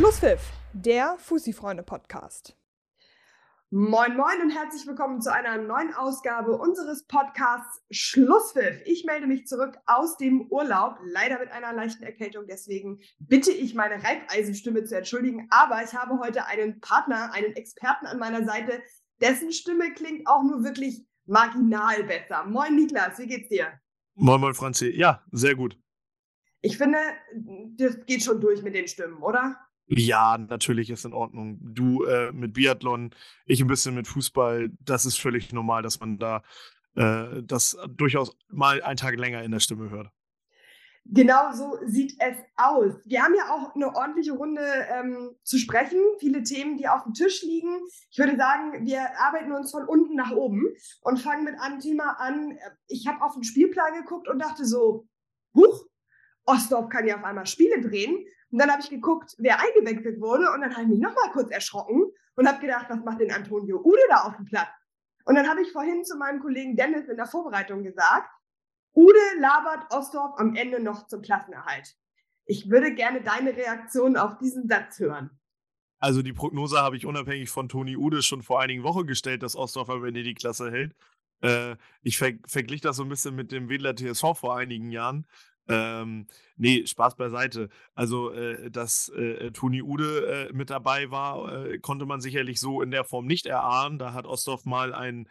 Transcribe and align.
Schlusspfiff, 0.00 0.50
der 0.72 1.18
Fussi-Freunde-Podcast. 1.18 2.56
Moin 3.68 4.16
Moin 4.16 4.40
und 4.40 4.48
herzlich 4.48 4.86
willkommen 4.86 5.20
zu 5.20 5.30
einer 5.30 5.58
neuen 5.58 5.92
Ausgabe 5.92 6.56
unseres 6.56 7.06
Podcasts 7.06 7.82
Schlusspfiff. 7.90 8.80
Ich 8.86 9.04
melde 9.04 9.26
mich 9.26 9.46
zurück 9.46 9.76
aus 9.84 10.16
dem 10.16 10.46
Urlaub, 10.48 10.96
leider 11.04 11.38
mit 11.38 11.52
einer 11.52 11.74
leichten 11.74 12.02
Erkältung, 12.02 12.46
deswegen 12.48 13.00
bitte 13.18 13.52
ich 13.52 13.74
meine 13.74 14.02
Reibeisenstimme 14.02 14.84
zu 14.84 14.96
entschuldigen, 14.96 15.48
aber 15.50 15.84
ich 15.84 15.92
habe 15.92 16.18
heute 16.18 16.46
einen 16.46 16.80
Partner, 16.80 17.34
einen 17.34 17.54
Experten 17.54 18.06
an 18.06 18.18
meiner 18.18 18.46
Seite, 18.46 18.82
dessen 19.20 19.52
Stimme 19.52 19.92
klingt 19.92 20.26
auch 20.26 20.44
nur 20.44 20.64
wirklich 20.64 21.04
marginal 21.26 22.04
besser. 22.04 22.46
Moin 22.46 22.74
Niklas, 22.74 23.18
wie 23.18 23.26
geht's 23.26 23.50
dir? 23.50 23.78
Moin 24.14 24.40
Moin 24.40 24.54
Franzi, 24.54 24.96
ja, 24.96 25.22
sehr 25.30 25.56
gut. 25.56 25.78
Ich 26.62 26.78
finde, 26.78 26.96
das 27.76 28.06
geht 28.06 28.22
schon 28.22 28.40
durch 28.40 28.62
mit 28.62 28.74
den 28.74 28.88
Stimmen, 28.88 29.22
oder? 29.22 29.58
Ja, 29.92 30.38
natürlich 30.38 30.88
ist 30.88 31.04
in 31.04 31.12
Ordnung. 31.12 31.58
Du 31.60 32.04
äh, 32.04 32.30
mit 32.30 32.52
Biathlon, 32.52 33.10
ich 33.44 33.60
ein 33.60 33.66
bisschen 33.66 33.94
mit 33.96 34.06
Fußball. 34.06 34.70
Das 34.78 35.04
ist 35.04 35.18
völlig 35.18 35.52
normal, 35.52 35.82
dass 35.82 35.98
man 35.98 36.16
da 36.16 36.44
äh, 36.94 37.42
das 37.42 37.76
durchaus 37.88 38.36
mal 38.48 38.80
einen 38.82 38.96
Tag 38.96 39.16
länger 39.16 39.42
in 39.42 39.50
der 39.50 39.58
Stimme 39.58 39.90
hört. 39.90 40.08
Genau 41.06 41.52
so 41.52 41.76
sieht 41.86 42.14
es 42.20 42.36
aus. 42.56 42.94
Wir 43.04 43.22
haben 43.22 43.34
ja 43.34 43.52
auch 43.52 43.74
eine 43.74 43.88
ordentliche 43.96 44.32
Runde 44.32 44.62
ähm, 44.90 45.34
zu 45.42 45.58
sprechen, 45.58 45.98
viele 46.20 46.44
Themen, 46.44 46.76
die 46.76 46.86
auf 46.86 47.02
dem 47.02 47.14
Tisch 47.14 47.42
liegen. 47.42 47.80
Ich 48.10 48.18
würde 48.18 48.36
sagen, 48.36 48.86
wir 48.86 49.18
arbeiten 49.18 49.50
uns 49.50 49.72
von 49.72 49.88
unten 49.88 50.14
nach 50.14 50.30
oben 50.30 50.62
und 51.00 51.18
fangen 51.18 51.44
mit 51.44 51.58
einem 51.58 51.80
Thema 51.80 52.12
an. 52.20 52.56
Ich 52.86 53.08
habe 53.08 53.24
auf 53.24 53.34
den 53.34 53.42
Spielplan 53.42 53.94
geguckt 53.94 54.28
und 54.28 54.38
dachte 54.38 54.64
so, 54.64 55.08
huch, 55.52 55.84
Ostdorf 56.44 56.90
kann 56.90 57.08
ja 57.08 57.16
auf 57.16 57.24
einmal 57.24 57.46
Spiele 57.46 57.80
drehen. 57.80 58.24
Und 58.50 58.58
dann 58.58 58.70
habe 58.70 58.82
ich 58.82 58.90
geguckt, 58.90 59.34
wer 59.38 59.60
eingewechselt 59.60 60.20
wurde. 60.20 60.50
Und 60.52 60.60
dann 60.60 60.72
habe 60.72 60.82
ich 60.82 60.88
mich 60.88 61.00
nochmal 61.00 61.30
kurz 61.32 61.50
erschrocken 61.50 62.10
und 62.34 62.48
habe 62.48 62.60
gedacht, 62.60 62.86
was 62.88 63.04
macht 63.04 63.20
denn 63.20 63.30
Antonio 63.30 63.80
Ude 63.82 64.00
da 64.08 64.22
auf 64.22 64.36
dem 64.36 64.44
Platz? 64.44 64.68
Und 65.24 65.34
dann 65.36 65.48
habe 65.48 65.62
ich 65.62 65.72
vorhin 65.72 66.04
zu 66.04 66.16
meinem 66.16 66.40
Kollegen 66.40 66.76
Dennis 66.76 67.08
in 67.08 67.16
der 67.16 67.26
Vorbereitung 67.26 67.82
gesagt, 67.84 68.30
Ude 68.94 69.18
labert 69.38 69.92
Ostdorf 69.92 70.38
am 70.38 70.54
Ende 70.56 70.82
noch 70.82 71.06
zum 71.06 71.22
Klassenerhalt. 71.22 71.94
Ich 72.46 72.68
würde 72.68 72.94
gerne 72.94 73.22
deine 73.22 73.56
Reaktion 73.56 74.16
auf 74.16 74.38
diesen 74.38 74.68
Satz 74.68 74.98
hören. 74.98 75.30
Also 75.98 76.22
die 76.22 76.32
Prognose 76.32 76.80
habe 76.80 76.96
ich 76.96 77.06
unabhängig 77.06 77.50
von 77.50 77.68
Toni 77.68 77.96
Ude 77.96 78.22
schon 78.22 78.42
vor 78.42 78.60
einigen 78.60 78.82
Wochen 78.82 79.06
gestellt, 79.06 79.42
dass 79.42 79.54
Ostdorf 79.54 79.90
am 79.90 80.04
Ende 80.04 80.22
die 80.22 80.34
Klasse 80.34 80.70
hält. 80.70 80.96
Äh, 81.42 81.76
ich 82.02 82.18
ver 82.18 82.32
verglich 82.46 82.80
das 82.80 82.96
so 82.96 83.04
ein 83.04 83.08
bisschen 83.08 83.34
mit 83.34 83.52
dem 83.52 83.68
Wedler 83.68 83.94
TSV 83.94 84.34
vor 84.34 84.56
einigen 84.56 84.90
Jahren. 84.90 85.26
Ähm, 85.70 86.26
nee, 86.56 86.84
Spaß 86.84 87.14
beiseite. 87.14 87.68
Also, 87.94 88.32
äh, 88.32 88.72
dass 88.72 89.08
äh, 89.10 89.52
Toni 89.52 89.82
Ude 89.82 90.48
äh, 90.48 90.52
mit 90.52 90.68
dabei 90.68 91.12
war, 91.12 91.66
äh, 91.66 91.78
konnte 91.78 92.06
man 92.06 92.20
sicherlich 92.20 92.58
so 92.58 92.82
in 92.82 92.90
der 92.90 93.04
Form 93.04 93.26
nicht 93.26 93.46
erahnen. 93.46 93.98
Da 93.98 94.12
hat 94.12 94.26
Ostdorf 94.26 94.64
mal 94.64 94.92
einen 94.92 95.28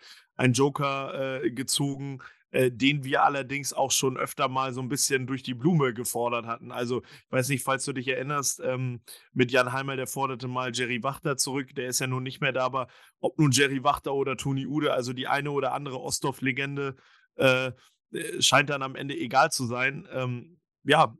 Joker 0.54 1.42
äh, 1.44 1.52
gezogen, 1.52 2.20
äh, 2.52 2.72
den 2.72 3.04
wir 3.04 3.24
allerdings 3.24 3.74
auch 3.74 3.92
schon 3.92 4.16
öfter 4.18 4.48
mal 4.48 4.74
so 4.74 4.82
ein 4.82 4.88
bisschen 4.88 5.28
durch 5.28 5.44
die 5.44 5.54
Blume 5.54 5.94
gefordert 5.94 6.46
hatten. 6.46 6.72
Also, 6.72 7.02
ich 7.04 7.32
weiß 7.32 7.50
nicht, 7.50 7.66
falls 7.66 7.84
du 7.84 7.92
dich 7.92 8.08
erinnerst, 8.08 8.62
ähm, 8.64 9.02
mit 9.34 9.52
Jan 9.52 9.74
Heimer, 9.74 9.98
der 9.98 10.08
forderte 10.08 10.48
mal 10.48 10.72
Jerry 10.74 11.04
Wachter 11.04 11.36
zurück. 11.36 11.76
Der 11.76 11.88
ist 11.88 12.00
ja 12.00 12.08
nun 12.08 12.24
nicht 12.24 12.40
mehr 12.40 12.54
da, 12.54 12.64
aber 12.64 12.88
ob 13.20 13.38
nun 13.38 13.52
Jerry 13.52 13.84
Wachter 13.84 14.14
oder 14.14 14.38
Toni 14.38 14.66
Ude, 14.66 14.94
also 14.94 15.12
die 15.12 15.28
eine 15.28 15.52
oder 15.52 15.74
andere 15.74 16.00
Ostdorf-Legende, 16.00 16.96
scheint 18.40 18.70
dann 18.70 18.82
am 18.82 18.96
Ende 18.96 19.16
egal 19.18 19.52
zu 19.52 19.66
sein. 19.66 20.08
Ähm, 20.12 20.60
ja, 20.84 21.14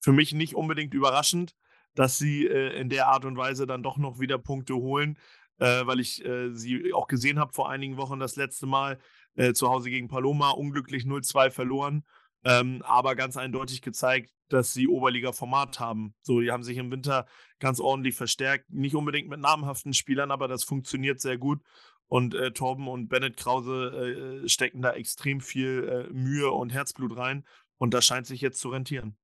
für 0.00 0.12
mich 0.12 0.32
nicht 0.32 0.54
unbedingt 0.54 0.94
überraschend, 0.94 1.54
dass 1.94 2.18
sie 2.18 2.46
äh, 2.46 2.78
in 2.78 2.88
der 2.88 3.08
Art 3.08 3.24
und 3.24 3.36
Weise 3.36 3.66
dann 3.66 3.82
doch 3.82 3.96
noch 3.96 4.20
wieder 4.20 4.38
Punkte 4.38 4.74
holen, 4.74 5.18
äh, 5.58 5.86
weil 5.86 6.00
ich 6.00 6.24
äh, 6.24 6.52
sie 6.52 6.92
auch 6.92 7.06
gesehen 7.06 7.38
habe 7.38 7.52
vor 7.52 7.70
einigen 7.70 7.96
Wochen 7.96 8.20
das 8.20 8.36
letzte 8.36 8.66
Mal 8.66 8.98
äh, 9.36 9.52
zu 9.52 9.68
Hause 9.68 9.90
gegen 9.90 10.08
Paloma, 10.08 10.50
unglücklich 10.50 11.04
0-2 11.04 11.50
verloren, 11.50 12.04
ähm, 12.44 12.82
aber 12.82 13.14
ganz 13.14 13.36
eindeutig 13.36 13.82
gezeigt, 13.82 14.30
dass 14.48 14.74
sie 14.74 14.88
Oberliga-Format 14.88 15.80
haben. 15.80 16.14
So, 16.22 16.40
die 16.40 16.50
haben 16.50 16.62
sich 16.62 16.76
im 16.76 16.90
Winter 16.90 17.26
ganz 17.58 17.80
ordentlich 17.80 18.14
verstärkt, 18.14 18.70
nicht 18.70 18.94
unbedingt 18.94 19.28
mit 19.28 19.40
namhaften 19.40 19.94
Spielern, 19.94 20.30
aber 20.30 20.48
das 20.48 20.64
funktioniert 20.64 21.20
sehr 21.20 21.38
gut. 21.38 21.62
Und 22.06 22.34
äh, 22.34 22.52
Torben 22.52 22.86
und 22.88 23.08
Bennett 23.08 23.36
Krause 23.36 24.42
äh, 24.44 24.48
stecken 24.48 24.82
da 24.82 24.92
extrem 24.92 25.40
viel 25.40 26.08
äh, 26.10 26.12
Mühe 26.12 26.50
und 26.50 26.72
Herzblut 26.72 27.16
rein. 27.16 27.44
Und 27.78 27.94
das 27.94 28.04
scheint 28.04 28.26
sich 28.26 28.40
jetzt 28.40 28.60
zu 28.60 28.68
rentieren. 28.68 29.16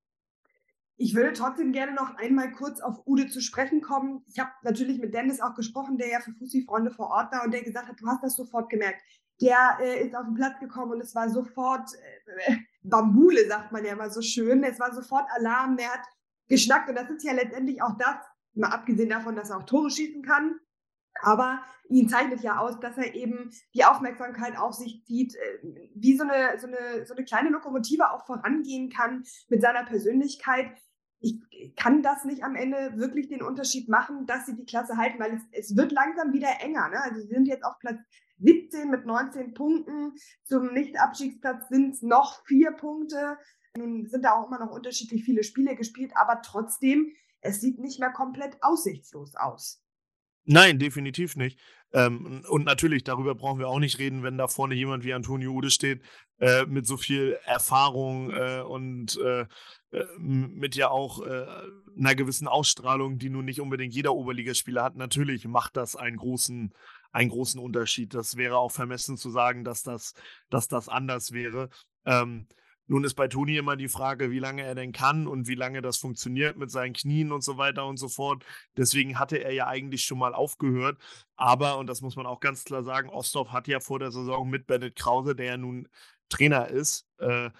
Ich 1.03 1.15
würde 1.15 1.33
trotzdem 1.33 1.73
gerne 1.73 1.95
noch 1.95 2.15
einmal 2.17 2.53
kurz 2.53 2.81
auf 2.83 3.07
Ude 3.07 3.27
zu 3.27 3.41
sprechen 3.41 3.81
kommen. 3.81 4.23
Ich 4.27 4.39
habe 4.39 4.51
natürlich 4.63 4.99
mit 4.99 5.15
Dennis 5.15 5.41
auch 5.41 5.55
gesprochen, 5.55 5.97
der 5.97 6.09
ja 6.09 6.21
für 6.21 6.33
Fussi-Freunde 6.33 6.91
vor 6.91 7.09
Ort 7.09 7.33
war 7.33 7.43
und 7.43 7.53
der 7.55 7.63
gesagt 7.63 7.89
hat, 7.89 7.99
du 7.99 8.07
hast 8.07 8.23
das 8.23 8.37
sofort 8.37 8.69
gemerkt. 8.69 9.01
Der 9.41 9.79
äh, 9.81 10.07
ist 10.07 10.15
auf 10.15 10.27
den 10.27 10.35
Platz 10.35 10.61
gekommen 10.61 10.93
und 10.93 11.01
es 11.01 11.15
war 11.15 11.31
sofort 11.31 11.89
äh, 12.47 12.57
Bambule, 12.83 13.49
sagt 13.49 13.73
man 13.73 13.83
ja 13.83 13.93
immer 13.93 14.11
so 14.11 14.21
schön. 14.21 14.63
Es 14.63 14.79
war 14.79 14.95
sofort 14.95 15.25
Alarm, 15.31 15.79
der 15.79 15.89
hat 15.89 16.07
geschnackt 16.49 16.91
und 16.91 16.97
das 16.97 17.09
ist 17.09 17.25
ja 17.25 17.33
letztendlich 17.33 17.81
auch 17.83 17.97
das, 17.97 18.17
mal 18.53 18.69
abgesehen 18.69 19.09
davon, 19.09 19.37
dass 19.37 19.49
er 19.49 19.57
auch 19.57 19.65
Tore 19.65 19.91
schießen 19.91 20.23
kann, 20.23 20.61
aber 21.23 21.63
ihn 21.89 22.09
zeichnet 22.09 22.41
ja 22.43 22.59
aus, 22.59 22.79
dass 22.81 22.97
er 22.97 23.15
eben 23.15 23.51
die 23.75 23.85
Aufmerksamkeit 23.85 24.57
auf 24.57 24.75
sich 24.75 25.05
zieht, 25.05 25.35
äh, 25.35 25.91
wie 25.95 26.17
so 26.17 26.25
eine, 26.25 26.59
so 26.59 26.67
eine, 26.67 27.07
so 27.07 27.15
eine 27.15 27.25
kleine 27.25 27.51
Lokomotive 27.51 28.11
auch 28.13 28.25
vorangehen 28.27 28.91
kann 28.91 29.25
mit 29.49 29.61
seiner 29.61 29.85
Persönlichkeit. 29.85 30.71
Ich 31.21 31.39
kann 31.77 32.03
das 32.03 32.25
nicht 32.25 32.45
am 32.45 32.57
Ende 32.57 32.97
wirklich 32.97 33.29
den 33.29 33.43
Unterschied 33.43 33.89
machen, 33.89 34.27
dass 34.27 34.47
sie 34.47 34.57
die 34.57 34.65
Klasse 34.65 34.97
halten, 34.97 35.19
weil 35.19 35.35
es, 35.35 35.43
es 35.53 35.77
wird 35.77 35.93
langsam 35.93 36.33
wieder 36.33 36.49
enger. 36.61 36.89
Ne? 36.89 37.03
Also 37.03 37.21
sie 37.21 37.29
sind 37.29 37.47
jetzt 37.47 37.65
auf 37.65 37.79
Platz 37.79 37.99
17 38.39 38.89
mit 38.89 39.05
19 39.05 39.53
Punkten. 39.53 40.15
Zum 40.45 40.73
Nicht-Abstiegsplatz 40.73 41.69
sind 41.69 41.95
es 41.95 42.03
noch 42.03 42.43
vier 42.47 42.73
Punkte. 42.73 43.37
Nun 43.77 44.09
sind 44.09 44.25
da 44.25 44.33
auch 44.33 44.47
immer 44.47 44.59
noch 44.59 44.73
unterschiedlich 44.73 45.25
viele 45.25 45.45
Spiele 45.45 45.77
gespielt, 45.77 46.13
aber 46.15 46.41
trotzdem, 46.43 47.13
es 47.43 47.61
sieht 47.61 47.79
nicht 47.79 48.01
mehr 48.01 48.13
komplett 48.13 48.57
aussichtslos 48.63 49.35
aus. 49.37 49.83
Nein, 50.45 50.79
definitiv 50.79 51.37
nicht. 51.37 51.59
Ähm, 51.93 52.43
und 52.49 52.65
natürlich, 52.65 53.05
darüber 53.05 53.35
brauchen 53.35 53.59
wir 53.59 53.69
auch 53.69 53.79
nicht 53.79 53.99
reden, 53.99 54.23
wenn 54.23 54.39
da 54.39 54.47
vorne 54.47 54.75
jemand 54.75 55.05
wie 55.05 55.13
Antonio 55.13 55.53
Ude 55.53 55.71
steht, 55.71 56.03
äh, 56.39 56.65
mit 56.67 56.87
so 56.87 56.97
viel 56.97 57.39
Erfahrung 57.45 58.31
äh, 58.31 58.61
und 58.61 59.19
äh, 59.19 59.41
äh 59.91 60.05
mit 60.19 60.77
ja 60.77 60.89
auch 60.91 61.21
äh, 61.23 61.47
einer 61.99 62.15
gewissen 62.15 62.47
Ausstrahlung, 62.49 63.19
die 63.19 63.29
nun 63.29 63.45
nicht 63.45 63.61
unbedingt 63.61 63.95
jeder 63.95 64.15
Oberligaspieler 64.15 64.85
hat. 64.85 64.97
Natürlich 64.97 65.47
macht 65.47 65.77
das 65.77 65.97
einen 65.97 66.17
großen, 66.17 66.73
einen 67.13 67.31
großen 67.31 67.61
Unterschied. 67.61 68.15
Das 68.15 68.37
wäre 68.37 68.57
auch 68.57 68.71
vermessen 68.73 69.17
zu 69.17 69.31
sagen, 69.31 69.65
dass 69.65 69.83
das, 69.83 70.15
dass 70.49 70.69
das 70.69 70.89
anders 70.89 71.33
wäre. 71.33 71.71
Ähm, 72.07 72.47
nun 72.91 73.05
ist 73.05 73.15
bei 73.15 73.29
Toni 73.29 73.57
immer 73.57 73.77
die 73.77 73.87
Frage, 73.87 74.33
wie 74.33 74.41
lange 74.41 74.63
er 74.63 74.75
denn 74.75 74.91
kann 74.91 75.29
und 75.29 75.47
wie 75.47 75.55
lange 75.55 75.81
das 75.81 75.97
funktioniert 75.97 76.57
mit 76.57 76.73
seinen 76.73 76.93
Knien 76.93 77.31
und 77.31 77.45
so 77.45 77.57
weiter 77.57 77.87
und 77.87 77.99
so 77.99 78.09
fort. 78.09 78.45
Deswegen 78.77 79.17
hatte 79.17 79.37
er 79.37 79.53
ja 79.53 79.69
eigentlich 79.69 80.05
schon 80.05 80.19
mal 80.19 80.35
aufgehört. 80.35 80.99
Aber, 81.37 81.79
und 81.79 81.87
das 81.87 82.01
muss 82.01 82.17
man 82.17 82.27
auch 82.27 82.41
ganz 82.41 82.65
klar 82.65 82.83
sagen, 82.83 83.09
Ostdorf 83.09 83.53
hat 83.53 83.69
ja 83.69 83.79
vor 83.79 84.01
der 84.01 84.11
Saison 84.11 84.51
mit 84.51 84.67
Bennett 84.67 84.97
Krause, 84.97 85.37
der 85.37 85.47
ja 85.47 85.57
nun 85.57 85.87
Trainer 86.31 86.67
ist, 86.67 87.07
äh, 87.21 87.47
äh 87.47 87.51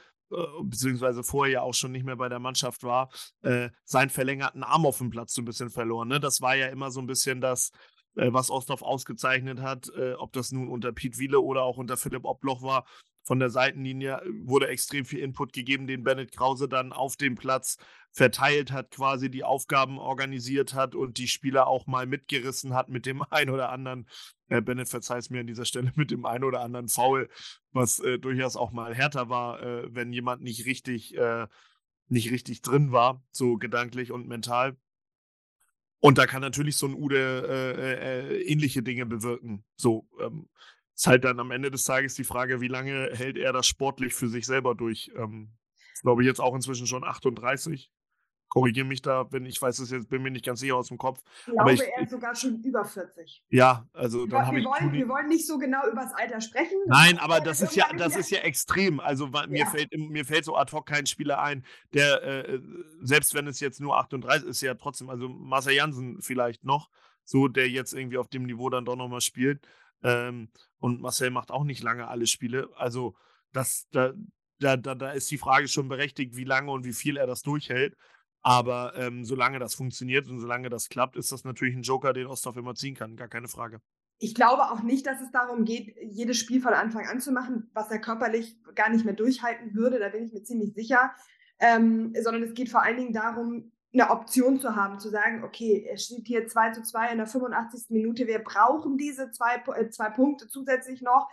beziehungsweise 0.65 1.23
vorher 1.23 1.53
ja 1.53 1.63
auch 1.63 1.75
schon 1.75 1.93
nicht 1.93 2.05
mehr 2.05 2.17
bei 2.17 2.29
der 2.29 2.41
Mannschaft 2.41 2.83
war, 2.83 3.09
äh, 3.43 3.71
seinen 3.85 4.11
verlängerten 4.11 4.65
Arm 4.65 4.85
auf 4.85 4.99
dem 4.99 5.11
Platz 5.11 5.33
so 5.33 5.43
ein 5.43 5.45
bisschen 5.45 5.71
verloren. 5.71 6.09
Ne? 6.09 6.19
Das 6.19 6.41
war 6.41 6.57
ja 6.57 6.67
immer 6.67 6.91
so 6.91 6.99
ein 6.99 7.07
bisschen 7.07 7.41
das, 7.41 7.71
äh, 8.17 8.33
was 8.33 8.51
Ostdorf 8.51 8.83
ausgezeichnet 8.83 9.61
hat, 9.61 9.93
äh, 9.97 10.15
ob 10.15 10.33
das 10.33 10.51
nun 10.51 10.69
unter 10.69 10.91
Piet 10.91 11.19
Wiele 11.19 11.41
oder 11.41 11.63
auch 11.63 11.77
unter 11.77 11.97
Philipp 11.97 12.25
Obloch 12.25 12.63
war, 12.63 12.85
von 13.23 13.39
der 13.39 13.51
Seitenlinie 13.51 14.21
äh, 14.21 14.31
wurde 14.43 14.69
extrem 14.69 15.05
viel 15.05 15.21
Input 15.21 15.53
gegeben, 15.53 15.87
den 15.87 16.05
Bennett 16.05 16.33
Krause 16.33 16.69
dann 16.69 16.93
auf 16.93 17.17
dem 17.17 17.35
Platz 17.35 17.77
verteilt 18.13 18.73
hat, 18.73 18.91
quasi 18.91 19.31
die 19.31 19.45
Aufgaben 19.45 19.99
organisiert 19.99 20.75
hat 20.75 20.95
und 20.95 21.19
die 21.19 21.29
Spieler 21.29 21.67
auch 21.67 21.87
mal 21.87 22.07
mitgerissen 22.07 22.75
hat 22.75 22.89
mit 22.89 23.07
dem 23.07 23.23
ein 23.31 23.51
oder 23.51 23.71
anderen, 23.71 24.09
äh, 24.49 24.61
Bennett 24.61 24.89
verzeiht 24.89 25.31
mir 25.31 25.41
an 25.41 25.47
dieser 25.47 25.65
Stelle, 25.65 25.93
mit 25.97 26.11
dem 26.11 26.27
ein 26.27 26.45
oder 26.45 26.61
anderen 26.61 26.89
Foul, 26.89 27.29
was 27.73 28.01
äh, 28.01 28.19
durchaus 28.19 28.57
auch 28.57 28.73
mal 28.73 28.95
härter 28.95 29.29
war, 29.29 29.63
äh, 29.63 29.95
wenn 29.95 30.13
jemand 30.13 30.43
nicht 30.43 30.67
richtig, 30.67 31.17
äh, 31.17 31.47
nicht 32.09 32.31
richtig 32.33 32.63
drin 32.63 32.91
war, 32.91 33.23
so 33.31 33.57
gedanklich 33.57 34.11
und 34.11 34.27
mental. 34.27 34.77
Und 36.01 36.17
da 36.17 36.27
kann 36.27 36.41
natürlich 36.41 36.77
so 36.77 36.87
ein 36.87 36.95
Ude 36.95 37.47
äh, 37.47 38.43
ähnliche 38.43 38.83
Dinge 38.83 39.05
bewirken. 39.05 39.65
So, 39.77 40.09
ähm, 40.19 40.49
ist 41.01 41.07
halt 41.07 41.25
dann 41.25 41.41
am 41.41 41.51
Ende 41.51 41.71
des 41.71 41.85
Tages 41.85 42.15
die 42.15 42.25
Frage, 42.25 42.61
wie 42.61 42.69
lange 42.69 43.11
hält 43.15 43.39
er 43.39 43.55
das 43.55 43.67
sportlich 43.67 44.13
für 44.13 44.29
sich 44.29 44.45
selber 44.45 44.75
durch? 44.75 45.11
Ähm, 45.17 45.51
glaube 46.03 46.23
ich 46.23 46.27
jetzt 46.27 46.41
auch 46.41 46.55
inzwischen 46.55 46.87
schon 46.87 47.05
38. 47.05 47.91
Korrigiere 48.51 48.87
mich 48.87 49.01
da, 49.01 49.27
wenn 49.31 49.47
ich 49.47 49.63
weiß 49.63 49.79
es 49.79 49.91
jetzt, 49.91 50.11
bin 50.11 50.23
mir 50.23 50.31
nicht 50.31 50.45
ganz 50.45 50.61
sicher 50.61 50.77
aus 50.77 50.89
dem 50.89 50.99
Kopf. 50.99 51.23
Ich 51.47 51.53
glaube, 51.55 51.73
ich, 51.73 51.81
er 51.81 52.03
ist 52.03 52.11
sogar 52.11 52.35
schon 52.35 52.63
über 52.63 52.85
40. 52.85 53.45
Ja, 53.49 53.89
also 53.95 54.27
dann 54.27 54.47
habe 54.47 54.59
ich. 54.59 54.67
Wollen, 54.67 54.93
wir 54.93 55.09
wollen 55.09 55.29
nicht 55.29 55.47
so 55.47 55.57
genau 55.57 55.87
über 55.91 56.03
das 56.03 56.13
Alter 56.13 56.41
sprechen. 56.43 56.77
Nein, 56.87 57.19
aber 57.19 57.41
das 57.41 57.63
ist 57.63 57.77
ja, 57.77 57.87
das 57.97 58.17
ist 58.17 58.31
ja 58.31 58.41
extrem. 58.41 59.01
Also 59.01 59.29
ja. 59.29 59.47
mir 59.47 59.67
fällt 59.69 59.97
mir 59.97 60.27
fällt 60.27 60.45
so 60.45 60.55
ad 60.55 60.71
hoc 60.73 60.85
kein 60.85 61.07
Spieler 61.07 61.41
ein, 61.41 61.65
der 61.95 62.23
äh, 62.25 62.61
selbst 63.01 63.33
wenn 63.33 63.47
es 63.47 63.61
jetzt 63.61 63.81
nur 63.81 63.97
38 63.97 64.49
ist, 64.49 64.61
ja 64.61 64.75
trotzdem, 64.75 65.09
also 65.09 65.31
Marcel 65.31 65.73
Jansen 65.73 66.21
vielleicht 66.21 66.65
noch, 66.65 66.91
so 67.25 67.49
der 67.49 67.71
jetzt 67.71 67.95
irgendwie 67.95 68.19
auf 68.19 68.29
dem 68.29 68.43
Niveau 68.43 68.69
dann 68.69 68.85
doch 68.85 68.97
nochmal 68.97 69.23
spielt. 69.23 69.67
Ähm, 70.03 70.51
und 70.79 71.01
Marcel 71.01 71.31
macht 71.31 71.51
auch 71.51 71.65
nicht 71.65 71.83
lange 71.83 72.09
alle 72.09 72.27
Spiele. 72.27 72.71
Also 72.77 73.15
das, 73.53 73.87
da, 73.93 74.13
da, 74.59 74.77
da, 74.77 74.95
da 74.95 75.11
ist 75.13 75.31
die 75.31 75.39
Frage 75.39 75.69
schon 75.69 75.89
berechtigt, 75.89 76.37
wie 76.37 76.45
lange 76.45 76.71
und 76.71 76.85
wie 76.85 76.93
viel 76.93 77.17
er 77.17 77.27
das 77.27 77.43
durchhält. 77.43 77.97
Aber 78.43 78.95
ähm, 78.97 79.25
solange 79.25 79.59
das 79.59 79.75
funktioniert 79.75 80.27
und 80.29 80.41
solange 80.41 80.71
das 80.71 80.89
klappt, 80.89 81.17
ist 81.17 81.31
das 81.33 81.45
natürlich 81.45 81.77
ein 81.77 81.83
Joker, 81.83 82.13
den 82.13 82.27
Osthoff 82.27 82.57
immer 82.57 82.75
ziehen 82.75 82.95
kann, 82.95 83.17
gar 83.17 83.29
keine 83.29 83.49
Frage. 83.49 83.81
Ich 84.19 84.35
glaube 84.35 84.71
auch 84.71 84.83
nicht, 84.83 85.07
dass 85.07 85.21
es 85.21 85.31
darum 85.31 85.65
geht, 85.65 85.95
jedes 86.03 86.39
Spiel 86.39 86.61
von 86.61 86.75
Anfang 86.75 87.07
an 87.07 87.21
zu 87.21 87.33
machen, 87.33 87.71
was 87.73 87.91
er 87.91 88.01
körperlich 88.01 88.57
gar 88.75 88.91
nicht 88.91 89.05
mehr 89.05 89.15
durchhalten 89.15 89.75
würde, 89.75 89.99
da 89.99 90.09
bin 90.09 90.27
ich 90.27 90.33
mir 90.33 90.43
ziemlich 90.43 90.75
sicher. 90.75 91.13
Ähm, 91.59 92.15
sondern 92.23 92.43
es 92.43 92.55
geht 92.55 92.71
vor 92.71 92.83
allen 92.83 92.97
Dingen 92.97 93.13
darum, 93.13 93.73
eine 93.93 94.11
Option 94.11 94.61
zu 94.61 94.77
haben, 94.77 95.01
zu 95.01 95.11
sagen, 95.11 95.43
okay, 95.43 95.89
es 95.93 96.05
steht 96.05 96.27
hier 96.27 96.47
2 96.47 96.71
zu 96.71 96.83
2 96.83 97.13
in 97.13 97.19
der 97.19 97.27
85. 97.27 97.91
Minute, 97.91 98.27
wir 98.27 98.39
brauchen 98.39 98.97
diese 98.97 99.31
zwei, 99.33 99.57
äh, 99.75 99.91
zwei 99.91 100.11
Punkte 100.11 100.47
zusätzlich 100.47 101.03
noch. 101.03 101.29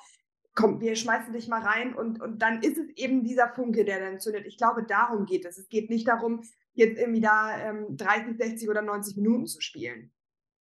Komm, 0.55 0.81
wir 0.81 0.95
schmeißen 0.95 1.33
dich 1.33 1.47
mal 1.47 1.61
rein 1.61 1.93
und, 1.93 2.19
und 2.19 2.41
dann 2.41 2.63
ist 2.63 2.77
es 2.77 2.89
eben 2.95 3.23
dieser 3.23 3.49
Funke, 3.49 3.85
der 3.85 3.99
dann 3.99 4.19
zündet. 4.19 4.47
Ich 4.47 4.57
glaube, 4.57 4.83
darum 4.83 5.25
geht 5.25 5.45
es. 5.45 5.59
Es 5.59 5.69
geht 5.69 5.91
nicht 5.91 6.07
darum, 6.07 6.41
jetzt 6.73 6.97
irgendwie 6.97 7.21
da 7.21 7.55
ähm, 7.59 7.95
30, 7.95 8.37
60 8.37 8.69
oder 8.69 8.81
90 8.81 9.17
Minuten 9.17 9.45
zu 9.45 9.61
spielen. 9.61 10.11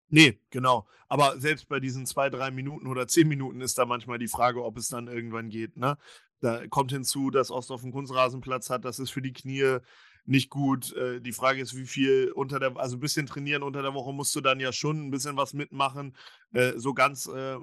Nee, 0.08 0.40
genau. 0.50 0.86
Aber 1.08 1.38
selbst 1.38 1.68
bei 1.68 1.78
diesen 1.78 2.06
zwei, 2.06 2.28
drei 2.28 2.50
Minuten 2.50 2.88
oder 2.88 3.06
zehn 3.06 3.28
Minuten 3.28 3.60
ist 3.60 3.78
da 3.78 3.86
manchmal 3.86 4.18
die 4.18 4.28
Frage, 4.28 4.64
ob 4.64 4.76
es 4.76 4.88
dann 4.88 5.06
irgendwann 5.06 5.48
geht. 5.48 5.76
Ne? 5.76 5.96
Da 6.40 6.66
kommt 6.66 6.90
hinzu, 6.92 7.30
dass 7.30 7.52
Ostdorf 7.52 7.84
einen 7.84 7.92
Kunstrasenplatz 7.92 8.70
hat. 8.70 8.84
Das 8.84 8.98
ist 8.98 9.10
für 9.10 9.22
die 9.22 9.32
Knie 9.32 9.78
nicht 10.26 10.50
gut. 10.50 10.92
Äh, 10.94 11.20
die 11.20 11.32
Frage 11.32 11.60
ist, 11.60 11.76
wie 11.76 11.86
viel 11.86 12.32
unter 12.32 12.58
der, 12.58 12.76
also 12.76 12.96
ein 12.96 13.00
bisschen 13.00 13.26
trainieren 13.26 13.62
unter 13.62 13.82
der 13.82 13.94
Woche 13.94 14.12
musst 14.12 14.34
du 14.34 14.40
dann 14.40 14.60
ja 14.60 14.72
schon 14.72 15.06
ein 15.06 15.10
bisschen 15.10 15.36
was 15.36 15.52
mitmachen. 15.52 16.16
Äh, 16.52 16.72
so 16.76 16.94
ganz 16.94 17.26
äh, 17.26 17.56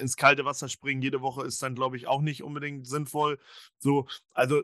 ins 0.00 0.16
kalte 0.16 0.44
Wasser 0.44 0.68
springen 0.68 1.02
jede 1.02 1.20
Woche 1.20 1.44
ist 1.44 1.62
dann, 1.62 1.74
glaube 1.74 1.96
ich, 1.96 2.06
auch 2.06 2.20
nicht 2.20 2.42
unbedingt 2.42 2.86
sinnvoll. 2.86 3.38
So, 3.78 4.06
also 4.32 4.62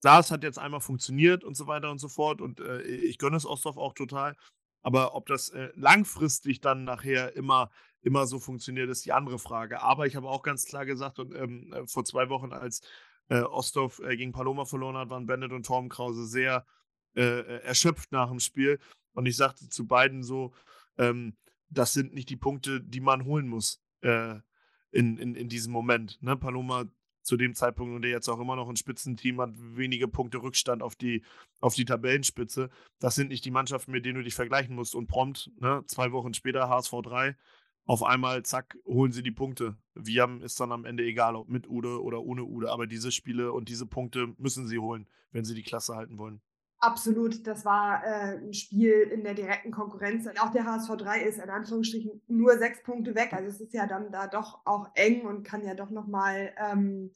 das 0.00 0.30
hat 0.30 0.42
jetzt 0.44 0.58
einmal 0.58 0.80
funktioniert 0.80 1.44
und 1.44 1.56
so 1.56 1.66
weiter 1.66 1.90
und 1.90 1.98
so 1.98 2.08
fort. 2.08 2.40
Und 2.40 2.60
äh, 2.60 2.82
ich 2.82 3.18
gönne 3.18 3.36
es 3.36 3.46
Ostdorf 3.46 3.76
auch 3.76 3.94
total. 3.94 4.36
Aber 4.82 5.14
ob 5.14 5.26
das 5.26 5.50
äh, 5.50 5.70
langfristig 5.74 6.60
dann 6.60 6.84
nachher 6.84 7.34
immer, 7.36 7.70
immer 8.02 8.26
so 8.26 8.38
funktioniert, 8.38 8.88
ist 8.90 9.04
die 9.04 9.12
andere 9.12 9.38
Frage. 9.38 9.82
Aber 9.82 10.06
ich 10.06 10.16
habe 10.16 10.28
auch 10.28 10.42
ganz 10.42 10.64
klar 10.64 10.86
gesagt, 10.86 11.18
und 11.18 11.34
ähm, 11.34 11.72
äh, 11.72 11.86
vor 11.86 12.04
zwei 12.04 12.28
Wochen, 12.28 12.52
als 12.52 12.82
äh, 13.28 13.40
Ostdorf 13.40 14.00
äh, 14.00 14.16
gegen 14.16 14.32
Paloma 14.32 14.64
verloren 14.64 14.96
hat, 14.96 15.10
waren 15.10 15.26
Bennett 15.26 15.52
und 15.52 15.66
Torben 15.66 15.88
Krause 15.88 16.26
sehr 16.26 16.66
äh, 17.14 17.60
erschöpft 17.62 18.12
nach 18.12 18.28
dem 18.28 18.40
Spiel. 18.40 18.78
Und 19.12 19.26
ich 19.26 19.36
sagte 19.36 19.68
zu 19.68 19.86
beiden 19.86 20.22
so, 20.22 20.52
ähm, 20.96 21.36
das 21.70 21.92
sind 21.92 22.14
nicht 22.14 22.30
die 22.30 22.36
Punkte, 22.36 22.80
die 22.80 23.00
man 23.00 23.24
holen 23.24 23.48
muss 23.48 23.82
in, 24.00 24.44
in, 24.92 25.34
in 25.34 25.48
diesem 25.48 25.72
Moment. 25.72 26.22
Ne? 26.22 26.36
Paloma 26.36 26.84
zu 27.28 27.36
dem 27.36 27.54
Zeitpunkt 27.54 27.94
und 27.94 28.02
der 28.02 28.10
jetzt 28.10 28.28
auch 28.28 28.40
immer 28.40 28.56
noch 28.56 28.68
ein 28.68 28.76
Spitzenteam 28.76 29.40
hat, 29.40 29.50
wenige 29.54 30.08
Punkte 30.08 30.38
Rückstand 30.38 30.82
auf 30.82 30.96
die, 30.96 31.22
auf 31.60 31.74
die 31.74 31.84
Tabellenspitze. 31.84 32.70
Das 32.98 33.14
sind 33.14 33.28
nicht 33.28 33.44
die 33.44 33.50
Mannschaften, 33.50 33.92
mit 33.92 34.06
denen 34.06 34.16
du 34.16 34.24
dich 34.24 34.34
vergleichen 34.34 34.74
musst. 34.74 34.94
Und 34.94 35.08
prompt, 35.08 35.50
ne, 35.60 35.84
zwei 35.86 36.10
Wochen 36.12 36.32
später, 36.32 36.68
HSV 36.70 36.94
3, 37.02 37.36
auf 37.84 38.02
einmal, 38.02 38.42
zack, 38.44 38.78
holen 38.86 39.12
sie 39.12 39.22
die 39.22 39.30
Punkte. 39.30 39.76
Wir 39.98 40.22
haben 40.22 40.42
ist 40.42 40.58
dann 40.60 40.72
am 40.72 40.84
Ende 40.84 41.04
egal, 41.04 41.36
ob 41.36 41.48
mit 41.48 41.68
Ude 41.68 42.02
oder 42.02 42.22
ohne 42.22 42.44
Ude. 42.44 42.70
Aber 42.70 42.86
diese 42.86 43.12
Spiele 43.12 43.52
und 43.52 43.68
diese 43.68 43.86
Punkte 43.86 44.34
müssen 44.38 44.66
sie 44.68 44.78
holen, 44.78 45.06
wenn 45.32 45.44
sie 45.44 45.54
die 45.54 45.62
Klasse 45.62 45.96
halten 45.96 46.18
wollen. 46.18 46.40
Absolut, 46.80 47.44
das 47.44 47.64
war 47.64 48.04
äh, 48.04 48.38
ein 48.38 48.54
Spiel 48.54 48.92
in 49.12 49.24
der 49.24 49.34
direkten 49.34 49.72
Konkurrenz. 49.72 50.26
Und 50.26 50.40
auch 50.40 50.52
der 50.52 50.64
HSV 50.64 50.96
3 50.96 51.22
ist 51.22 51.38
in 51.38 51.50
Anführungsstrichen 51.50 52.22
nur 52.28 52.56
sechs 52.56 52.82
Punkte 52.84 53.16
weg. 53.16 53.32
Also 53.32 53.48
es 53.48 53.60
ist 53.60 53.74
ja 53.74 53.86
dann 53.86 54.12
da 54.12 54.28
doch 54.28 54.60
auch 54.64 54.88
eng 54.94 55.26
und 55.26 55.42
kann 55.42 55.64
ja 55.64 55.74
doch 55.74 55.90
nochmal 55.90 56.54
ähm, 56.56 57.12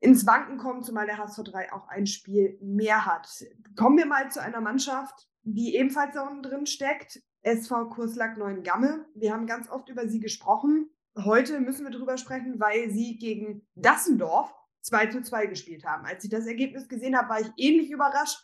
ins 0.00 0.26
Wanken 0.26 0.58
kommen, 0.58 0.82
zumal 0.82 1.06
der 1.06 1.18
HSV 1.18 1.44
3 1.44 1.72
auch 1.72 1.86
ein 1.88 2.06
Spiel 2.06 2.58
mehr 2.60 3.06
hat. 3.06 3.28
Kommen 3.76 3.98
wir 3.98 4.06
mal 4.06 4.32
zu 4.32 4.42
einer 4.42 4.60
Mannschaft, 4.60 5.28
die 5.44 5.76
ebenfalls 5.76 6.14
da 6.14 6.26
unten 6.26 6.42
drin 6.42 6.66
steckt. 6.66 7.22
SV 7.42 7.88
Kurslack 7.90 8.36
Neuengamme. 8.36 9.06
Wir 9.14 9.32
haben 9.32 9.46
ganz 9.46 9.70
oft 9.70 9.88
über 9.88 10.08
sie 10.08 10.18
gesprochen. 10.18 10.90
Heute 11.16 11.60
müssen 11.60 11.84
wir 11.84 11.90
darüber 11.90 12.16
sprechen, 12.16 12.58
weil 12.58 12.90
sie 12.90 13.18
gegen 13.18 13.66
Dassendorf 13.74 14.54
2 14.80 15.06
zu 15.06 15.22
2 15.22 15.46
gespielt 15.46 15.84
haben. 15.84 16.06
Als 16.06 16.24
ich 16.24 16.30
das 16.30 16.46
Ergebnis 16.46 16.88
gesehen 16.88 17.16
habe, 17.16 17.28
war 17.28 17.40
ich 17.40 17.50
ähnlich 17.56 17.90
überrascht 17.90 18.38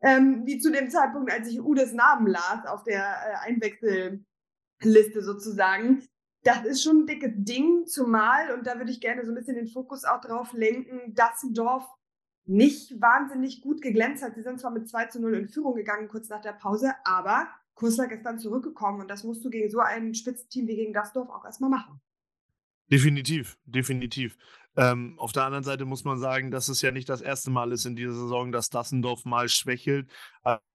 ähm, 0.00 0.42
wie 0.44 0.58
zu 0.58 0.70
dem 0.70 0.90
Zeitpunkt, 0.90 1.32
als 1.32 1.48
ich 1.48 1.60
Udes 1.60 1.92
Namen 1.92 2.26
las 2.26 2.66
auf 2.66 2.82
der 2.84 3.02
äh, 3.02 3.48
Einwechselliste 3.48 5.22
sozusagen. 5.22 6.06
Das 6.44 6.64
ist 6.64 6.82
schon 6.82 7.00
ein 7.00 7.06
dickes 7.06 7.32
Ding, 7.34 7.86
zumal, 7.86 8.52
und 8.54 8.66
da 8.66 8.78
würde 8.78 8.92
ich 8.92 9.00
gerne 9.00 9.24
so 9.24 9.32
ein 9.32 9.34
bisschen 9.34 9.56
den 9.56 9.66
Fokus 9.66 10.04
auch 10.04 10.20
drauf 10.20 10.52
lenken, 10.52 11.14
dass 11.14 11.44
Dorf 11.50 11.84
nicht 12.44 13.00
wahnsinnig 13.00 13.60
gut 13.60 13.82
geglänzt 13.82 14.22
hat. 14.22 14.34
Sie 14.34 14.42
sind 14.42 14.60
zwar 14.60 14.70
mit 14.70 14.88
2 14.88 15.06
zu 15.06 15.20
0 15.20 15.34
in 15.34 15.48
Führung 15.48 15.74
gegangen, 15.74 16.08
kurz 16.08 16.28
nach 16.28 16.40
der 16.40 16.52
Pause, 16.52 16.94
aber 17.04 17.48
Kurslack 17.74 18.12
ist 18.12 18.24
dann 18.24 18.38
zurückgekommen 18.38 19.00
und 19.00 19.08
das 19.08 19.24
musst 19.24 19.44
du 19.44 19.50
gegen 19.50 19.68
so 19.68 19.80
ein 19.80 20.14
Spitzenteam 20.14 20.66
wie 20.66 20.76
gegen 20.76 20.92
das 20.92 21.12
Dorf 21.12 21.28
auch 21.28 21.44
erstmal 21.44 21.70
machen. 21.70 22.00
Definitiv, 22.90 23.58
definitiv. 23.64 24.36
Ähm, 24.76 25.18
auf 25.18 25.32
der 25.32 25.44
anderen 25.44 25.64
Seite 25.64 25.84
muss 25.84 26.04
man 26.04 26.18
sagen, 26.18 26.50
dass 26.50 26.68
es 26.68 26.80
ja 26.82 26.90
nicht 26.90 27.08
das 27.08 27.20
erste 27.20 27.50
Mal 27.50 27.72
ist 27.72 27.84
in 27.84 27.96
dieser 27.96 28.14
Saison, 28.14 28.52
dass 28.52 28.70
Dassendorf 28.70 29.24
mal 29.24 29.48
schwächelt. 29.48 30.10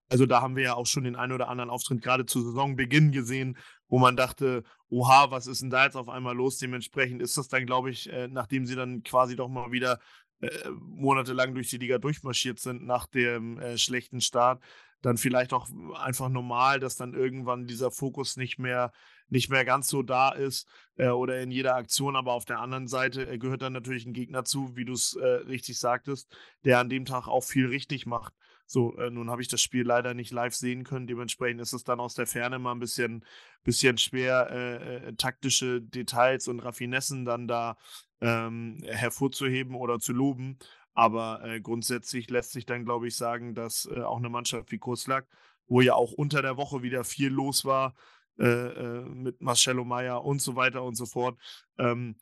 Also 0.09 0.25
da 0.27 0.41
haben 0.41 0.55
wir 0.55 0.63
ja 0.63 0.73
auch 0.75 0.85
schon 0.85 1.05
den 1.05 1.15
einen 1.15 1.31
oder 1.31 1.47
anderen 1.47 1.69
Auftritt 1.71 2.01
gerade 2.03 2.25
zu 2.25 2.41
Saisonbeginn 2.41 3.11
gesehen, 3.11 3.57
wo 3.87 3.97
man 3.97 4.15
dachte, 4.15 4.63
oha, 4.89 5.31
was 5.31 5.47
ist 5.47 5.61
denn 5.61 5.71
da 5.71 5.85
jetzt 5.85 5.95
auf 5.95 6.09
einmal 6.09 6.35
los? 6.35 6.57
Dementsprechend 6.59 7.21
ist 7.21 7.37
das 7.37 7.47
dann, 7.47 7.65
glaube 7.65 7.89
ich, 7.89 8.11
äh, 8.11 8.27
nachdem 8.27 8.65
sie 8.65 8.75
dann 8.75 9.01
quasi 9.01 9.35
doch 9.35 9.47
mal 9.47 9.71
wieder 9.71 9.99
äh, 10.41 10.69
monatelang 10.69 11.55
durch 11.55 11.69
die 11.69 11.77
Liga 11.77 11.97
durchmarschiert 11.97 12.59
sind 12.59 12.85
nach 12.85 13.07
dem 13.07 13.57
äh, 13.57 13.77
schlechten 13.77 14.21
Start, 14.21 14.61
dann 15.01 15.17
vielleicht 15.17 15.53
auch 15.53 15.67
einfach 15.95 16.29
normal, 16.29 16.79
dass 16.79 16.95
dann 16.95 17.13
irgendwann 17.13 17.65
dieser 17.65 17.89
Fokus 17.91 18.37
nicht 18.37 18.59
mehr, 18.59 18.91
nicht 19.33 19.49
mehr 19.49 19.65
ganz 19.65 19.87
so 19.87 20.03
da 20.03 20.29
ist 20.29 20.67
äh, 20.95 21.09
oder 21.09 21.41
in 21.41 21.51
jeder 21.51 21.75
Aktion. 21.75 22.15
Aber 22.15 22.33
auf 22.33 22.45
der 22.45 22.59
anderen 22.59 22.87
Seite 22.87 23.27
äh, 23.27 23.37
gehört 23.37 23.63
dann 23.63 23.73
natürlich 23.73 24.05
ein 24.05 24.13
Gegner 24.13 24.45
zu, 24.45 24.77
wie 24.77 24.85
du 24.85 24.93
es 24.93 25.15
äh, 25.15 25.25
richtig 25.25 25.79
sagtest, 25.79 26.33
der 26.63 26.79
an 26.79 26.89
dem 26.89 27.05
Tag 27.05 27.27
auch 27.27 27.43
viel 27.43 27.65
richtig 27.65 28.05
macht. 28.05 28.33
So, 28.65 28.95
äh, 28.97 29.09
nun 29.09 29.29
habe 29.29 29.41
ich 29.41 29.47
das 29.47 29.61
Spiel 29.61 29.85
leider 29.85 30.13
nicht 30.13 30.31
live 30.31 30.53
sehen 30.53 30.83
können. 30.83 31.07
Dementsprechend 31.07 31.61
ist 31.61 31.73
es 31.73 31.83
dann 31.83 31.99
aus 31.99 32.13
der 32.13 32.27
Ferne 32.27 32.59
mal 32.59 32.71
ein 32.71 32.79
bisschen, 32.79 33.25
bisschen 33.63 33.97
schwer, 33.97 34.49
äh, 34.51 35.07
äh, 35.09 35.13
taktische 35.15 35.81
Details 35.81 36.47
und 36.47 36.59
Raffinessen 36.59 37.25
dann 37.25 37.47
da 37.47 37.75
ähm, 38.21 38.83
hervorzuheben 38.85 39.75
oder 39.75 39.99
zu 39.99 40.13
loben. 40.13 40.59
Aber 40.93 41.43
äh, 41.43 41.59
grundsätzlich 41.59 42.29
lässt 42.29 42.51
sich 42.51 42.67
dann, 42.67 42.85
glaube 42.85 43.07
ich, 43.07 43.15
sagen, 43.15 43.55
dass 43.55 43.89
äh, 43.91 44.01
auch 44.01 44.17
eine 44.17 44.29
Mannschaft 44.29 44.71
wie 44.71 44.77
Kurslack, 44.77 45.27
wo 45.67 45.81
ja 45.81 45.95
auch 45.95 46.11
unter 46.11 46.43
der 46.43 46.55
Woche 46.55 46.83
wieder 46.83 47.03
viel 47.03 47.29
los 47.29 47.65
war, 47.65 47.95
äh, 48.39 48.45
äh 48.45 49.01
mit 49.05 49.41
Marcello 49.41 49.83
Meyer 49.83 50.23
und 50.23 50.41
so 50.41 50.55
weiter 50.55 50.83
und 50.83 50.95
so 50.95 51.05
fort, 51.05 51.37
ähm, 51.77 52.15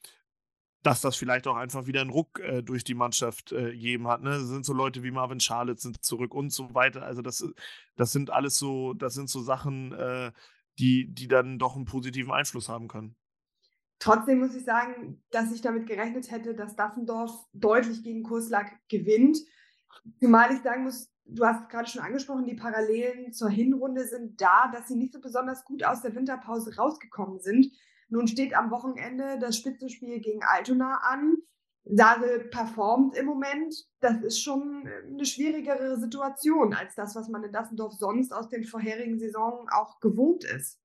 dass 0.84 1.01
das 1.01 1.15
vielleicht 1.15 1.48
auch 1.48 1.56
einfach 1.56 1.86
wieder 1.86 2.01
einen 2.01 2.10
Ruck 2.10 2.39
äh, 2.39 2.63
durch 2.63 2.84
die 2.84 2.96
Mannschaft 2.96 3.51
äh, 3.51 3.72
gegeben 3.72 4.08
hat. 4.08 4.22
Ne? 4.22 4.32
Das 4.32 4.48
sind 4.48 4.65
so 4.65 4.74
Leute 4.74 5.03
wie 5.03 5.12
Marvin 5.12 5.39
Charlotte 5.39 5.80
sind 5.80 6.03
zurück 6.03 6.34
und 6.34 6.51
so 6.51 6.74
weiter. 6.74 7.03
Also 7.03 7.22
das, 7.22 7.46
das 7.96 8.12
sind 8.12 8.32
alles 8.32 8.58
so, 8.58 8.94
das 8.94 9.13
sind 9.13 9.30
so 9.30 9.41
Sachen, 9.41 9.96
die, 10.80 11.13
die 11.13 11.27
dann 11.27 11.60
doch 11.60 11.75
einen 11.75 11.86
positiven 11.86 12.32
Einfluss 12.32 12.70
haben 12.70 12.88
können. 12.88 13.15
Trotzdem 14.01 14.39
muss 14.39 14.56
ich 14.56 14.65
sagen, 14.65 15.22
dass 15.30 15.51
ich 15.51 15.62
damit 15.62 15.86
gerechnet 15.86 16.32
hätte, 16.32 16.56
dass 16.56 16.75
Dassendorf 16.75 17.32
deutlich 17.53 18.03
gegen 18.03 18.24
Kurslack 18.24 18.80
gewinnt. 18.89 19.38
Zumal 20.20 20.54
ich 20.54 20.62
sagen 20.62 20.84
muss, 20.84 21.10
du 21.26 21.46
hast 21.46 21.70
gerade 21.70 21.90
schon 21.90 22.02
angesprochen, 22.02 22.46
die 22.46 22.56
Parallelen 22.56 23.34
zur 23.34 23.50
Hinrunde 23.50 24.06
sind 24.06 24.42
da, 24.42 24.70
dass 24.72 24.88
sie 24.88 24.96
nicht 24.96 25.14
so 25.14 25.22
besonders 25.22 25.64
gut 25.64 25.84
aus 25.84 26.02
der 26.02 26.16
Winterpause 26.16 26.76
rausgekommen 26.76 27.40
sind. 27.40 27.72
Nun 28.10 28.28
steht 28.28 28.54
am 28.54 28.72
Wochenende 28.72 29.40
das 29.40 29.58
Spitzenspiel 29.58 30.20
gegen 30.20 30.44
Altona 30.44 31.00
an. 31.04 31.38
Sase 31.86 32.40
performt 32.52 33.16
im 33.16 33.26
Moment. 33.26 33.74
Das 34.02 34.22
ist 34.22 34.42
schon 34.42 34.88
eine 35.08 35.26
schwierigere 35.26 35.98
Situation 36.00 36.74
als 36.74 36.96
das, 36.96 37.16
was 37.16 37.30
man 37.30 37.44
in 37.44 37.54
Dassendorf 37.54 37.94
sonst 37.94 38.34
aus 38.34 38.50
den 38.50 38.64
vorherigen 38.64 39.18
Saisonen 39.20 39.70
auch 39.70 40.00
gewohnt 40.00 40.44
ist. 40.44 40.81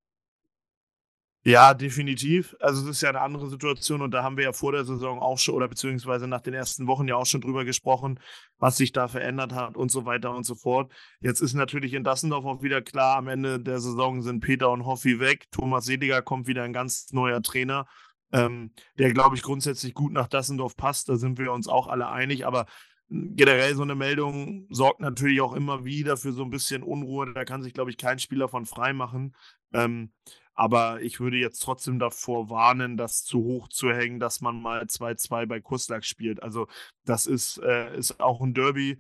Ja, 1.47 1.75
definitiv. 1.75 2.57
Also 2.59 2.83
es 2.83 2.97
ist 2.97 3.03
ja 3.03 3.11
eine 3.11 3.21
andere 3.21 3.49
Situation 3.49 4.03
und 4.03 4.11
da 4.11 4.25
haben 4.25 4.37
wir 4.37 4.43
ja 4.43 4.53
vor 4.53 4.73
der 4.73 4.85
Saison 4.85 5.21
auch 5.21 5.39
schon 5.39 5.55
oder 5.55 5.69
beziehungsweise 5.69 6.27
nach 6.27 6.41
den 6.41 6.55
ersten 6.55 6.89
Wochen 6.89 7.07
ja 7.07 7.15
auch 7.15 7.25
schon 7.25 7.41
drüber 7.41 7.65
gesprochen, 7.65 8.19
was 8.59 8.77
sich 8.77 8.91
da 8.91 9.07
verändert 9.07 9.53
hat 9.53 9.77
und 9.77 9.93
so 9.93 10.05
weiter 10.05 10.35
und 10.35 10.45
so 10.45 10.57
fort. 10.57 10.93
Jetzt 11.21 11.41
ist 11.41 11.55
natürlich 11.55 11.95
in 11.95 12.03
Dassendorf 12.03 12.45
auch 12.45 12.63
wieder 12.65 12.83
klar, 12.83 13.17
am 13.17 13.29
Ende 13.29 13.61
der 13.61 13.79
Saison 13.79 14.23
sind 14.23 14.41
Peter 14.41 14.73
und 14.73 14.87
Hoffi 14.87 15.21
weg. 15.21 15.47
Thomas 15.53 15.85
Seliger 15.85 16.21
kommt 16.21 16.49
wieder 16.49 16.65
ein 16.65 16.73
ganz 16.73 17.13
neuer 17.13 17.41
Trainer, 17.43 17.87
ähm, 18.33 18.73
der, 18.99 19.13
glaube 19.13 19.37
ich, 19.37 19.43
grundsätzlich 19.43 19.95
gut 19.95 20.13
nach 20.13 20.27
Dassendorf 20.27 20.77
passt. 20.77 21.09
Da 21.09 21.15
sind 21.15 21.39
wir 21.39 21.53
uns 21.53 21.69
auch 21.69 21.87
alle 21.87 22.09
einig. 22.09 22.45
Aber 22.45 22.67
generell 23.09 23.77
so 23.77 23.83
eine 23.83 23.95
Meldung 23.95 24.67
sorgt 24.71 24.99
natürlich 24.99 25.41
auch 25.41 25.53
immer 25.53 25.85
wieder 25.85 26.17
für 26.17 26.33
so 26.33 26.43
ein 26.43 26.51
bisschen 26.51 26.83
Unruhe. 26.83 27.33
Da 27.33 27.45
kann 27.45 27.63
sich, 27.63 27.73
glaube 27.73 27.91
ich, 27.91 27.99
kein 27.99 28.19
Spieler 28.19 28.49
von 28.49 28.67
frei 28.67 28.93
machen. 28.93 29.37
Ähm, 29.73 30.11
aber 30.57 31.03
ich 31.03 31.21
würde 31.21 31.37
jetzt 31.37 31.61
trotzdem 31.61 31.99
davor 31.99 32.49
warnen, 32.51 32.97
das 32.97 33.23
zu 33.25 33.45
hoch 33.45 33.69
zu 33.69 33.93
hängen, 33.93 34.19
dass 34.19 34.41
man 34.41 34.61
mal 34.61 34.83
2-2 34.83 35.47
bei 35.47 35.61
Kuslak 35.61 36.05
spielt. 36.05 36.43
Also 36.43 36.67
das 37.05 37.27
ist, 37.27 37.59
äh, 37.59 37.97
ist 37.97 38.21
auch 38.21 38.41
ein 38.41 38.55
Derby, 38.55 38.99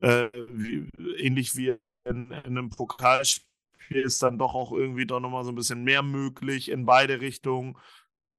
äh, 0.00 0.28
wie, 0.50 0.88
ähnlich 1.18 1.56
wie 1.56 1.76
in, 2.04 2.30
in, 2.32 2.32
einem 2.32 2.70
Pokalspiel 2.70 3.44
ist 3.88 4.22
dann 4.22 4.38
doch 4.38 4.54
auch 4.54 4.72
irgendwie 4.72 5.06
doch 5.06 5.20
nochmal 5.20 5.44
so 5.44 5.52
ein 5.52 5.56
bisschen 5.56 5.84
mehr 5.84 6.02
möglich 6.02 6.70
in 6.70 6.86
beide 6.86 7.20
Richtungen. 7.20 7.76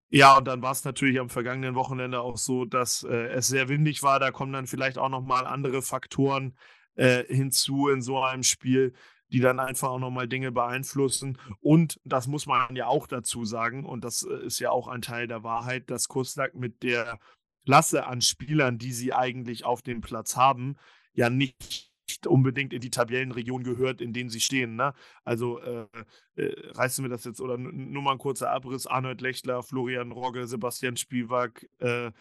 Ja, 0.10 0.38
und 0.38 0.46
dann 0.46 0.62
war 0.62 0.74
es 0.74 0.84
natürlich 0.84 1.20
am 1.22 1.30
vergangenen 1.30 1.76
Wochenende 1.76 2.20
auch 2.20 2.38
so, 2.38 2.66
dass 2.66 3.04
äh, 3.04 3.28
es 3.30 3.48
sehr 3.48 3.70
windig 3.70 4.04
war. 4.04 4.20
Da 4.20 4.32
kommen 4.32 4.52
dann 4.52 4.68
vielleicht 4.68 4.98
auch 4.98 5.10
nochmal 5.10 5.48
andere 5.48 5.82
Faktoren 5.82 6.58
äh, 6.96 7.24
hinzu 7.34 7.88
in 7.88 8.02
so 8.02 8.22
einem 8.22 8.44
Spiel 8.44 8.94
die 9.32 9.40
dann 9.40 9.60
einfach 9.60 9.90
auch 9.90 10.00
nochmal 10.00 10.28
Dinge 10.28 10.52
beeinflussen. 10.52 11.38
Und 11.62 12.00
das 12.04 12.28
muss 12.28 12.46
man 12.46 12.76
ja 12.76 12.88
auch 12.88 13.08
dazu 13.08 13.46
sagen, 13.46 13.86
und 13.86 14.04
das 14.04 14.24
äh, 14.24 14.46
ist 14.46 14.60
ja 14.60 14.72
auch 14.72 14.88
ein 14.88 15.02
Teil 15.02 15.28
der 15.28 15.44
Wahrheit, 15.44 15.90
dass 15.90 16.08
Kustak 16.08 16.56
mit 16.56 16.84
der 16.84 17.20
Klasse 17.66 18.08
an 18.08 18.22
Spielern, 18.22 18.78
die 18.78 18.92
sie 18.92 19.14
eigentlich 19.14 19.66
auf 19.66 19.82
dem 19.82 20.02
Platz 20.02 20.36
haben, 20.36 20.76
ja 21.14 21.30
nicht 21.30 21.92
unbedingt 22.26 22.74
in 22.74 22.82
die 22.82 22.90
Tabellenregion 22.90 23.64
gehört, 23.64 24.02
in 24.02 24.14
denen 24.14 24.30
sie 24.30 24.42
stehen. 24.42 24.76
Ne? 24.76 24.94
Also 25.24 25.60
äh, 25.60 25.88
äh, 26.36 26.72
reißen 26.72 27.04
wir 27.04 27.10
das 27.10 27.24
jetzt, 27.24 27.40
oder 27.40 27.58
nur 27.58 28.02
mal 28.02 28.14
ein 28.14 28.18
kurzer 28.18 28.52
Abriss, 28.52 28.88
Arnold 28.88 29.22
Lechler, 29.22 29.64
Florian 29.64 30.12
Rogge, 30.12 30.46
Sebastian 30.48 30.98
Spielwag, 30.98 31.66
äh, 31.80 32.12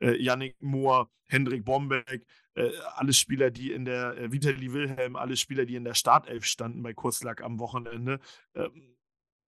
äh, 0.00 0.16
Yannick 0.22 0.56
Mohr, 0.60 1.10
Hendrik 1.26 1.64
Bombeck, 1.64 2.26
äh, 2.54 2.70
alle 2.94 3.12
Spieler, 3.12 3.50
die 3.50 3.72
in 3.72 3.84
der, 3.84 4.16
äh, 4.16 4.32
Vitali 4.32 4.72
Wilhelm, 4.72 5.16
alle 5.16 5.36
Spieler, 5.36 5.64
die 5.66 5.76
in 5.76 5.84
der 5.84 5.94
Startelf 5.94 6.44
standen 6.44 6.82
bei 6.82 6.94
Kurslack 6.94 7.42
am 7.42 7.58
Wochenende. 7.58 8.20
Ähm, 8.54 8.96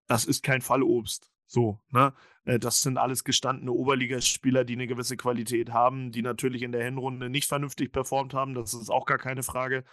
das 0.07 0.25
ist 0.25 0.43
kein 0.43 0.61
Fallobst. 0.61 1.31
So, 1.45 1.79
ne? 1.89 2.13
Äh, 2.45 2.59
das 2.59 2.81
sind 2.81 2.97
alles 2.97 3.23
gestandene 3.23 3.71
Oberligaspieler, 3.71 4.65
die 4.65 4.73
eine 4.73 4.87
gewisse 4.87 5.17
Qualität 5.17 5.71
haben, 5.71 6.11
die 6.11 6.21
natürlich 6.21 6.61
in 6.61 6.71
der 6.71 6.83
Hinrunde 6.83 7.29
nicht 7.29 7.47
vernünftig 7.47 7.91
performt 7.91 8.33
haben. 8.33 8.53
Das 8.53 8.73
ist 8.73 8.89
auch 8.89 9.05
gar 9.05 9.17
keine 9.17 9.43
Frage. 9.43 9.83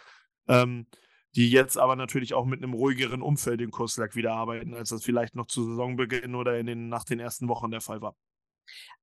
Ähm, 0.47 0.87
die 1.35 1.49
jetzt 1.51 1.77
aber 1.77 1.95
natürlich 1.95 2.33
auch 2.33 2.45
mit 2.45 2.63
einem 2.63 2.73
ruhigeren 2.73 3.21
Umfeld 3.21 3.61
in 3.61 3.71
Kurslack 3.71 4.15
wieder 4.15 4.33
arbeiten, 4.33 4.73
als 4.73 4.89
das 4.89 5.03
vielleicht 5.03 5.35
noch 5.35 5.45
zu 5.47 5.63
Saisonbeginn 5.63 6.35
oder 6.35 6.57
in 6.57 6.65
den, 6.65 6.89
nach 6.89 7.03
den 7.03 7.19
ersten 7.19 7.47
Wochen 7.47 7.69
der 7.69 7.81
Fall 7.81 8.01
war. 8.01 8.15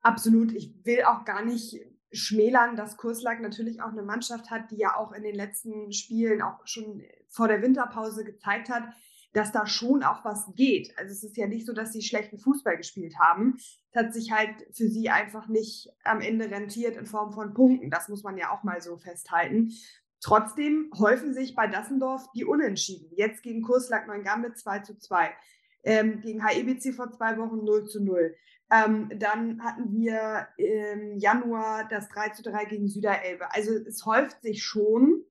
Absolut. 0.01 0.53
Ich 0.53 0.75
will 0.85 1.03
auch 1.05 1.25
gar 1.25 1.45
nicht 1.45 1.77
schmälern, 2.13 2.77
dass 2.77 2.97
Kurslack 2.97 3.41
natürlich 3.41 3.83
auch 3.83 3.91
eine 3.91 4.03
Mannschaft 4.03 4.51
hat, 4.51 4.71
die 4.71 4.77
ja 4.77 4.97
auch 4.97 5.13
in 5.13 5.23
den 5.23 5.35
letzten 5.35 5.93
Spielen 5.93 6.43
auch 6.43 6.65
schon 6.65 7.03
vor 7.29 7.49
der 7.49 7.63
Winterpause 7.63 8.25
gezeigt 8.25 8.69
hat, 8.69 8.85
dass 9.33 9.51
da 9.51 9.67
schon 9.67 10.05
auch 10.05 10.25
was 10.25 10.55
geht. 10.55 10.97
Also 10.97 11.13
es 11.13 11.25
ist 11.25 11.37
ja 11.37 11.49
nicht 11.49 11.67
so, 11.67 11.73
dass 11.73 11.93
sie 11.93 12.03
schlechten 12.03 12.39
Fußball 12.39 12.77
gespielt 12.77 13.19
haben. 13.19 13.57
Es 13.91 13.97
hat 13.97 14.15
sich 14.15 14.31
halt 14.31 14.55
für 14.73 14.89
sie 14.89 15.11
einfach 15.11 15.49
nicht 15.49 15.89
am 16.05 16.21
Ende 16.21 16.51
rentiert 16.51 16.97
in 16.97 17.05
Form 17.05 17.33
von 17.33 17.53
Punkten. 17.53 17.91
Das 17.91 18.09
muss 18.09 18.23
man 18.23 18.39
ja 18.39 18.51
auch 18.51 18.63
mal 18.63 18.81
so 18.81 18.97
festhalten. 18.97 19.73
Trotzdem 20.21 20.91
häufen 20.97 21.35
sich 21.35 21.55
bei 21.55 21.67
Dassendorf 21.67 22.31
die 22.33 22.45
Unentschieden. 22.45 23.11
Jetzt 23.17 23.43
gegen 23.43 23.63
Kurslack 23.63 24.07
Neuengamme 24.07 24.55
2 24.55 24.79
zu 24.79 24.99
2. 24.99 25.35
Ähm, 25.83 26.21
gegen 26.23 26.47
HEBC 26.47 26.95
vor 26.95 27.11
zwei 27.11 27.37
Wochen 27.37 27.63
0 27.63 27.87
zu 27.87 28.03
0. 28.03 28.35
Ähm, 28.71 29.11
dann 29.17 29.63
hatten 29.63 29.93
wir 29.93 30.49
im 30.57 31.17
Januar 31.19 31.87
das 31.89 32.09
3 32.09 32.31
zu 32.31 32.43
3 32.43 32.65
gegen 32.65 32.89
Süderelbe. 32.89 33.53
Also 33.53 33.73
es 33.73 34.05
häuft 34.07 34.43
sich 34.43 34.65
schon. 34.65 35.23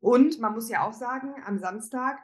Und 0.00 0.38
man 0.38 0.54
muss 0.54 0.70
ja 0.70 0.86
auch 0.86 0.92
sagen, 0.92 1.34
am 1.44 1.58
Samstag, 1.58 2.18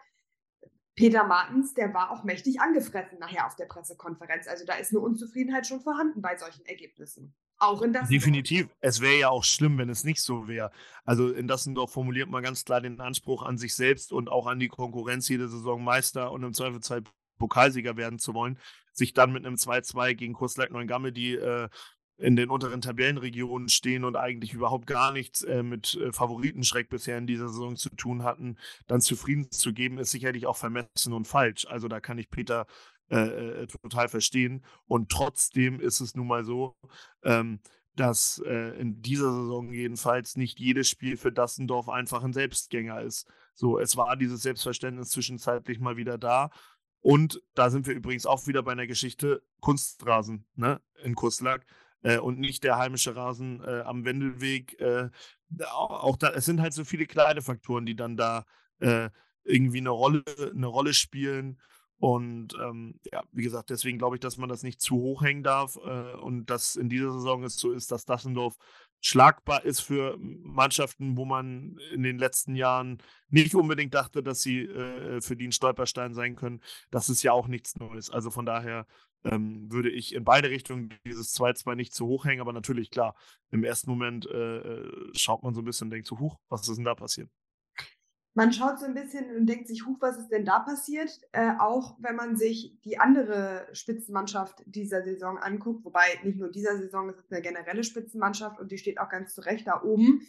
Peter 0.95 1.25
Martens, 1.25 1.75
der 1.75 1.93
war 1.93 2.13
auch 2.13 2.23
mächtig 2.23 2.61
angefressen 2.61 3.19
nachher 3.19 3.47
auf 3.47 3.57
der 3.57 3.67
Pressekonferenz. 3.67 4.47
Also 4.47 4.65
da 4.65 4.75
ist 4.75 4.93
eine 4.93 5.01
Unzufriedenheit 5.01 5.67
schon 5.67 5.81
vorhanden 5.81 6.23
bei 6.23 6.37
solchen 6.37 6.65
Ergebnissen. 6.67 7.35
Auch 7.59 7.83
in 7.83 7.93
Dassendorf. 7.93 8.11
Definitiv. 8.11 8.69
Es 8.81 9.01
wäre 9.01 9.19
ja 9.19 9.29
auch 9.29 9.45
schlimm, 9.45 9.79
wenn 9.79 9.89
es 9.89 10.05
nicht 10.05 10.21
so 10.21 10.47
wäre. 10.49 10.71
Also 11.05 11.31
in 11.31 11.49
Dassendorf 11.49 11.93
formuliert 11.93 12.29
man 12.29 12.43
ganz 12.43 12.65
klar 12.65 12.81
den 12.81 13.01
Anspruch 13.01 13.43
an 13.43 13.59
sich 13.59 13.75
selbst 13.75 14.13
und 14.13 14.29
auch 14.29 14.47
an 14.47 14.59
die 14.59 14.69
Konkurrenz, 14.69 15.29
jede 15.29 15.49
Saison 15.49 15.83
Meister 15.83 16.31
und 16.31 16.43
im 16.43 16.53
Zweifelsfall 16.53 17.03
Pokalsieger 17.47 17.97
werden 17.97 18.19
zu 18.19 18.35
wollen 18.35 18.59
sich 18.95 19.13
dann 19.13 19.33
mit 19.33 19.45
einem 19.45 19.57
2-2 19.57 20.15
gegen 20.15 20.33
Kurslack 20.33 20.71
Neuengamme, 20.71 21.13
die 21.13 21.35
äh, 21.35 21.69
in 22.17 22.37
den 22.37 22.49
unteren 22.49 22.81
Tabellenregionen 22.81 23.69
stehen 23.69 24.05
und 24.05 24.15
eigentlich 24.17 24.53
überhaupt 24.53 24.87
gar 24.87 25.13
nichts 25.13 25.43
äh, 25.43 25.65
mit 25.65 25.95
äh, 25.97 26.13
Favoritenschreck 26.13 26.89
bisher 26.89 27.19
in 27.19 27.27
dieser 27.27 27.49
Saison 27.49 27.77
zu 27.77 27.91
tun 27.91 28.23
hatten, 28.23 28.57
dann 28.87 29.01
zufrieden 29.01 29.51
zu 29.51 29.73
geben, 29.73 29.99
ist 29.99 30.13
sicherlich 30.13 30.47
auch 30.47 30.57
vermessen 30.57 31.13
und 31.13 31.27
falsch. 31.27 31.67
Also 31.67 31.89
da 31.89 31.99
kann 31.99 32.19
ich 32.19 32.31
Peter 32.31 32.67
äh, 33.11 33.63
äh 33.63 33.67
total 33.67 34.09
verstehen. 34.09 34.65
Und 34.87 35.11
trotzdem 35.11 35.81
ist 35.81 36.01
es 36.01 36.15
nun 36.15 36.29
mal 36.29 36.45
so, 36.45 36.77
ähm, 37.25 37.59
dass 37.97 38.41
äh, 38.47 38.79
in 38.79 39.03
dieser 39.03 39.33
Saison 39.33 39.73
jedenfalls 39.73 40.37
nicht 40.37 40.61
jedes 40.61 40.89
Spiel 40.89 41.17
für 41.17 41.33
Dassendorf 41.33 41.89
einfach 41.89 42.23
ein 42.23 42.33
Selbstgänger 42.33 43.03
ist. 43.03 43.27
So, 43.55 43.79
es 43.79 43.97
war 43.97 44.17
dieses 44.17 44.43
Selbstverständnis 44.43 45.11
zwischenzeitlich 45.11 45.81
mal 45.81 45.97
wieder 45.97 46.19
da. 46.19 46.51
Und 47.05 47.43
da 47.55 47.69
sind 47.69 47.87
wir 47.87 47.93
übrigens 47.93 48.25
auch 48.25 48.47
wieder 48.47 48.63
bei 48.63 48.73
einer 48.73 48.87
Geschichte 48.87 49.43
Kunstrasen 49.61 50.47
ne, 50.55 50.81
in 51.03 51.15
Kuslack 51.15 51.67
äh, 52.03 52.17
und 52.17 52.41
nicht 52.41 52.65
der 52.65 52.79
heimische 52.79 53.15
Rasen 53.15 53.63
äh, 53.63 53.83
am 53.83 54.07
Wendelweg. 54.07 54.81
Äh, 54.81 55.11
auch 55.71 56.17
da, 56.17 56.31
es 56.31 56.47
sind 56.47 56.63
halt 56.63 56.73
so 56.73 56.83
viele 56.83 57.05
kleine 57.05 57.43
Faktoren, 57.43 57.85
die 57.85 57.95
dann 57.95 58.17
da 58.17 58.47
äh, 58.79 59.11
irgendwie 59.43 59.81
eine 59.81 59.91
Rolle, 59.91 60.25
eine 60.55 60.67
Rolle 60.67 60.95
spielen. 60.95 61.61
Und 61.99 62.55
ähm, 62.55 62.99
ja, 63.13 63.23
wie 63.33 63.43
gesagt, 63.43 63.69
deswegen 63.69 63.99
glaube 63.99 64.17
ich, 64.17 64.21
dass 64.21 64.39
man 64.39 64.49
das 64.49 64.63
nicht 64.63 64.81
zu 64.81 64.97
hoch 64.97 65.23
hängen 65.23 65.43
darf 65.43 65.77
äh, 65.77 66.15
und 66.15 66.47
dass 66.47 66.75
in 66.75 66.89
dieser 66.89 67.13
Saison 67.13 67.45
es 67.45 67.59
so 67.59 67.71
ist, 67.71 67.93
dass 67.93 68.07
Dassendorf 68.07 68.57
schlagbar 69.05 69.65
ist 69.67 69.81
für 69.81 70.17
Mannschaften, 70.19 71.19
wo 71.19 71.27
man 71.27 71.77
in 71.93 72.03
den 72.03 72.19
letzten 72.19 72.57
Jahren 72.57 73.03
nicht 73.29 73.55
unbedingt 73.55 73.93
dachte, 73.93 74.23
dass 74.23 74.41
sie 74.41 74.61
äh, 74.63 75.21
für 75.21 75.37
die 75.37 75.49
ein 75.49 75.53
Stolperstein 75.53 76.15
sein 76.15 76.37
können. 76.37 76.63
Das 76.91 77.11
ist 77.11 77.23
ja 77.23 77.33
auch 77.33 77.47
nichts 77.47 77.77
Neues. 77.77 78.09
Also 78.09 78.31
von 78.31 78.47
daher 78.47 78.87
ähm, 79.25 79.71
würde 79.71 79.91
ich 79.91 80.15
in 80.15 80.25
beide 80.25 80.49
Richtungen 80.49 80.95
dieses 81.05 81.39
2-2 81.39 81.75
nicht 81.75 81.93
zu 81.93 82.07
hoch 82.07 82.25
hängen, 82.25 82.41
aber 82.41 82.55
natürlich, 82.55 82.91
klar, 82.91 83.15
im 83.51 83.63
ersten 83.63 83.91
Moment 83.91 84.27
äh, 84.27 84.59
äh, 84.59 85.11
schaut 85.15 85.43
man 85.43 85.55
so 85.55 85.61
ein 85.61 85.67
bisschen 85.67 85.89
und 85.89 85.91
denkt 85.91 86.07
so, 86.07 86.19
huch, 86.19 86.39
was 86.49 86.67
ist 86.67 86.77
denn 86.77 86.85
da 86.85 86.95
passiert? 86.95 87.29
Man 88.35 88.53
schaut 88.53 88.81
so 88.81 88.85
ein 88.85 88.95
bisschen 88.95 89.35
und 89.37 89.47
denkt 89.47 89.69
sich, 89.69 89.87
huch, 89.87 89.97
was 90.01 90.19
ist 90.19 90.29
denn 90.29 90.45
da 90.45 90.59
passiert? 90.59 91.21
Äh, 91.33 91.53
auch 91.59 91.97
wenn 92.01 92.17
man 92.17 92.37
sich 92.37 92.77
die 92.85 92.99
andere 92.99 93.69
Spitzenmannschaft 93.73 94.63
dieser 94.67 95.05
Saison 95.05 95.39
anguckt, 95.39 95.85
wobei 95.85 96.03
nicht 96.25 96.39
nur 96.39 96.51
dieser 96.51 96.77
Saison, 96.77 97.09
es 97.09 97.17
ist 97.17 97.33
eine 97.33 97.43
generelle 97.43 97.85
Spitzenmannschaft 97.85 98.59
und 98.59 98.73
die 98.73 98.79
steht 98.79 98.99
auch 98.99 99.09
ganz 99.09 99.35
zu 99.35 99.41
Recht 99.41 99.69
da 99.69 99.83
oben. 99.83 100.27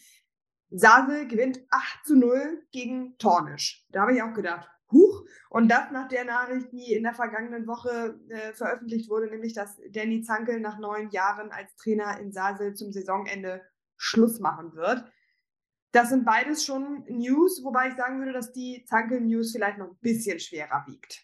Sase 0.69 1.25
gewinnt 1.27 1.59
8 1.71 2.05
zu 2.05 2.15
0 2.15 2.63
gegen 2.71 3.17
Tornisch. 3.17 3.85
Da 3.91 4.01
habe 4.01 4.13
ich 4.13 4.21
auch 4.21 4.33
gedacht, 4.33 4.69
huch. 4.91 5.25
Und 5.49 5.69
das 5.69 5.91
nach 5.91 6.07
der 6.07 6.25
Nachricht, 6.25 6.71
die 6.71 6.93
in 6.93 7.03
der 7.03 7.13
vergangenen 7.13 7.65
Woche 7.65 8.19
äh, 8.29 8.53
veröffentlicht 8.53 9.09
wurde, 9.09 9.29
nämlich, 9.29 9.53
dass 9.53 9.79
Danny 9.89 10.21
Zankel 10.21 10.59
nach 10.59 10.77
neun 10.77 11.09
Jahren 11.09 11.51
als 11.51 11.75
Trainer 11.75 12.19
in 12.19 12.31
Sasel 12.31 12.75
zum 12.75 12.91
Saisonende 12.91 13.61
Schluss 13.97 14.39
machen 14.39 14.75
wird. 14.75 15.05
Das 15.95 16.09
sind 16.09 16.25
beides 16.25 16.65
schon 16.65 17.05
News, 17.07 17.63
wobei 17.63 17.87
ich 17.87 17.95
sagen 17.95 18.19
würde, 18.19 18.33
dass 18.33 18.51
die 18.51 18.83
Zankel-News 18.85 19.53
vielleicht 19.53 19.77
noch 19.77 19.91
ein 19.91 19.97
bisschen 20.01 20.41
schwerer 20.41 20.83
wiegt. 20.87 21.23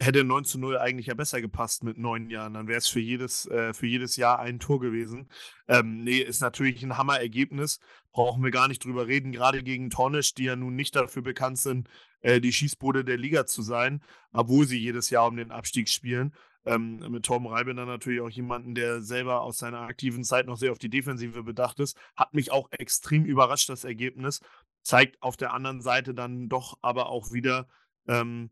Hätte 0.00 0.24
9 0.24 0.44
zu 0.44 0.58
0 0.58 0.78
eigentlich 0.78 1.08
ja 1.08 1.14
besser 1.14 1.42
gepasst 1.42 1.84
mit 1.84 1.98
neun 1.98 2.30
Jahren. 2.30 2.54
Dann 2.54 2.68
wäre 2.68 2.78
es 2.78 2.88
für 2.88 3.00
jedes, 3.00 3.44
äh, 3.48 3.74
für 3.74 3.86
jedes 3.86 4.16
Jahr 4.16 4.38
ein 4.38 4.60
Tor 4.60 4.80
gewesen. 4.80 5.28
Ähm, 5.68 6.04
nee, 6.04 6.20
ist 6.20 6.40
natürlich 6.40 6.82
ein 6.82 6.96
Hammerergebnis. 6.96 7.78
Brauchen 8.16 8.42
wir 8.42 8.50
gar 8.50 8.66
nicht 8.66 8.82
drüber 8.82 9.06
reden. 9.06 9.30
Gerade 9.30 9.62
gegen 9.62 9.90
Tornisch, 9.90 10.32
die 10.32 10.44
ja 10.44 10.56
nun 10.56 10.74
nicht 10.74 10.96
dafür 10.96 11.20
bekannt 11.20 11.58
sind, 11.58 11.90
äh, 12.22 12.40
die 12.40 12.50
Schießbude 12.50 13.04
der 13.04 13.18
Liga 13.18 13.44
zu 13.44 13.60
sein, 13.60 14.02
obwohl 14.32 14.66
sie 14.66 14.78
jedes 14.78 15.10
Jahr 15.10 15.26
um 15.26 15.36
den 15.36 15.50
Abstieg 15.50 15.90
spielen. 15.90 16.34
Ähm, 16.64 16.96
mit 17.10 17.26
Torben 17.26 17.46
Reibener 17.46 17.84
natürlich 17.84 18.22
auch 18.22 18.30
jemanden, 18.30 18.74
der 18.74 19.02
selber 19.02 19.42
aus 19.42 19.58
seiner 19.58 19.80
aktiven 19.80 20.24
Zeit 20.24 20.46
noch 20.46 20.56
sehr 20.56 20.72
auf 20.72 20.78
die 20.78 20.88
Defensive 20.88 21.42
bedacht 21.42 21.78
ist. 21.78 21.94
Hat 22.16 22.32
mich 22.32 22.50
auch 22.52 22.70
extrem 22.70 23.26
überrascht, 23.26 23.68
das 23.68 23.84
Ergebnis. 23.84 24.40
Zeigt 24.82 25.20
auf 25.20 25.36
der 25.36 25.52
anderen 25.52 25.82
Seite 25.82 26.14
dann 26.14 26.48
doch 26.48 26.78
aber 26.80 27.10
auch 27.10 27.32
wieder, 27.32 27.68
ähm, 28.08 28.48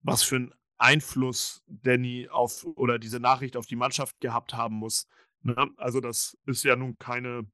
was 0.00 0.22
für 0.22 0.36
ein 0.36 0.54
Einfluss 0.78 1.62
Danny 1.66 2.30
auf 2.30 2.64
oder 2.64 2.98
diese 2.98 3.20
Nachricht 3.20 3.58
auf 3.58 3.66
die 3.66 3.76
Mannschaft 3.76 4.20
gehabt 4.20 4.54
haben 4.54 4.76
muss. 4.76 5.06
Ne? 5.42 5.68
Also 5.76 6.00
das 6.00 6.38
ist 6.46 6.64
ja 6.64 6.76
nun 6.76 6.96
keine, 6.96 7.46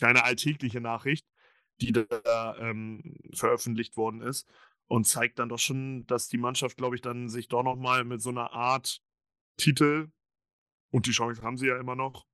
keine 0.00 0.24
alltägliche 0.24 0.80
Nachricht, 0.80 1.26
die 1.80 1.92
da 1.92 2.56
ähm, 2.58 3.16
veröffentlicht 3.34 3.96
worden 3.96 4.20
ist 4.20 4.48
und 4.88 5.06
zeigt 5.06 5.38
dann 5.38 5.48
doch 5.48 5.58
schon, 5.58 6.06
dass 6.06 6.28
die 6.28 6.38
Mannschaft, 6.38 6.76
glaube 6.76 6.96
ich, 6.96 7.02
dann 7.02 7.28
sich 7.28 7.48
doch 7.48 7.62
nochmal 7.62 8.04
mit 8.04 8.20
so 8.20 8.30
einer 8.30 8.52
Art 8.52 9.02
Titel, 9.56 10.10
und 10.90 11.06
die 11.06 11.10
Chance 11.10 11.42
haben 11.42 11.58
sie 11.58 11.66
ja 11.66 11.78
immer 11.78 11.96
noch, 11.96 12.26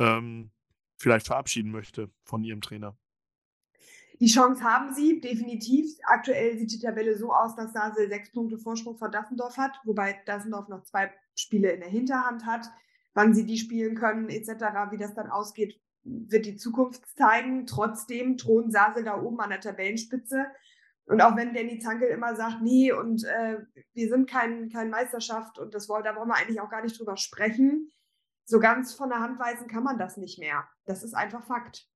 ähm, 0.00 0.50
vielleicht 0.98 1.26
verabschieden 1.26 1.70
möchte 1.70 2.10
von 2.24 2.42
ihrem 2.42 2.60
Trainer. 2.60 2.98
Die 4.18 4.26
Chance 4.26 4.62
haben 4.62 4.92
sie, 4.92 5.20
definitiv. 5.20 5.96
Aktuell 6.02 6.58
sieht 6.58 6.72
die 6.72 6.80
Tabelle 6.80 7.16
so 7.16 7.32
aus, 7.32 7.56
dass 7.56 7.72
Sasel 7.72 8.08
sechs 8.08 8.30
Punkte 8.32 8.58
Vorsprung 8.58 8.98
vor 8.98 9.08
Dassendorf 9.08 9.56
hat, 9.56 9.80
wobei 9.84 10.20
Dassendorf 10.26 10.68
noch 10.68 10.82
zwei 10.82 11.10
Spiele 11.34 11.70
in 11.70 11.80
der 11.80 11.88
Hinterhand 11.88 12.44
hat. 12.44 12.66
Wann 13.14 13.34
sie 13.34 13.46
die 13.46 13.56
spielen 13.56 13.94
können, 13.94 14.28
etc., 14.28 14.50
wie 14.90 14.98
das 14.98 15.14
dann 15.14 15.30
ausgeht, 15.30 15.80
wird 16.04 16.46
die 16.46 16.56
Zukunft 16.56 17.02
zeigen. 17.16 17.66
Trotzdem 17.66 18.36
thront 18.36 18.72
Sasel 18.72 19.04
da 19.04 19.20
oben 19.20 19.40
an 19.40 19.50
der 19.50 19.60
Tabellenspitze. 19.60 20.46
Und 21.06 21.20
auch 21.20 21.36
wenn 21.36 21.54
Danny 21.54 21.78
Zankel 21.80 22.08
immer 22.08 22.36
sagt, 22.36 22.62
nee, 22.62 22.92
und 22.92 23.24
äh, 23.24 23.58
wir 23.94 24.08
sind 24.08 24.30
kein, 24.30 24.70
kein 24.70 24.90
Meisterschaft 24.90 25.58
und 25.58 25.74
das, 25.74 25.88
da 25.88 26.16
wollen 26.16 26.28
wir 26.28 26.36
eigentlich 26.36 26.60
auch 26.60 26.70
gar 26.70 26.82
nicht 26.82 26.98
drüber 26.98 27.16
sprechen, 27.16 27.90
so 28.44 28.60
ganz 28.60 28.94
von 28.94 29.08
der 29.08 29.20
Hand 29.20 29.38
weisen 29.40 29.66
kann 29.66 29.82
man 29.82 29.98
das 29.98 30.16
nicht 30.16 30.38
mehr. 30.38 30.68
Das 30.84 31.02
ist 31.02 31.14
einfach 31.14 31.44
Fakt 31.44 31.90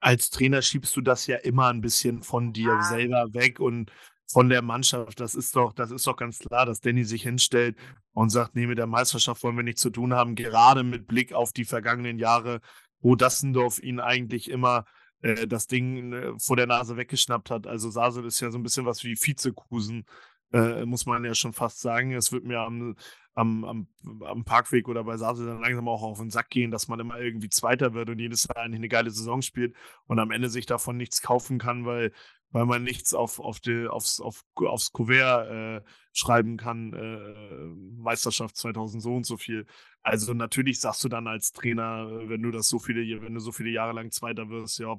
als 0.00 0.30
Trainer 0.30 0.62
schiebst 0.62 0.94
du 0.96 1.00
das 1.00 1.26
ja 1.26 1.36
immer 1.36 1.68
ein 1.68 1.80
bisschen 1.80 2.22
von 2.22 2.52
dir 2.52 2.68
ja. 2.68 2.82
selber 2.82 3.32
weg 3.32 3.60
und 3.60 3.90
von 4.28 4.48
der 4.48 4.62
Mannschaft. 4.62 5.20
Das 5.20 5.34
ist 5.34 5.56
doch, 5.56 5.72
das 5.72 5.90
ist 5.90 6.06
doch 6.06 6.16
ganz 6.16 6.38
klar, 6.38 6.66
dass 6.66 6.80
Danny 6.80 7.04
sich 7.04 7.22
hinstellt 7.22 7.76
und 8.12 8.30
sagt, 8.30 8.54
nee, 8.54 8.66
mit 8.66 8.78
der 8.78 8.86
Meisterschaft 8.86 9.42
wollen 9.42 9.56
wir 9.56 9.62
nichts 9.62 9.80
zu 9.80 9.90
tun 9.90 10.14
haben, 10.14 10.34
gerade 10.34 10.82
mit 10.82 11.06
Blick 11.06 11.32
auf 11.32 11.52
die 11.52 11.64
vergangenen 11.64 12.18
Jahre, 12.18 12.60
wo 13.00 13.14
Dassendorf 13.14 13.78
ihn 13.82 14.00
eigentlich 14.00 14.50
immer 14.50 14.84
äh, 15.22 15.46
das 15.46 15.66
Ding 15.66 16.12
äh, 16.12 16.32
vor 16.38 16.56
der 16.56 16.66
Nase 16.66 16.96
weggeschnappt 16.96 17.50
hat. 17.50 17.66
Also 17.66 17.90
Sasel 17.90 18.24
ist 18.24 18.40
ja 18.40 18.50
so 18.50 18.58
ein 18.58 18.62
bisschen 18.62 18.86
was 18.86 19.04
wie 19.04 19.16
Vizekusen, 19.16 20.06
äh, 20.52 20.84
muss 20.84 21.06
man 21.06 21.24
ja 21.24 21.34
schon 21.34 21.52
fast 21.52 21.80
sagen. 21.80 22.12
Es 22.12 22.32
wird 22.32 22.44
mir 22.44 22.60
am 22.60 22.96
am, 23.36 23.64
am, 23.64 23.88
am 24.22 24.44
Parkweg 24.44 24.88
oder 24.88 25.04
bei 25.04 25.18
Sase 25.18 25.46
dann 25.46 25.60
langsam 25.60 25.88
auch 25.88 26.02
auf 26.02 26.18
den 26.18 26.30
Sack 26.30 26.48
gehen, 26.48 26.70
dass 26.70 26.88
man 26.88 27.00
immer 27.00 27.20
irgendwie 27.20 27.50
Zweiter 27.50 27.92
wird 27.92 28.08
und 28.08 28.18
jedes 28.18 28.48
Jahr 28.48 28.56
eigentlich 28.56 28.80
eine 28.80 28.88
geile 28.88 29.10
Saison 29.10 29.42
spielt 29.42 29.76
und 30.06 30.18
am 30.18 30.30
Ende 30.30 30.48
sich 30.48 30.64
davon 30.64 30.96
nichts 30.96 31.20
kaufen 31.20 31.58
kann, 31.58 31.84
weil, 31.84 32.12
weil 32.50 32.66
man 32.66 32.82
nichts 32.82 33.14
auf, 33.14 33.38
auf 33.40 33.60
die, 33.60 33.86
aufs, 33.86 34.20
auf, 34.20 34.44
aufs 34.54 34.92
Kuvert 34.92 35.50
äh, 35.50 35.84
schreiben 36.12 36.56
kann, 36.56 36.92
äh, 36.92 38.00
Meisterschaft 38.00 38.56
2000 38.56 39.02
so 39.02 39.14
und 39.14 39.26
so 39.26 39.36
viel. 39.36 39.66
Also 40.02 40.32
natürlich 40.34 40.80
sagst 40.80 41.04
du 41.04 41.08
dann 41.08 41.26
als 41.26 41.52
Trainer, 41.52 42.08
wenn 42.28 42.42
du 42.42 42.50
das 42.50 42.68
so 42.68 42.78
viele, 42.78 43.02
wenn 43.22 43.34
du 43.34 43.40
so 43.40 43.52
viele 43.52 43.70
Jahre 43.70 43.92
lang 43.92 44.10
Zweiter 44.10 44.48
wirst, 44.48 44.78
ja, 44.78 44.96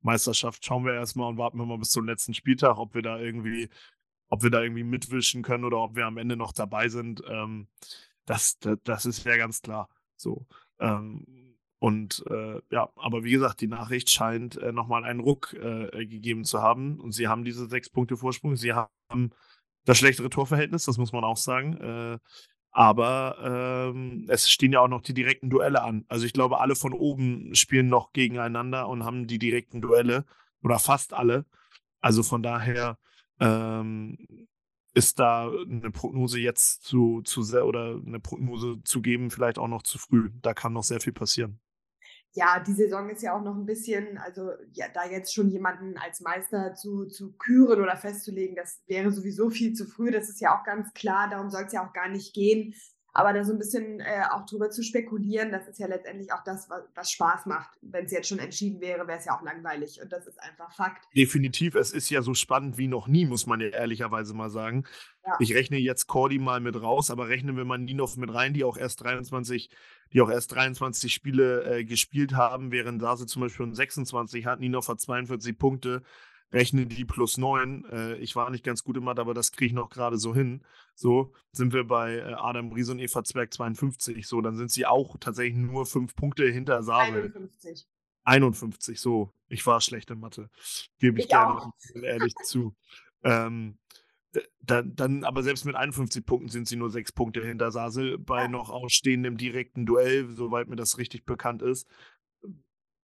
Meisterschaft 0.00 0.64
schauen 0.64 0.84
wir 0.84 0.94
erstmal 0.94 1.28
und 1.28 1.38
warten 1.38 1.58
wir 1.58 1.66
mal 1.66 1.78
bis 1.78 1.90
zum 1.90 2.06
letzten 2.06 2.34
Spieltag, 2.34 2.76
ob 2.78 2.94
wir 2.94 3.02
da 3.02 3.18
irgendwie 3.18 3.68
ob 4.32 4.42
wir 4.42 4.48
da 4.48 4.62
irgendwie 4.62 4.82
mitwischen 4.82 5.42
können 5.42 5.66
oder 5.66 5.76
ob 5.76 5.94
wir 5.94 6.06
am 6.06 6.16
Ende 6.16 6.36
noch 6.36 6.52
dabei 6.52 6.88
sind, 6.88 7.22
ähm, 7.28 7.68
das, 8.24 8.58
das, 8.60 8.78
das, 8.82 9.04
ist 9.04 9.26
ja 9.26 9.36
ganz 9.36 9.60
klar 9.60 9.90
so. 10.16 10.46
Ähm, 10.80 11.51
und 11.82 12.22
äh, 12.30 12.60
ja, 12.70 12.90
aber 12.94 13.24
wie 13.24 13.32
gesagt, 13.32 13.60
die 13.60 13.66
Nachricht 13.66 14.08
scheint 14.08 14.56
äh, 14.56 14.70
nochmal 14.70 15.02
einen 15.02 15.18
Ruck 15.18 15.52
äh, 15.54 16.06
gegeben 16.06 16.44
zu 16.44 16.62
haben. 16.62 17.00
Und 17.00 17.10
sie 17.10 17.26
haben 17.26 17.42
diese 17.42 17.66
sechs 17.66 17.90
Punkte 17.90 18.16
Vorsprung. 18.16 18.54
Sie 18.54 18.72
haben 18.72 19.30
das 19.84 19.98
schlechtere 19.98 20.30
Torverhältnis, 20.30 20.84
das 20.84 20.96
muss 20.96 21.12
man 21.12 21.24
auch 21.24 21.36
sagen. 21.36 21.76
Äh, 21.78 22.18
aber 22.70 23.90
ähm, 23.92 24.26
es 24.28 24.48
stehen 24.48 24.70
ja 24.70 24.78
auch 24.78 24.86
noch 24.86 25.02
die 25.02 25.12
direkten 25.12 25.50
Duelle 25.50 25.82
an. 25.82 26.04
Also 26.06 26.24
ich 26.24 26.32
glaube, 26.32 26.60
alle 26.60 26.76
von 26.76 26.92
oben 26.92 27.52
spielen 27.56 27.88
noch 27.88 28.12
gegeneinander 28.12 28.88
und 28.88 29.04
haben 29.04 29.26
die 29.26 29.40
direkten 29.40 29.80
Duelle 29.80 30.24
oder 30.62 30.78
fast 30.78 31.12
alle. 31.12 31.46
Also 32.00 32.22
von 32.22 32.44
daher 32.44 32.96
ähm, 33.40 34.46
ist 34.94 35.18
da 35.18 35.50
eine 35.50 35.90
Prognose 35.90 36.38
jetzt 36.38 36.84
zu, 36.84 37.22
zu 37.22 37.42
sehr 37.42 37.66
oder 37.66 38.00
eine 38.06 38.20
Prognose 38.20 38.84
zu 38.84 39.02
geben, 39.02 39.32
vielleicht 39.32 39.58
auch 39.58 39.66
noch 39.66 39.82
zu 39.82 39.98
früh. 39.98 40.30
Da 40.42 40.54
kann 40.54 40.74
noch 40.74 40.84
sehr 40.84 41.00
viel 41.00 41.12
passieren. 41.12 41.58
Ja, 42.34 42.60
die 42.60 42.72
Saison 42.72 43.10
ist 43.10 43.22
ja 43.22 43.36
auch 43.36 43.42
noch 43.42 43.54
ein 43.54 43.66
bisschen, 43.66 44.16
also 44.18 44.52
ja, 44.72 44.86
da 44.92 45.04
jetzt 45.04 45.34
schon 45.34 45.50
jemanden 45.50 45.98
als 45.98 46.20
Meister 46.20 46.74
zu, 46.74 47.06
zu 47.06 47.32
küren 47.32 47.80
oder 47.80 47.96
festzulegen, 47.96 48.56
das 48.56 48.80
wäre 48.86 49.12
sowieso 49.12 49.50
viel 49.50 49.74
zu 49.74 49.86
früh. 49.86 50.10
Das 50.10 50.28
ist 50.28 50.40
ja 50.40 50.58
auch 50.58 50.64
ganz 50.64 50.92
klar, 50.94 51.28
darum 51.28 51.50
soll 51.50 51.64
es 51.64 51.72
ja 51.72 51.86
auch 51.86 51.92
gar 51.92 52.08
nicht 52.08 52.34
gehen. 52.34 52.74
Aber 53.14 53.34
da 53.34 53.44
so 53.44 53.52
ein 53.52 53.58
bisschen 53.58 54.00
äh, 54.00 54.22
auch 54.30 54.46
drüber 54.46 54.70
zu 54.70 54.82
spekulieren, 54.82 55.52
das 55.52 55.68
ist 55.68 55.78
ja 55.78 55.86
letztendlich 55.86 56.32
auch 56.32 56.42
das, 56.44 56.70
was, 56.70 56.82
was 56.94 57.10
Spaß 57.10 57.44
macht. 57.44 57.70
Wenn 57.82 58.06
es 58.06 58.10
jetzt 58.10 58.28
schon 58.28 58.38
entschieden 58.38 58.80
wäre, 58.80 59.06
wäre 59.06 59.18
es 59.18 59.26
ja 59.26 59.36
auch 59.36 59.42
langweilig. 59.42 60.00
Und 60.02 60.10
das 60.12 60.26
ist 60.26 60.40
einfach 60.40 60.72
Fakt. 60.72 61.04
Definitiv, 61.14 61.74
es 61.74 61.92
ist 61.92 62.08
ja 62.08 62.22
so 62.22 62.32
spannend 62.32 62.78
wie 62.78 62.88
noch 62.88 63.08
nie, 63.08 63.26
muss 63.26 63.46
man 63.46 63.60
ja 63.60 63.68
ehrlicherweise 63.68 64.32
mal 64.32 64.48
sagen. 64.48 64.84
Ja. 65.26 65.36
Ich 65.40 65.54
rechne 65.54 65.76
jetzt 65.76 66.06
Cordy 66.06 66.38
mal 66.38 66.60
mit 66.60 66.80
raus, 66.80 67.10
aber 67.10 67.28
rechnen 67.28 67.56
wir 67.56 67.66
mal 67.66 67.78
Ninov 67.78 68.16
mit 68.16 68.32
rein, 68.32 68.54
die 68.54 68.64
auch 68.64 68.78
erst 68.78 69.02
23, 69.02 69.68
die 70.12 70.20
auch 70.20 70.30
erst 70.30 70.52
23 70.52 71.12
Spiele 71.12 71.64
äh, 71.64 71.84
gespielt 71.84 72.34
haben, 72.34 72.70
während 72.70 73.00
Sase 73.00 73.26
zum 73.26 73.42
Beispiel 73.42 73.66
schon 73.66 73.74
26 73.74 74.46
hat. 74.46 74.60
Ninov 74.60 74.88
hat 74.88 75.00
42 75.00 75.58
Punkte 75.58 76.02
rechne 76.52 76.86
die 76.86 77.04
plus 77.04 77.38
9. 77.38 77.84
Äh, 77.90 78.14
ich 78.16 78.36
war 78.36 78.50
nicht 78.50 78.64
ganz 78.64 78.84
gut 78.84 78.96
im 78.96 79.04
Mathe, 79.04 79.20
aber 79.20 79.34
das 79.34 79.52
kriege 79.52 79.66
ich 79.66 79.72
noch 79.72 79.88
gerade 79.88 80.18
so 80.18 80.34
hin. 80.34 80.62
So 80.94 81.32
sind 81.52 81.72
wir 81.72 81.84
bei 81.84 82.16
äh, 82.16 82.34
Adam 82.34 82.72
Ries 82.72 82.90
und 82.90 82.98
Eva 82.98 83.24
Zwerg 83.24 83.52
52. 83.52 84.26
So, 84.26 84.40
dann 84.40 84.56
sind 84.56 84.70
sie 84.70 84.86
auch 84.86 85.16
tatsächlich 85.18 85.56
nur 85.56 85.86
fünf 85.86 86.14
Punkte 86.14 86.48
hinter 86.48 86.82
Sabel. 86.82 87.24
51. 87.24 87.86
51, 88.24 89.00
so. 89.00 89.32
Ich 89.48 89.66
war 89.66 89.80
schlecht 89.80 90.10
in 90.10 90.20
Mathe. 90.20 90.48
Gebe 90.98 91.18
ich, 91.18 91.24
ich 91.24 91.30
gerne 91.30 91.72
ehrlich 92.02 92.34
zu. 92.44 92.74
Ähm, 93.24 93.78
dann, 94.60 94.94
dann, 94.94 95.24
aber 95.24 95.42
selbst 95.42 95.64
mit 95.64 95.76
51 95.76 96.24
Punkten 96.24 96.48
sind 96.48 96.66
sie 96.66 96.76
nur 96.76 96.90
sechs 96.90 97.12
Punkte 97.12 97.44
hinter 97.44 97.70
Sasel 97.70 98.18
bei 98.18 98.48
noch 98.48 98.70
ausstehendem 98.70 99.36
direkten 99.36 99.86
Duell, 99.86 100.28
soweit 100.30 100.68
mir 100.68 100.76
das 100.76 100.98
richtig 100.98 101.24
bekannt 101.26 101.62
ist. 101.62 101.86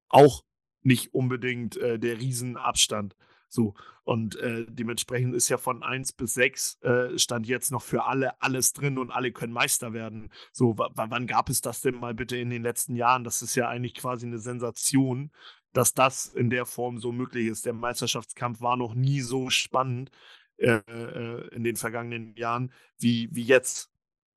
Auch 0.07 0.43
nicht 0.81 1.13
unbedingt 1.13 1.77
äh, 1.77 1.99
der 1.99 2.19
Riesenabstand. 2.19 3.15
So, 3.51 3.73
und 4.03 4.35
äh, 4.37 4.65
dementsprechend 4.69 5.33
ist 5.33 5.49
ja 5.49 5.57
von 5.57 5.81
1 5.81 6.13
bis 6.13 6.35
6 6.35 6.81
äh, 6.81 7.17
stand 7.17 7.47
jetzt 7.47 7.71
noch 7.71 7.81
für 7.81 8.05
alle 8.05 8.39
alles 8.41 8.73
drin 8.73 8.99
und 8.99 9.09
alle 9.09 9.31
können 9.31 9.53
Meister 9.53 9.91
werden. 9.91 10.31
So, 10.51 10.77
wann 10.77 11.27
gab 11.27 11.49
es 11.49 11.61
das 11.61 11.81
denn 11.81 11.95
mal 11.95 12.13
bitte 12.13 12.37
in 12.37 12.51
den 12.51 12.61
letzten 12.61 12.95
Jahren? 12.95 13.23
Das 13.23 13.41
ist 13.41 13.55
ja 13.55 13.67
eigentlich 13.67 13.95
quasi 13.95 14.27
eine 14.27 14.37
Sensation, 14.37 15.31
dass 15.73 15.95
das 15.95 16.27
in 16.27 16.51
der 16.51 16.67
Form 16.67 16.99
so 16.99 17.11
möglich 17.11 17.47
ist. 17.47 17.65
Der 17.65 17.73
Meisterschaftskampf 17.73 18.61
war 18.61 18.77
noch 18.77 18.93
nie 18.93 19.21
so 19.21 19.49
spannend 19.49 20.11
äh, 20.59 20.81
äh 20.87 21.47
in 21.55 21.63
den 21.63 21.75
vergangenen 21.75 22.35
Jahren 22.35 22.71
wie, 22.97 23.29
wie 23.31 23.43
jetzt. 23.43 23.91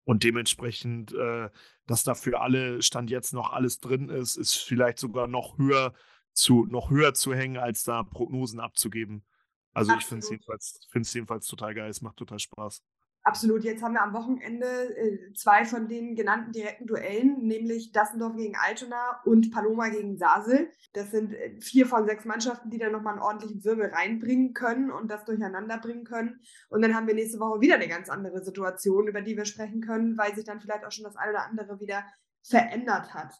Und 0.04 0.24
dementsprechend, 0.24 1.12
äh, 1.12 1.48
dass 1.86 2.02
da 2.02 2.14
für 2.14 2.40
alle 2.40 2.82
Stand 2.82 3.10
jetzt 3.10 3.32
noch 3.32 3.52
alles 3.52 3.78
drin 3.78 4.08
ist, 4.08 4.36
ist 4.36 4.54
vielleicht 4.54 4.98
sogar 4.98 5.28
noch 5.28 5.58
höher 5.58 5.94
zu, 6.32 6.66
noch 6.66 6.90
höher 6.90 7.14
zu 7.14 7.34
hängen, 7.34 7.56
als 7.56 7.84
da 7.84 8.02
Prognosen 8.02 8.58
abzugeben. 8.58 9.24
Also 9.72 9.92
Absolut. 9.92 10.02
ich 10.02 10.08
finde 10.08 10.24
es 10.24 10.30
jedenfalls, 10.30 11.14
jedenfalls 11.14 11.46
total 11.46 11.74
geil, 11.74 11.88
es 11.88 12.02
macht 12.02 12.16
total 12.16 12.38
Spaß. 12.38 12.82
Absolut. 13.24 13.62
Jetzt 13.62 13.82
haben 13.82 13.94
wir 13.94 14.02
am 14.02 14.14
Wochenende 14.14 14.66
äh, 14.66 15.32
zwei 15.34 15.64
von 15.64 15.86
den 15.86 16.16
genannten 16.16 16.50
direkten 16.50 16.86
Duellen, 16.86 17.46
nämlich 17.46 17.92
Dassendorf 17.92 18.34
gegen 18.34 18.56
Altona 18.56 19.20
und 19.24 19.52
Paloma 19.52 19.90
gegen 19.90 20.16
Sasel. 20.16 20.70
Das 20.92 21.12
sind 21.12 21.32
äh, 21.32 21.60
vier 21.60 21.86
von 21.86 22.04
sechs 22.04 22.24
Mannschaften, 22.24 22.70
die 22.70 22.78
da 22.78 22.90
nochmal 22.90 23.14
einen 23.14 23.22
ordentlichen 23.22 23.64
Wirbel 23.64 23.86
reinbringen 23.86 24.54
können 24.54 24.90
und 24.90 25.08
das 25.08 25.24
durcheinander 25.24 25.78
bringen 25.78 26.02
können. 26.02 26.40
Und 26.68 26.82
dann 26.82 26.96
haben 26.96 27.06
wir 27.06 27.14
nächste 27.14 27.38
Woche 27.38 27.60
wieder 27.60 27.76
eine 27.76 27.86
ganz 27.86 28.08
andere 28.08 28.42
Situation, 28.42 29.06
über 29.06 29.22
die 29.22 29.36
wir 29.36 29.44
sprechen 29.44 29.80
können, 29.82 30.18
weil 30.18 30.34
sich 30.34 30.44
dann 30.44 30.60
vielleicht 30.60 30.84
auch 30.84 30.92
schon 30.92 31.04
das 31.04 31.16
eine 31.16 31.30
oder 31.30 31.46
andere 31.46 31.78
wieder 31.78 32.04
verändert 32.42 33.14
hat. 33.14 33.34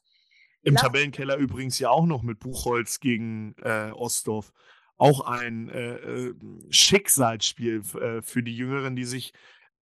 Im 0.63 0.75
Lass 0.75 0.83
Tabellenkeller 0.83 1.39
übrigens 1.39 1.81
ja 1.81 1.91
auch 1.91 2.07
noch 2.07 2.23
mit 2.23 2.39
Buchholz 2.39 3.01
gegen 3.01 3.57
äh, 3.63 3.91
Ostdorf. 3.91 4.53
Auch 4.97 5.27
ein 5.27 5.69
äh, 5.71 5.95
äh 5.95 6.35
Schicksalsspiel 6.71 7.83
äh, 8.01 8.23
für 8.23 8.45
die 8.45 8.57
Jüngeren, 8.57 8.95
die 8.95 9.05
sich 9.05 9.33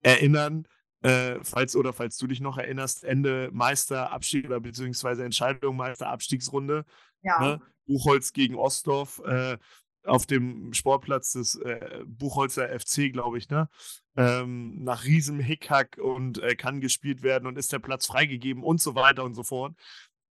erinnern, 0.02 0.66
äh, 1.02 1.38
falls 1.42 1.76
oder 1.76 1.92
falls 1.92 2.16
du 2.16 2.26
dich 2.26 2.40
noch 2.40 2.58
erinnerst, 2.58 3.04
Ende 3.04 3.50
Meisterabstieg 3.52 4.46
oder 4.46 4.60
beziehungsweise 4.60 5.24
Entscheidung 5.24 5.76
Meisterabstiegsrunde. 5.76 6.84
Ja. 7.22 7.40
Ne? 7.40 7.60
Buchholz 7.86 8.32
gegen 8.32 8.54
Ostdorf 8.54 9.20
äh, 9.24 9.58
auf 10.04 10.26
dem 10.26 10.72
Sportplatz 10.72 11.32
des 11.32 11.56
äh, 11.56 12.02
Buchholzer 12.06 12.68
FC, 12.78 13.12
glaube 13.12 13.38
ich, 13.38 13.48
ne? 13.50 13.68
Ähm, 14.16 14.82
nach 14.82 15.04
riesem 15.04 15.40
Hickhack 15.40 15.98
und 15.98 16.38
äh, 16.38 16.54
kann 16.54 16.80
gespielt 16.80 17.22
werden 17.22 17.46
und 17.46 17.58
ist 17.58 17.72
der 17.72 17.78
Platz 17.78 18.06
freigegeben 18.06 18.62
und 18.62 18.80
so 18.80 18.94
weiter 18.94 19.24
und 19.24 19.34
so 19.34 19.42
fort 19.42 19.74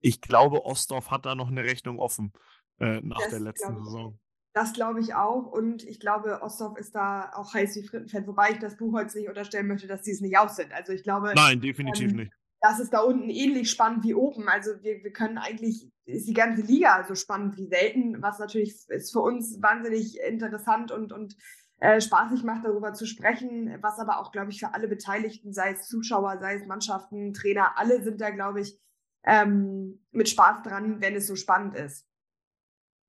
ich 0.01 0.21
glaube, 0.21 0.65
Ostdorf 0.65 1.11
hat 1.11 1.25
da 1.25 1.35
noch 1.35 1.49
eine 1.49 1.63
Rechnung 1.63 1.99
offen 1.99 2.33
äh, 2.79 3.01
nach 3.01 3.19
das 3.19 3.29
der 3.29 3.39
letzten 3.39 3.83
Saison. 3.83 4.19
Das 4.53 4.73
glaube 4.73 4.99
ich 4.99 5.13
auch. 5.13 5.45
Und 5.45 5.83
ich 5.83 5.99
glaube, 5.99 6.41
Ostdorf 6.41 6.77
ist 6.77 6.95
da 6.95 7.31
auch 7.35 7.53
heiß 7.53 7.75
wie 7.75 7.87
Frittenfett, 7.87 8.27
wobei 8.27 8.51
ich 8.51 8.59
das 8.59 8.77
Buchholz 8.77 9.13
nicht 9.13 9.29
unterstellen 9.29 9.67
möchte, 9.67 9.87
dass 9.87 10.01
die 10.01 10.11
es 10.11 10.21
nicht 10.21 10.37
aus 10.37 10.55
sind. 10.55 10.73
Also 10.73 10.91
ich 10.91 11.03
glaube. 11.03 11.33
Nein, 11.35 11.61
definitiv 11.61 12.11
ähm, 12.11 12.17
nicht. 12.17 12.33
Das 12.61 12.79
ist 12.79 12.91
da 12.91 12.99
unten 12.99 13.29
ähnlich 13.29 13.69
spannend 13.69 14.03
wie 14.03 14.15
oben. 14.15 14.49
Also 14.49 14.71
wir, 14.81 15.03
wir 15.03 15.13
können 15.13 15.37
eigentlich, 15.37 15.89
ist 16.05 16.27
die 16.27 16.33
ganze 16.33 16.61
Liga 16.63 17.05
so 17.07 17.15
spannend 17.15 17.55
wie 17.57 17.67
selten, 17.67 18.21
was 18.21 18.39
natürlich 18.39 18.75
ist 18.89 19.13
für 19.13 19.21
uns 19.21 19.61
wahnsinnig 19.61 20.19
interessant 20.19 20.91
und, 20.91 21.13
und 21.13 21.37
äh, 21.79 22.01
spaßig 22.01 22.43
macht, 22.43 22.65
darüber 22.65 22.91
zu 22.93 23.05
sprechen, 23.05 23.77
was 23.81 23.99
aber 23.99 24.19
auch, 24.19 24.33
glaube 24.33 24.51
ich, 24.51 24.59
für 24.59 24.73
alle 24.73 24.89
Beteiligten, 24.89 25.53
sei 25.53 25.71
es 25.71 25.87
Zuschauer, 25.87 26.39
sei 26.41 26.55
es 26.55 26.65
Mannschaften, 26.65 27.33
Trainer, 27.33 27.77
alle 27.77 28.03
sind 28.03 28.19
da, 28.19 28.31
glaube 28.31 28.59
ich, 28.59 28.77
ähm, 29.23 30.05
mit 30.11 30.27
Spaß 30.27 30.63
dran, 30.63 30.99
wenn 30.99 31.15
es 31.15 31.27
so 31.27 31.37
spannend 31.37 31.75
ist. 31.75 32.05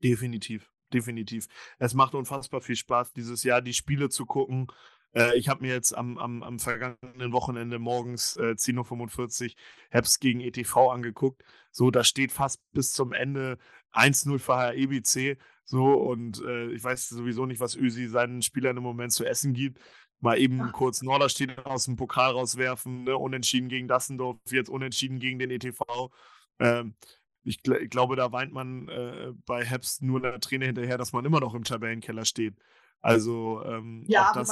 Definitiv 0.00 0.70
definitiv. 0.92 1.46
Es 1.79 1.94
macht 1.94 2.14
unfassbar 2.14 2.61
viel 2.61 2.76
Spaß, 2.76 3.12
dieses 3.12 3.42
Jahr 3.42 3.62
die 3.62 3.74
Spiele 3.74 4.09
zu 4.09 4.26
gucken. 4.26 4.68
Äh, 5.14 5.37
ich 5.37 5.48
habe 5.48 5.62
mir 5.62 5.72
jetzt 5.72 5.96
am, 5.96 6.18
am, 6.18 6.42
am 6.42 6.59
vergangenen 6.59 7.33
Wochenende 7.33 7.79
morgens 7.79 8.37
äh, 8.37 8.55
10.45 8.57 9.44
Uhr 9.44 9.50
Herbst 9.90 10.20
gegen 10.20 10.40
ETV 10.40 10.90
angeguckt. 10.90 11.42
So, 11.70 11.90
da 11.90 12.05
steht 12.05 12.33
fast 12.33 12.61
bis 12.72 12.92
zum 12.92 13.12
Ende 13.12 13.59
1-0 13.92 14.38
für 14.38 14.59
HEBC. 14.59 15.38
So, 15.64 15.92
und 15.94 16.42
äh, 16.42 16.72
ich 16.72 16.83
weiß 16.83 17.09
sowieso 17.09 17.46
nicht, 17.46 17.61
was 17.61 17.76
Ösi 17.76 18.09
seinen 18.09 18.42
Spielern 18.42 18.76
im 18.76 18.83
Moment 18.83 19.12
zu 19.12 19.24
essen 19.24 19.53
gibt. 19.53 19.81
Mal 20.20 20.38
eben 20.38 20.61
Ach. 20.61 20.72
kurz 20.72 21.00
Norderstedt 21.03 21.64
aus 21.64 21.85
dem 21.85 21.96
Pokal 21.96 22.33
rauswerfen, 22.33 23.05
ne? 23.05 23.16
unentschieden 23.16 23.68
gegen 23.68 23.88
Dassendorf, 23.88 24.38
jetzt 24.50 24.68
unentschieden 24.68 25.18
gegen 25.18 25.38
den 25.38 25.50
ETV. 25.50 26.11
Ähm, 26.59 26.94
ich, 27.42 27.61
ich, 27.66 27.90
glaube, 27.90 28.16
da 28.16 28.33
weint 28.33 28.53
man 28.53 28.88
äh, 28.88 29.33
bei 29.46 29.64
Herbst 29.64 30.03
nur 30.03 30.20
der 30.20 30.40
Träne 30.40 30.66
hinterher, 30.66 30.98
dass 30.98 31.12
man 31.12 31.24
immer 31.24 31.40
noch 31.40 31.55
im 31.55 31.64
Tabellenkeller 31.64 32.24
steht. 32.24 32.55
Also 33.00 33.62
ähm, 33.64 34.05
ja, 34.09 34.31
auch, 34.31 34.35
das 34.35 34.50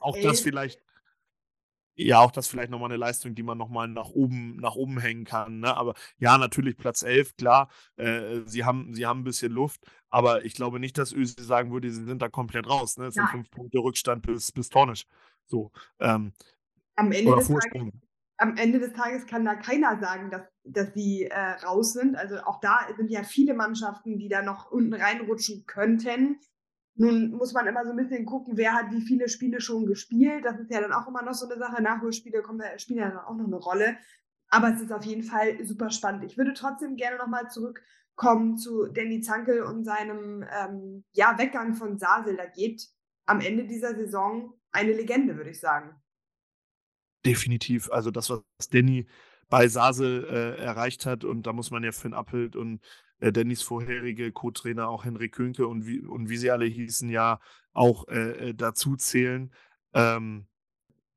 auch 0.00 0.16
das 0.20 0.40
vielleicht, 0.40 0.82
ja, 1.94 2.18
auch 2.18 2.32
das 2.32 2.48
vielleicht 2.48 2.70
nochmal 2.70 2.90
eine 2.90 2.96
Leistung, 2.96 3.36
die 3.36 3.44
man 3.44 3.56
nochmal 3.56 3.86
nach 3.86 4.08
oben, 4.08 4.56
nach 4.56 4.74
oben 4.74 4.98
hängen 4.98 5.24
kann. 5.24 5.60
Ne? 5.60 5.76
Aber 5.76 5.94
ja, 6.18 6.36
natürlich 6.38 6.76
Platz 6.76 7.02
11, 7.02 7.36
klar, 7.36 7.68
äh, 7.96 8.40
sie, 8.46 8.64
haben, 8.64 8.94
sie 8.94 9.06
haben 9.06 9.20
ein 9.20 9.24
bisschen 9.24 9.52
Luft, 9.52 9.86
aber 10.10 10.44
ich 10.44 10.54
glaube 10.54 10.80
nicht, 10.80 10.98
dass 10.98 11.12
Ösi 11.12 11.40
sagen 11.40 11.72
würde, 11.72 11.90
sie 11.90 12.04
sind 12.04 12.20
da 12.20 12.28
komplett 12.28 12.68
raus. 12.68 12.98
Ne? 12.98 13.06
Es 13.06 13.14
sind 13.14 13.28
fünf 13.28 13.50
Punkte 13.50 13.78
Rückstand 13.78 14.26
bis, 14.26 14.50
bis 14.50 14.68
Tornisch. 14.68 15.06
So, 15.46 15.70
ähm, 16.00 16.32
am 16.96 17.12
Ende 17.12 17.36
des 17.36 17.48
Tages 17.48 17.92
am 18.36 18.56
Ende 18.56 18.80
des 18.80 18.92
Tages 18.92 19.26
kann 19.26 19.44
da 19.44 19.54
keiner 19.54 19.98
sagen, 20.00 20.30
dass, 20.30 20.42
dass 20.64 20.92
sie 20.94 21.24
äh, 21.24 21.50
raus 21.64 21.92
sind. 21.92 22.16
Also 22.16 22.36
auch 22.38 22.60
da 22.60 22.80
sind 22.96 23.10
ja 23.10 23.22
viele 23.22 23.54
Mannschaften, 23.54 24.18
die 24.18 24.28
da 24.28 24.42
noch 24.42 24.70
unten 24.70 24.94
reinrutschen 24.94 25.64
könnten. 25.66 26.40
Nun 26.96 27.30
muss 27.30 27.52
man 27.52 27.66
immer 27.66 27.84
so 27.84 27.90
ein 27.90 27.96
bisschen 27.96 28.24
gucken, 28.24 28.56
wer 28.56 28.72
hat 28.72 28.90
wie 28.92 29.00
viele 29.00 29.28
Spiele 29.28 29.60
schon 29.60 29.86
gespielt. 29.86 30.44
Das 30.44 30.58
ist 30.60 30.70
ja 30.70 30.80
dann 30.80 30.92
auch 30.92 31.08
immer 31.08 31.22
noch 31.22 31.34
so 31.34 31.48
eine 31.48 31.58
Sache. 31.58 31.82
Nachholspiele 31.82 32.42
kommen, 32.42 32.62
spielen 32.78 33.00
ja 33.00 33.08
dann 33.08 33.18
auch 33.18 33.34
noch 33.34 33.46
eine 33.46 33.56
Rolle. 33.56 33.96
Aber 34.48 34.72
es 34.72 34.80
ist 34.80 34.92
auf 34.92 35.04
jeden 35.04 35.24
Fall 35.24 35.64
super 35.64 35.90
spannend. 35.90 36.24
Ich 36.24 36.38
würde 36.38 36.54
trotzdem 36.54 36.96
gerne 36.96 37.18
nochmal 37.18 37.50
zurückkommen 37.50 38.56
zu 38.56 38.86
Danny 38.86 39.20
Zankel 39.20 39.62
und 39.62 39.84
seinem 39.84 40.44
ähm, 40.52 41.04
ja, 41.12 41.36
Weggang 41.38 41.74
von 41.74 41.98
Sasel. 41.98 42.36
Da 42.36 42.46
geht 42.46 42.86
am 43.26 43.40
Ende 43.40 43.66
dieser 43.66 43.94
Saison 43.96 44.54
eine 44.70 44.92
Legende, 44.92 45.36
würde 45.36 45.50
ich 45.50 45.60
sagen. 45.60 46.00
Definitiv. 47.24 47.90
Also 47.90 48.10
das, 48.10 48.30
was 48.30 48.42
Danny 48.70 49.06
bei 49.48 49.68
Sasel 49.68 50.24
äh, 50.24 50.62
erreicht 50.62 51.06
hat, 51.06 51.24
und 51.24 51.46
da 51.46 51.52
muss 51.52 51.70
man 51.70 51.84
ja 51.84 51.92
Finn 51.92 52.14
Appelt 52.14 52.56
und 52.56 52.80
äh, 53.20 53.32
Dannys 53.32 53.62
vorherige 53.62 54.32
Co-Trainer, 54.32 54.88
auch 54.88 55.04
Henrik 55.04 55.32
Könke 55.32 55.66
und 55.66 55.86
wie, 55.86 56.00
und 56.00 56.28
wie 56.28 56.36
sie 56.36 56.50
alle 56.50 56.66
hießen, 56.66 57.08
ja 57.08 57.40
auch 57.72 58.08
äh, 58.08 58.50
äh 58.50 58.54
dazu 58.54 58.96
zählen. 58.96 59.52
Ähm, 59.94 60.46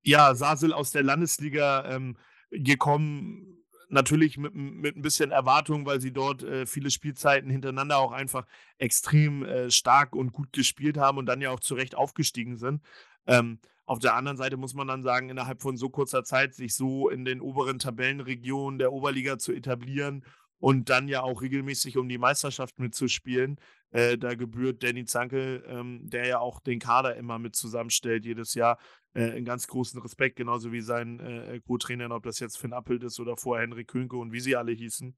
ja, 0.03 0.35
Sasel 0.35 0.73
aus 0.73 0.91
der 0.91 1.03
Landesliga 1.03 1.85
ähm, 1.93 2.17
gekommen, 2.51 3.65
natürlich 3.89 4.37
mit, 4.37 4.53
mit 4.55 4.95
ein 4.95 5.01
bisschen 5.01 5.31
Erwartung, 5.31 5.85
weil 5.85 5.99
sie 5.99 6.11
dort 6.13 6.43
äh, 6.43 6.65
viele 6.65 6.91
Spielzeiten 6.91 7.49
hintereinander 7.49 7.97
auch 7.97 8.11
einfach 8.11 8.45
extrem 8.77 9.43
äh, 9.43 9.71
stark 9.71 10.15
und 10.15 10.31
gut 10.31 10.53
gespielt 10.53 10.97
haben 10.97 11.17
und 11.17 11.25
dann 11.25 11.41
ja 11.41 11.51
auch 11.51 11.59
zu 11.59 11.75
Recht 11.75 11.95
aufgestiegen 11.95 12.57
sind. 12.57 12.81
Ähm, 13.25 13.59
auf 13.88 14.00
der 14.00 14.15
anderen 14.15 14.38
Seite 14.38 14.58
muss 14.58 14.73
man 14.73 14.88
dann 14.88 15.02
sagen, 15.02 15.30
innerhalb 15.30 15.62
von 15.62 15.78
so 15.78 15.89
kurzer 15.89 16.26
Zeit 16.26 16.54
sich 16.54 16.76
so 16.76 17.10
in 17.10 17.23
den 17.23 17.39
oberen 17.39 17.80
Tabellenregionen 17.80 18.80
der 18.80 18.91
Oberliga 18.91 19.39
zu 19.39 19.54
etablieren 19.54 20.26
und 20.60 20.89
dann 20.89 21.08
ja 21.08 21.23
auch 21.23 21.41
regelmäßig 21.41 21.97
um 21.97 22.10
die 22.10 22.17
Meisterschaft 22.17 22.80
mitzuspielen. 22.80 23.60
Äh, 23.91 24.17
da 24.17 24.36
gebührt 24.36 24.84
Danny 24.84 25.06
Zankel, 25.06 25.63
ähm, 25.67 26.02
der 26.04 26.28
ja 26.28 26.39
auch 26.39 26.60
den 26.60 26.80
Kader 26.80 27.15
immer 27.15 27.39
mit 27.39 27.56
zusammenstellt 27.56 28.26
jedes 28.26 28.56
Jahr, 28.56 28.78
äh, 29.13 29.32
einen 29.32 29.45
ganz 29.45 29.67
großen 29.67 30.02
Respekt, 30.02 30.36
genauso 30.36 30.73
wie 30.73 30.82
sein 30.82 31.21
äh, 31.21 31.62
Co-Trainer, 31.65 32.12
ob 32.12 32.23
das 32.23 32.39
jetzt 32.39 32.58
Finn 32.58 32.73
Appelt 32.73 33.04
ist 33.04 33.21
oder 33.21 33.38
vorher 33.38 33.65
Henrik 33.65 33.88
Könke 33.88 34.17
und 34.17 34.34
wie 34.34 34.41
sie 34.41 34.58
alle 34.58 34.73
hießen, 34.73 35.15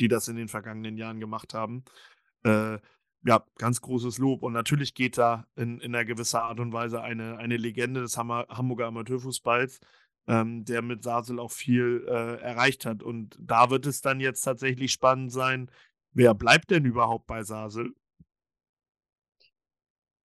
die 0.00 0.08
das 0.08 0.28
in 0.28 0.36
den 0.36 0.48
vergangenen 0.48 0.96
Jahren 0.96 1.20
gemacht 1.20 1.52
haben. 1.52 1.84
Äh, 2.42 2.78
ja, 3.24 3.44
ganz 3.58 3.80
großes 3.80 4.18
Lob. 4.18 4.42
Und 4.42 4.52
natürlich 4.52 4.94
geht 4.94 5.18
da 5.18 5.46
in, 5.56 5.80
in 5.80 5.94
einer 5.94 6.04
gewisser 6.04 6.42
Art 6.42 6.60
und 6.60 6.72
Weise 6.72 7.02
eine, 7.02 7.38
eine 7.38 7.56
Legende 7.56 8.00
des 8.00 8.16
Hammer, 8.16 8.46
Hamburger 8.48 8.86
Amateurfußballs, 8.86 9.80
ähm, 10.28 10.64
der 10.64 10.82
mit 10.82 11.02
Sasel 11.02 11.38
auch 11.38 11.52
viel 11.52 12.04
äh, 12.08 12.40
erreicht 12.40 12.86
hat. 12.86 13.02
Und 13.02 13.36
da 13.40 13.70
wird 13.70 13.86
es 13.86 14.00
dann 14.00 14.20
jetzt 14.20 14.42
tatsächlich 14.42 14.92
spannend 14.92 15.32
sein, 15.32 15.70
wer 16.12 16.34
bleibt 16.34 16.70
denn 16.70 16.84
überhaupt 16.84 17.26
bei 17.26 17.42
Sasel? 17.42 17.94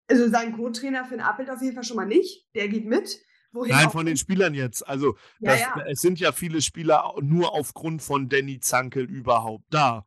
Also 0.07 0.29
sein 0.29 0.55
Co-Trainer 0.55 1.05
Finn 1.05 1.21
Appelt 1.21 1.49
auf 1.49 1.61
jeden 1.61 1.73
Fall 1.73 1.83
schon 1.83 1.95
mal 1.95 2.05
nicht. 2.05 2.47
Der 2.53 2.67
geht 2.67 2.85
mit. 2.85 3.19
Wohin 3.53 3.71
Nein, 3.71 3.89
von 3.89 4.05
den 4.05 4.17
Spielern 4.17 4.53
jetzt. 4.53 4.87
Also 4.87 5.17
ja, 5.39 5.51
das, 5.51 5.59
ja. 5.59 5.85
es 5.87 6.01
sind 6.01 6.19
ja 6.19 6.31
viele 6.31 6.61
Spieler 6.61 7.13
nur 7.21 7.53
aufgrund 7.53 8.01
von 8.01 8.29
Danny 8.29 8.59
Zankel 8.59 9.09
überhaupt 9.09 9.65
da. 9.69 10.05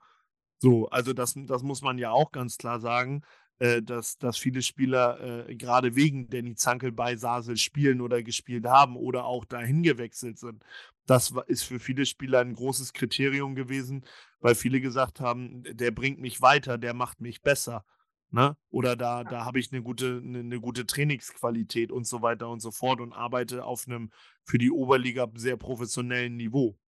So, 0.65 0.89
also 0.89 1.13
das, 1.13 1.35
das 1.37 1.63
muss 1.63 1.83
man 1.83 1.99
ja 1.99 2.11
auch 2.11 2.33
ganz 2.33 2.57
klar 2.57 2.81
sagen, 2.81 3.21
äh, 3.59 3.83
dass, 3.83 4.17
dass 4.17 4.39
viele 4.39 4.63
Spieler 4.63 5.47
äh, 5.47 5.57
gerade 5.57 5.95
wegen 5.95 6.31
Danny 6.31 6.55
Zankel 6.55 6.91
bei 6.91 7.17
Sasel 7.17 7.59
spielen 7.59 8.01
oder 8.01 8.23
gespielt 8.23 8.65
haben 8.65 8.97
oder 8.97 9.27
auch 9.27 9.45
dahin 9.45 9.83
gewechselt 9.83 10.39
sind. 10.39 10.65
Das 11.05 11.35
ist 11.49 11.65
für 11.65 11.79
viele 11.81 12.07
Spieler 12.07 12.41
ein 12.41 12.55
großes 12.55 12.95
Kriterium 12.95 13.55
gewesen, 13.55 14.07
weil 14.41 14.55
viele 14.55 14.81
gesagt 14.81 15.21
haben, 15.21 15.65
der 15.71 15.91
bringt 15.91 16.19
mich 16.19 16.41
weiter, 16.41 16.79
der 16.79 16.95
macht 16.95 17.21
mich 17.21 17.43
besser. 17.43 17.85
Ne? 18.31 18.57
Oder 18.71 18.97
da, 18.97 19.23
da 19.23 19.45
habe 19.45 19.59
ich 19.59 19.71
eine 19.71 19.83
gute, 19.83 20.23
eine, 20.25 20.39
eine, 20.39 20.61
gute 20.61 20.87
Trainingsqualität 20.87 21.93
und 21.93 22.07
so 22.07 22.23
weiter 22.23 22.49
und 22.49 22.61
so 22.61 22.71
fort 22.71 23.03
und 23.03 23.13
arbeite 23.13 23.67
auf 23.67 23.87
einem 23.87 24.11
für 24.45 24.57
die 24.57 24.71
Oberliga 24.71 25.31
sehr 25.35 25.59
professionellen 25.59 26.39
Niveau. 26.39 26.79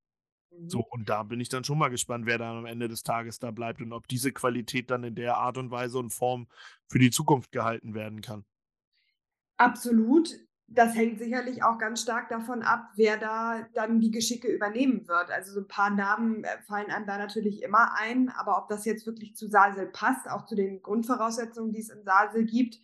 So, 0.67 0.79
mhm. 0.79 0.85
und 0.91 1.09
da 1.09 1.23
bin 1.23 1.41
ich 1.41 1.49
dann 1.49 1.65
schon 1.65 1.79
mal 1.79 1.89
gespannt, 1.89 2.27
wer 2.27 2.39
dann 2.39 2.59
am 2.59 2.67
Ende 2.67 2.89
des 2.89 3.03
Tages 3.03 3.39
da 3.39 3.51
bleibt 3.51 3.81
und 3.81 3.93
ob 3.93 4.09
diese 4.09 4.33
Qualität 4.33 4.91
dann 4.91 5.05
in 5.05 5.15
der 5.15 5.37
Art 5.37 5.59
und 5.59 5.71
Weise 5.71 5.99
und 5.99 6.11
Form 6.11 6.49
für 6.89 6.99
die 6.99 7.11
Zukunft 7.11 7.53
gehalten 7.53 7.95
werden 7.95 8.21
kann. 8.21 8.45
Absolut. 9.57 10.31
Das 10.69 10.97
hängt 10.97 11.21
sicherlich 11.21 11.63
auch 11.63 11.79
ganz 11.79 12.03
stark 12.03 12.29
davon 12.29 12.63
ab, 12.63 12.91
wer 12.97 13.17
da 13.17 13.69
dann 13.75 14.01
die 14.01 14.11
Geschicke 14.11 14.49
übernehmen 14.49 15.07
wird. 15.07 15.31
Also 15.31 15.53
so 15.53 15.61
ein 15.61 15.69
paar 15.69 15.91
Namen 15.91 16.43
äh, 16.43 16.61
fallen 16.67 16.91
einem 16.91 17.07
da 17.07 17.19
natürlich 17.19 17.63
immer 17.63 17.95
ein, 17.97 18.31
aber 18.31 18.59
ob 18.59 18.69
das 18.69 18.85
jetzt 18.85 19.07
wirklich 19.07 19.37
zu 19.37 19.49
Sasel 19.49 19.87
passt, 19.87 20.29
auch 20.29 20.45
zu 20.47 20.57
den 20.57 20.83
Grundvoraussetzungen, 20.83 21.73
die 21.73 21.81
es 21.81 21.91
in 21.91 22.03
Sasel 22.03 22.45
gibt, 22.45 22.81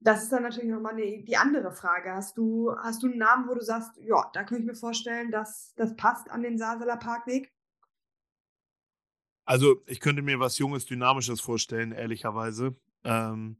das 0.00 0.22
ist 0.22 0.32
dann 0.32 0.42
natürlich 0.42 0.70
nochmal 0.70 0.94
eine, 0.94 1.22
die 1.22 1.36
andere 1.36 1.72
Frage. 1.72 2.12
Hast 2.12 2.38
du, 2.38 2.74
hast 2.82 3.02
du 3.02 3.08
einen 3.08 3.18
Namen, 3.18 3.48
wo 3.48 3.54
du 3.54 3.60
sagst, 3.60 3.98
ja, 3.98 4.30
da 4.32 4.44
könnte 4.44 4.62
ich 4.62 4.66
mir 4.66 4.74
vorstellen, 4.74 5.30
dass 5.30 5.74
das 5.76 5.94
passt 5.96 6.30
an 6.30 6.42
den 6.42 6.56
Saseler 6.56 6.96
Parkweg? 6.96 7.52
Also, 9.44 9.82
ich 9.86 10.00
könnte 10.00 10.22
mir 10.22 10.40
was 10.40 10.58
Junges, 10.58 10.86
Dynamisches 10.86 11.40
vorstellen, 11.40 11.92
ehrlicherweise. 11.92 12.76
Ähm, 13.04 13.58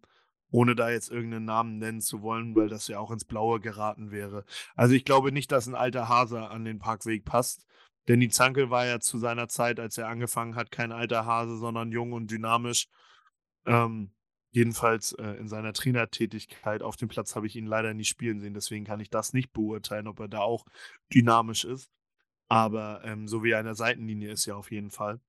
ohne 0.52 0.74
da 0.74 0.90
jetzt 0.90 1.10
irgendeinen 1.10 1.44
Namen 1.44 1.78
nennen 1.78 2.00
zu 2.00 2.22
wollen, 2.22 2.56
weil 2.56 2.68
das 2.68 2.88
ja 2.88 2.98
auch 2.98 3.12
ins 3.12 3.24
Blaue 3.24 3.60
geraten 3.60 4.10
wäre. 4.10 4.44
Also, 4.76 4.94
ich 4.94 5.04
glaube 5.04 5.32
nicht, 5.32 5.52
dass 5.52 5.66
ein 5.66 5.74
alter 5.74 6.08
Hase 6.08 6.48
an 6.48 6.64
den 6.64 6.78
Parkweg 6.78 7.24
passt. 7.24 7.66
Denn 8.08 8.18
die 8.18 8.30
Zankel 8.30 8.70
war 8.70 8.86
ja 8.86 8.98
zu 8.98 9.18
seiner 9.18 9.48
Zeit, 9.48 9.78
als 9.78 9.98
er 9.98 10.08
angefangen 10.08 10.56
hat, 10.56 10.70
kein 10.70 10.90
alter 10.90 11.26
Hase, 11.26 11.58
sondern 11.58 11.92
jung 11.92 12.12
und 12.12 12.30
dynamisch. 12.30 12.88
Ähm, 13.66 14.12
Jedenfalls 14.52 15.12
äh, 15.12 15.32
in 15.38 15.48
seiner 15.48 15.72
Trainertätigkeit 15.72 16.82
auf 16.82 16.96
dem 16.96 17.08
Platz 17.08 17.36
habe 17.36 17.46
ich 17.46 17.56
ihn 17.56 17.66
leider 17.66 17.94
nicht 17.94 18.08
spielen 18.08 18.40
sehen, 18.40 18.54
deswegen 18.54 18.84
kann 18.84 19.00
ich 19.00 19.10
das 19.10 19.32
nicht 19.32 19.52
beurteilen, 19.52 20.08
ob 20.08 20.18
er 20.20 20.28
da 20.28 20.40
auch 20.40 20.64
dynamisch 21.14 21.64
ist. 21.64 21.90
Aber 22.48 23.02
ähm, 23.04 23.28
so 23.28 23.44
wie 23.44 23.50
er 23.50 23.60
an 23.60 23.66
der 23.66 23.76
Seitenlinie 23.76 24.32
ist 24.32 24.46
ja 24.46 24.56
auf 24.56 24.72
jeden 24.72 24.90
Fall. 24.90 25.20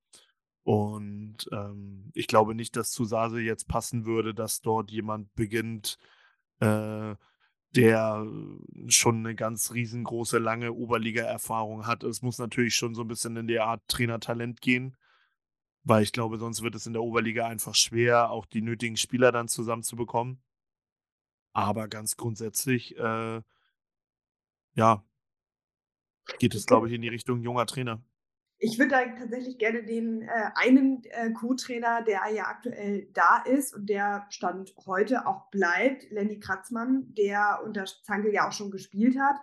Und 0.63 1.37
ähm, 1.51 2.11
ich 2.13 2.27
glaube 2.27 2.55
nicht, 2.55 2.75
dass 2.75 2.91
zu 2.91 3.05
Sase 3.05 3.39
jetzt 3.41 3.67
passen 3.67 4.05
würde, 4.05 4.33
dass 4.33 4.61
dort 4.61 4.91
jemand 4.91 5.33
beginnt, 5.35 5.97
äh, 6.59 7.15
der 7.75 8.27
schon 8.87 9.17
eine 9.19 9.35
ganz 9.35 9.71
riesengroße, 9.71 10.39
lange 10.39 10.73
Oberliga-Erfahrung 10.73 11.87
hat. 11.87 12.03
Es 12.03 12.21
muss 12.21 12.37
natürlich 12.37 12.75
schon 12.75 12.95
so 12.95 13.03
ein 13.03 13.07
bisschen 13.07 13.37
in 13.37 13.47
die 13.47 13.59
Art 13.59 13.81
Trainertalent 13.87 14.61
gehen. 14.61 14.97
Weil 15.83 16.03
ich 16.03 16.11
glaube, 16.11 16.37
sonst 16.37 16.61
wird 16.61 16.75
es 16.75 16.85
in 16.85 16.93
der 16.93 17.01
Oberliga 17.01 17.47
einfach 17.47 17.75
schwer, 17.75 18.31
auch 18.31 18.45
die 18.45 18.61
nötigen 18.61 18.97
Spieler 18.97 19.31
dann 19.31 19.47
zusammenzubekommen. 19.47 20.41
Aber 21.53 21.87
ganz 21.87 22.15
grundsätzlich, 22.17 22.97
äh, 22.97 23.41
ja, 24.75 25.03
geht 26.39 26.55
es, 26.55 26.65
glaube 26.65 26.87
ich, 26.87 26.93
in 26.93 27.01
die 27.01 27.09
Richtung 27.09 27.41
junger 27.41 27.65
Trainer. 27.65 28.01
Ich 28.63 28.77
würde 28.77 28.91
da 28.91 29.05
tatsächlich 29.17 29.57
gerne 29.57 29.83
den 29.83 30.21
äh, 30.21 30.51
einen 30.53 31.03
äh, 31.05 31.31
Co-Trainer, 31.31 32.03
der 32.03 32.21
ja 32.31 32.45
aktuell 32.45 33.09
da 33.11 33.43
ist 33.43 33.73
und 33.73 33.87
der 33.87 34.27
Stand 34.29 34.75
heute 34.85 35.25
auch 35.25 35.49
bleibt, 35.49 36.09
Lenny 36.11 36.39
Kratzmann, 36.39 37.11
der 37.15 37.61
unter 37.65 37.85
Zankel 38.03 38.31
ja 38.31 38.47
auch 38.47 38.51
schon 38.51 38.69
gespielt 38.69 39.17
hat 39.19 39.37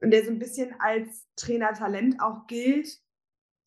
und 0.00 0.10
der 0.10 0.22
so 0.22 0.30
ein 0.30 0.38
bisschen 0.38 0.74
als 0.80 1.26
Trainertalent 1.36 2.20
auch 2.20 2.46
gilt 2.46 3.00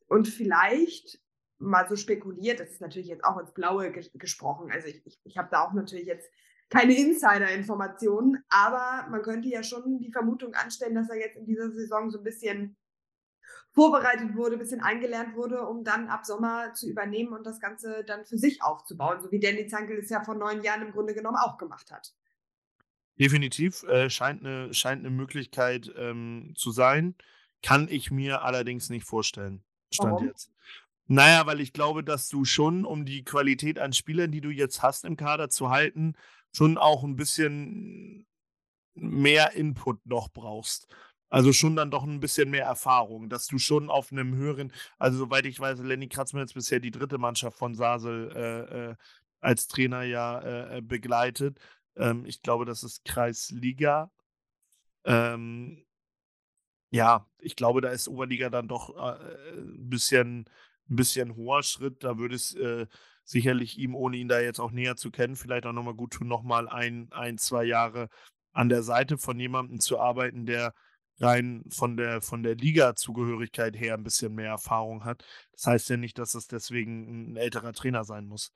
und 0.05 0.27
vielleicht 0.27 1.19
mal 1.61 1.87
so 1.87 1.95
spekuliert, 1.95 2.59
das 2.59 2.71
ist 2.71 2.81
natürlich 2.81 3.07
jetzt 3.07 3.23
auch 3.23 3.37
ins 3.39 3.53
Blaue 3.53 3.91
ges 3.91 4.11
gesprochen, 4.13 4.71
also 4.71 4.87
ich, 4.87 5.05
ich, 5.05 5.19
ich 5.23 5.37
habe 5.37 5.49
da 5.51 5.65
auch 5.65 5.73
natürlich 5.73 6.07
jetzt 6.07 6.29
keine 6.69 6.97
Insider-Informationen, 6.97 8.43
aber 8.49 9.07
man 9.09 9.21
könnte 9.21 9.49
ja 9.49 9.61
schon 9.61 9.99
die 9.99 10.11
Vermutung 10.11 10.53
anstellen, 10.53 10.95
dass 10.95 11.09
er 11.09 11.17
jetzt 11.17 11.35
in 11.35 11.45
dieser 11.45 11.69
Saison 11.71 12.09
so 12.09 12.17
ein 12.19 12.23
bisschen 12.23 12.77
vorbereitet 13.73 14.35
wurde, 14.35 14.55
ein 14.55 14.59
bisschen 14.59 14.81
eingelernt 14.81 15.35
wurde, 15.35 15.65
um 15.65 15.83
dann 15.83 16.07
ab 16.07 16.25
Sommer 16.25 16.73
zu 16.73 16.89
übernehmen 16.89 17.33
und 17.33 17.45
das 17.45 17.59
Ganze 17.59 18.03
dann 18.05 18.25
für 18.25 18.37
sich 18.37 18.61
aufzubauen, 18.63 19.21
so 19.21 19.31
wie 19.31 19.39
Danny 19.39 19.67
Zankel 19.67 19.99
es 19.99 20.09
ja 20.09 20.23
vor 20.23 20.35
neun 20.35 20.63
Jahren 20.63 20.81
im 20.81 20.91
Grunde 20.91 21.13
genommen 21.13 21.37
auch 21.37 21.57
gemacht 21.57 21.91
hat. 21.91 22.13
Definitiv, 23.19 23.83
äh, 23.83 24.09
scheint 24.09 24.45
eine 24.45 24.73
scheint 24.73 25.03
'ne 25.03 25.09
Möglichkeit, 25.09 25.91
ähm, 25.95 26.53
zu 26.55 26.71
sein. 26.71 27.15
Kann 27.61 27.87
ich 27.89 28.11
mir 28.11 28.41
allerdings 28.41 28.89
nicht 28.89 29.05
vorstellen, 29.05 29.63
Stand 29.93 30.13
Warum? 30.13 30.27
jetzt. 30.27 30.51
Na 31.07 31.27
ja, 31.29 31.45
weil 31.45 31.59
ich 31.59 31.73
glaube, 31.73 32.03
dass 32.03 32.29
du 32.29 32.45
schon, 32.45 32.85
um 32.85 33.05
die 33.05 33.23
Qualität 33.23 33.79
an 33.79 33.93
Spielern, 33.93 34.31
die 34.31 34.41
du 34.41 34.49
jetzt 34.49 34.81
hast 34.81 35.03
im 35.05 35.17
Kader 35.17 35.49
zu 35.49 35.69
halten, 35.69 36.13
schon 36.55 36.77
auch 36.77 37.03
ein 37.03 37.15
bisschen 37.15 38.25
mehr 38.95 39.53
Input 39.53 40.05
noch 40.05 40.29
brauchst. 40.31 40.87
Also, 41.29 41.53
schon 41.53 41.75
dann 41.77 41.91
doch 41.91 42.03
ein 42.03 42.19
bisschen 42.21 42.49
mehr 42.51 42.65
Erfahrung, 42.65 43.29
dass 43.29 43.47
du 43.47 43.57
schon 43.59 43.89
auf 43.89 44.11
einem 44.11 44.35
höheren 44.35 44.73
also, 44.99 45.17
soweit 45.19 45.45
ich 45.47 45.59
weiß, 45.59 45.79
Lenny 45.81 46.09
Kratzmann 46.09 46.45
ist 46.45 46.53
bisher 46.55 46.79
die 46.81 46.91
dritte 46.91 47.17
Mannschaft 47.19 47.57
von 47.57 47.75
Sasel, 47.75 48.31
äh, 48.35 48.91
äh, 48.91 48.95
als 49.41 49.67
Trainer 49.67 50.03
ja, 50.03 50.39
äh, 50.41 50.77
äh, 50.79 50.81
begleitet. 50.81 51.59
Ähm, 51.97 52.25
ich 52.25 52.41
glaube, 52.43 52.65
das 52.65 52.83
ist 52.83 53.05
Kreisliga. 53.05 54.11
Ähm, 55.05 55.85
ja, 56.91 57.25
ich 57.39 57.55
glaube, 57.55 57.81
da 57.81 57.89
ist 57.89 58.07
Oberliga 58.07 58.49
dann 58.49 58.67
doch, 58.67 58.89
äh, 58.97 59.53
'n 59.57 59.89
bisschen 59.89 60.45
'n 60.91 60.95
bisschen 60.97 61.35
hoher 61.37 61.63
Schritt. 61.63 62.03
Da 62.03 62.17
würde 62.19 62.35
es, 62.35 62.53
äh, 62.55 62.87
sicherlich 63.25 63.77
ihm, 63.79 63.95
ohne 63.95 64.17
ihn 64.17 64.27
da 64.29 64.39
jetzt 64.41 64.59
auch 64.59 64.71
näher 64.71 64.97
zu 64.97 65.11
kennen, 65.11 65.35
vielleicht 65.37 65.65
auch 65.67 65.73
noch 65.73 65.83
mal 65.83 65.95
gut 65.95 66.13
tun, 66.13 66.27
noch 66.27 66.43
mal 66.43 66.69
ein 66.69 67.09
ein, 67.11 67.37
2 67.39 67.63
Jahre 67.65 68.09
an 68.53 68.69
der 68.69 68.83
Seite 68.83 69.17
von 69.17 69.39
jemandem 69.39 69.79
zu 69.79 69.99
arbeiten, 69.99 70.45
der 70.45 70.73
rein 71.19 71.63
von 71.71 71.97
der 71.97 72.21
von 72.21 72.43
der 72.43 72.55
Ligazugehörigkeit 72.55 73.79
her 73.79 73.93
ein 73.95 74.03
bisschen 74.03 74.35
mehr 74.35 74.49
Erfahrung 74.49 75.05
hat. 75.05 75.23
Das 75.53 75.67
heißt 75.67 75.89
ja 75.91 75.97
nicht, 75.97 76.17
dass 76.19 76.35
es 76.35 76.47
deswegen 76.47 77.33
ein 77.33 77.37
älterer 77.37 77.73
Trainer 77.73 78.03
sein 78.03 78.27
muss. 78.27 78.51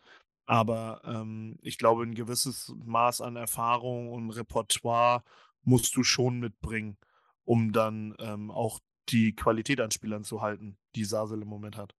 Aber, 0.48 1.02
ähm, 1.06 1.58
ich 1.62 1.78
glaube, 1.78 2.04
ein 2.04 2.14
gewisses 2.16 2.74
Maß 2.86 3.22
an 3.22 3.36
Erfahrung 3.36 4.12
und 4.12 4.30
Repertoire 4.32 5.24
musst 5.64 5.96
du 5.96 6.04
schon 6.04 6.40
mitbringen, 6.40 6.98
um 7.46 7.72
dann, 7.74 8.16
ähm, 8.20 8.52
auch 8.52 8.80
die 9.10 9.36
Qualität 9.36 9.82
an 9.82 9.92
Spielern 9.92 10.24
zu 10.24 10.42
halten, 10.42 10.78
die 10.96 11.06
Sasel 11.06 11.42
im 11.42 11.48
Moment 11.48 11.78
hat. 11.78 11.94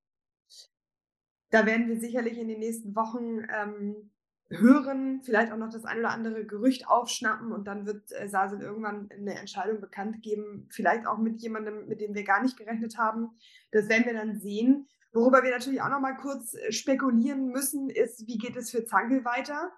Da 1.50 1.66
werden 1.66 1.88
wir 1.88 1.98
sicherlich 1.98 2.38
in 2.38 2.48
den 2.48 2.58
nächsten 2.58 2.94
Wochen 2.96 3.46
ähm, 3.54 4.10
hören, 4.48 5.22
vielleicht 5.24 5.52
auch 5.52 5.56
noch 5.56 5.70
das 5.70 5.84
ein 5.84 5.98
oder 5.98 6.10
andere 6.10 6.44
Gerücht 6.44 6.88
aufschnappen 6.88 7.52
und 7.52 7.66
dann 7.66 7.86
wird 7.86 8.12
äh, 8.12 8.28
Sasel 8.28 8.60
irgendwann 8.60 9.08
eine 9.10 9.34
Entscheidung 9.34 9.80
bekannt 9.80 10.22
geben, 10.22 10.68
vielleicht 10.70 11.06
auch 11.06 11.18
mit 11.18 11.40
jemandem, 11.42 11.86
mit 11.88 12.00
dem 12.00 12.14
wir 12.14 12.24
gar 12.24 12.42
nicht 12.42 12.56
gerechnet 12.56 12.96
haben. 12.96 13.30
Das 13.72 13.88
werden 13.88 14.06
wir 14.06 14.14
dann 14.14 14.38
sehen. 14.38 14.88
Worüber 15.12 15.42
wir 15.42 15.50
natürlich 15.50 15.80
auch 15.82 15.88
noch 15.88 16.00
mal 16.00 16.16
kurz 16.16 16.54
äh, 16.54 16.70
spekulieren 16.72 17.48
müssen, 17.48 17.90
ist, 17.90 18.26
wie 18.26 18.38
geht 18.38 18.56
es 18.56 18.70
für 18.70 18.84
Zankel 18.84 19.24
weiter? 19.24 19.72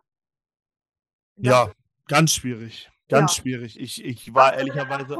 Das, 1.37 1.53
Ja, 1.53 1.73
ganz 2.07 2.33
schwierig, 2.33 2.91
ganz 3.09 3.37
ja, 3.37 3.43
schwierig. 3.43 3.81
Ich 3.81 4.05
ich 4.05 4.35
war 4.35 4.55
ehrlicherweise? 4.55 5.19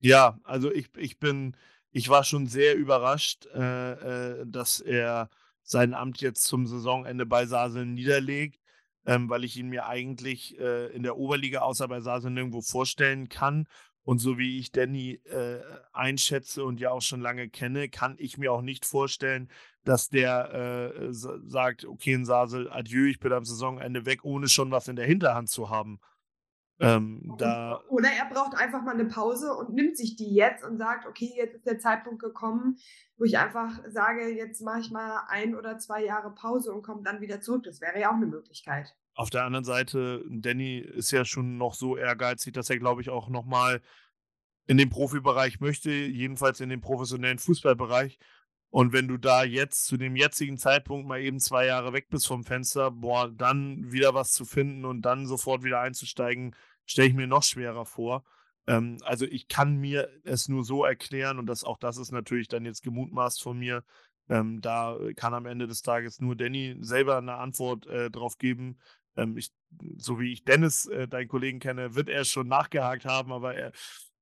Ja, 0.00 0.38
also 0.44 0.70
ich 0.72 0.90
ich 0.96 1.18
bin 1.18 1.56
ich 1.90 2.08
war 2.08 2.24
schon 2.24 2.46
sehr 2.46 2.76
überrascht, 2.76 3.46
äh, 3.46 4.40
äh, 4.40 4.46
dass 4.46 4.80
er 4.80 5.30
sein 5.66 5.94
Amt 5.94 6.20
jetzt 6.22 6.44
zum 6.44 6.66
Saisonende 6.66 7.26
bei 7.26 7.44
Sasel 7.46 7.84
niederlegt, 7.86 8.60
ähm, 9.04 9.28
weil 9.28 9.44
ich 9.44 9.56
ihn 9.56 9.68
mir 9.68 9.86
eigentlich, 9.86 10.58
äh, 10.58 10.86
in 10.94 11.02
der 11.02 11.16
Oberliga 11.18 11.60
außer 11.60 11.88
bei 11.88 12.00
Sasel 12.00 12.30
nirgendwo 12.30 12.62
vorstellen 12.62 13.28
kann. 13.28 13.66
Und 14.04 14.20
so 14.20 14.38
wie 14.38 14.58
ich 14.60 14.70
Danny, 14.70 15.20
äh, 15.24 15.60
einschätze 15.92 16.64
und 16.64 16.78
ja 16.80 16.92
auch 16.92 17.02
schon 17.02 17.20
lange 17.20 17.48
kenne, 17.48 17.88
kann 17.88 18.14
ich 18.18 18.38
mir 18.38 18.52
auch 18.52 18.62
nicht 18.62 18.86
vorstellen, 18.86 19.50
dass 19.84 20.08
der, 20.08 20.92
äh, 20.94 21.12
sa 21.12 21.38
sagt: 21.44 21.84
„Okay, 21.84 22.12
in 22.12 22.24
Sasel, 22.24 22.70
adieu, 22.70 23.06
ich 23.06 23.18
bin 23.18 23.32
am 23.32 23.44
Saisonende 23.44 24.06
weg“, 24.06 24.24
ohne 24.24 24.48
schon 24.48 24.70
was 24.70 24.86
in 24.88 24.94
der 24.96 25.06
Hinterhand 25.06 25.48
zu 25.50 25.70
haben. 25.70 25.98
Ähm, 26.78 27.34
da 27.38 27.80
oder 27.88 28.10
er 28.10 28.26
braucht 28.26 28.54
einfach 28.54 28.82
mal 28.82 28.94
eine 28.94 29.06
Pause 29.06 29.54
und 29.54 29.72
nimmt 29.72 29.96
sich 29.96 30.16
die 30.16 30.34
jetzt 30.34 30.62
und 30.62 30.76
sagt, 30.76 31.06
okay, 31.06 31.32
jetzt 31.34 31.54
ist 31.54 31.66
der 31.66 31.78
Zeitpunkt 31.78 32.20
gekommen, 32.20 32.76
wo 33.16 33.24
ich 33.24 33.38
einfach 33.38 33.80
sage, 33.88 34.28
jetzt 34.28 34.60
mache 34.60 34.80
ich 34.80 34.90
mal 34.90 35.22
ein 35.28 35.54
oder 35.54 35.78
zwei 35.78 36.04
Jahre 36.04 36.34
Pause 36.34 36.72
und 36.72 36.82
komme 36.82 37.02
dann 37.02 37.22
wieder 37.22 37.40
zurück. 37.40 37.62
Das 37.64 37.80
wäre 37.80 37.98
ja 37.98 38.10
auch 38.10 38.16
eine 38.16 38.26
Möglichkeit. 38.26 38.94
Auf 39.14 39.30
der 39.30 39.44
anderen 39.44 39.64
Seite, 39.64 40.22
Danny 40.28 40.78
ist 40.78 41.10
ja 41.10 41.24
schon 41.24 41.56
noch 41.56 41.72
so 41.72 41.96
ehrgeizig, 41.96 42.52
dass 42.52 42.68
er, 42.68 42.78
glaube 42.78 43.00
ich, 43.00 43.08
auch 43.08 43.30
noch 43.30 43.46
mal 43.46 43.80
in 44.66 44.76
den 44.76 44.90
Profibereich 44.90 45.60
möchte, 45.60 45.90
jedenfalls 45.90 46.60
in 46.60 46.68
den 46.68 46.82
professionellen 46.82 47.38
Fußballbereich. 47.38 48.18
Und 48.70 48.92
wenn 48.92 49.08
du 49.08 49.16
da 49.16 49.44
jetzt 49.44 49.86
zu 49.86 49.96
dem 49.96 50.16
jetzigen 50.16 50.58
Zeitpunkt 50.58 51.06
mal 51.06 51.20
eben 51.20 51.40
2 51.40 51.66
Jahre 51.66 51.92
weg 51.92 52.08
bist 52.10 52.26
vom 52.26 52.44
Fenster, 52.44 52.90
boah, 52.90 53.30
dann 53.30 53.90
wieder 53.92 54.14
was 54.14 54.32
zu 54.32 54.44
finden 54.44 54.84
und 54.84 55.02
dann 55.02 55.26
sofort 55.26 55.62
wieder 55.62 55.80
einzusteigen, 55.80 56.54
stelle 56.84 57.08
ich 57.08 57.14
mir 57.14 57.26
noch 57.26 57.42
schwerer 57.42 57.86
vor. 57.86 58.24
Ähm, 58.66 58.98
also, 59.04 59.24
ich 59.24 59.48
kann 59.48 59.76
mir 59.76 60.08
es 60.24 60.48
nur 60.48 60.64
so 60.64 60.84
erklären 60.84 61.38
und 61.38 61.46
das 61.46 61.64
auch 61.64 61.78
das 61.78 61.96
ist 61.96 62.12
natürlich 62.12 62.48
dann 62.48 62.64
jetzt 62.64 62.82
gemutmaßt 62.82 63.42
von 63.42 63.58
mir. 63.58 63.84
Ähm, 64.28 64.60
da 64.60 64.98
kann 65.14 65.34
am 65.34 65.46
Ende 65.46 65.66
des 65.68 65.82
Tages 65.82 66.20
nur 66.20 66.34
Danny 66.36 66.76
selber 66.80 67.18
eine 67.18 67.36
Antwort, 67.36 67.86
äh, 67.86 68.10
drauf 68.10 68.38
geben. 68.38 68.78
Ähm, 69.16 69.36
ich 69.36 69.52
so 69.98 70.20
wie 70.20 70.32
ich 70.32 70.44
Dennis, 70.44 70.86
äh, 70.86 71.08
deinen 71.08 71.28
Kollegen 71.28 71.60
kenne, 71.60 71.94
wird 71.94 72.08
er 72.08 72.24
schon 72.24 72.48
nachgehakt 72.48 73.04
haben, 73.04 73.32
aber 73.32 73.54
er 73.54 73.72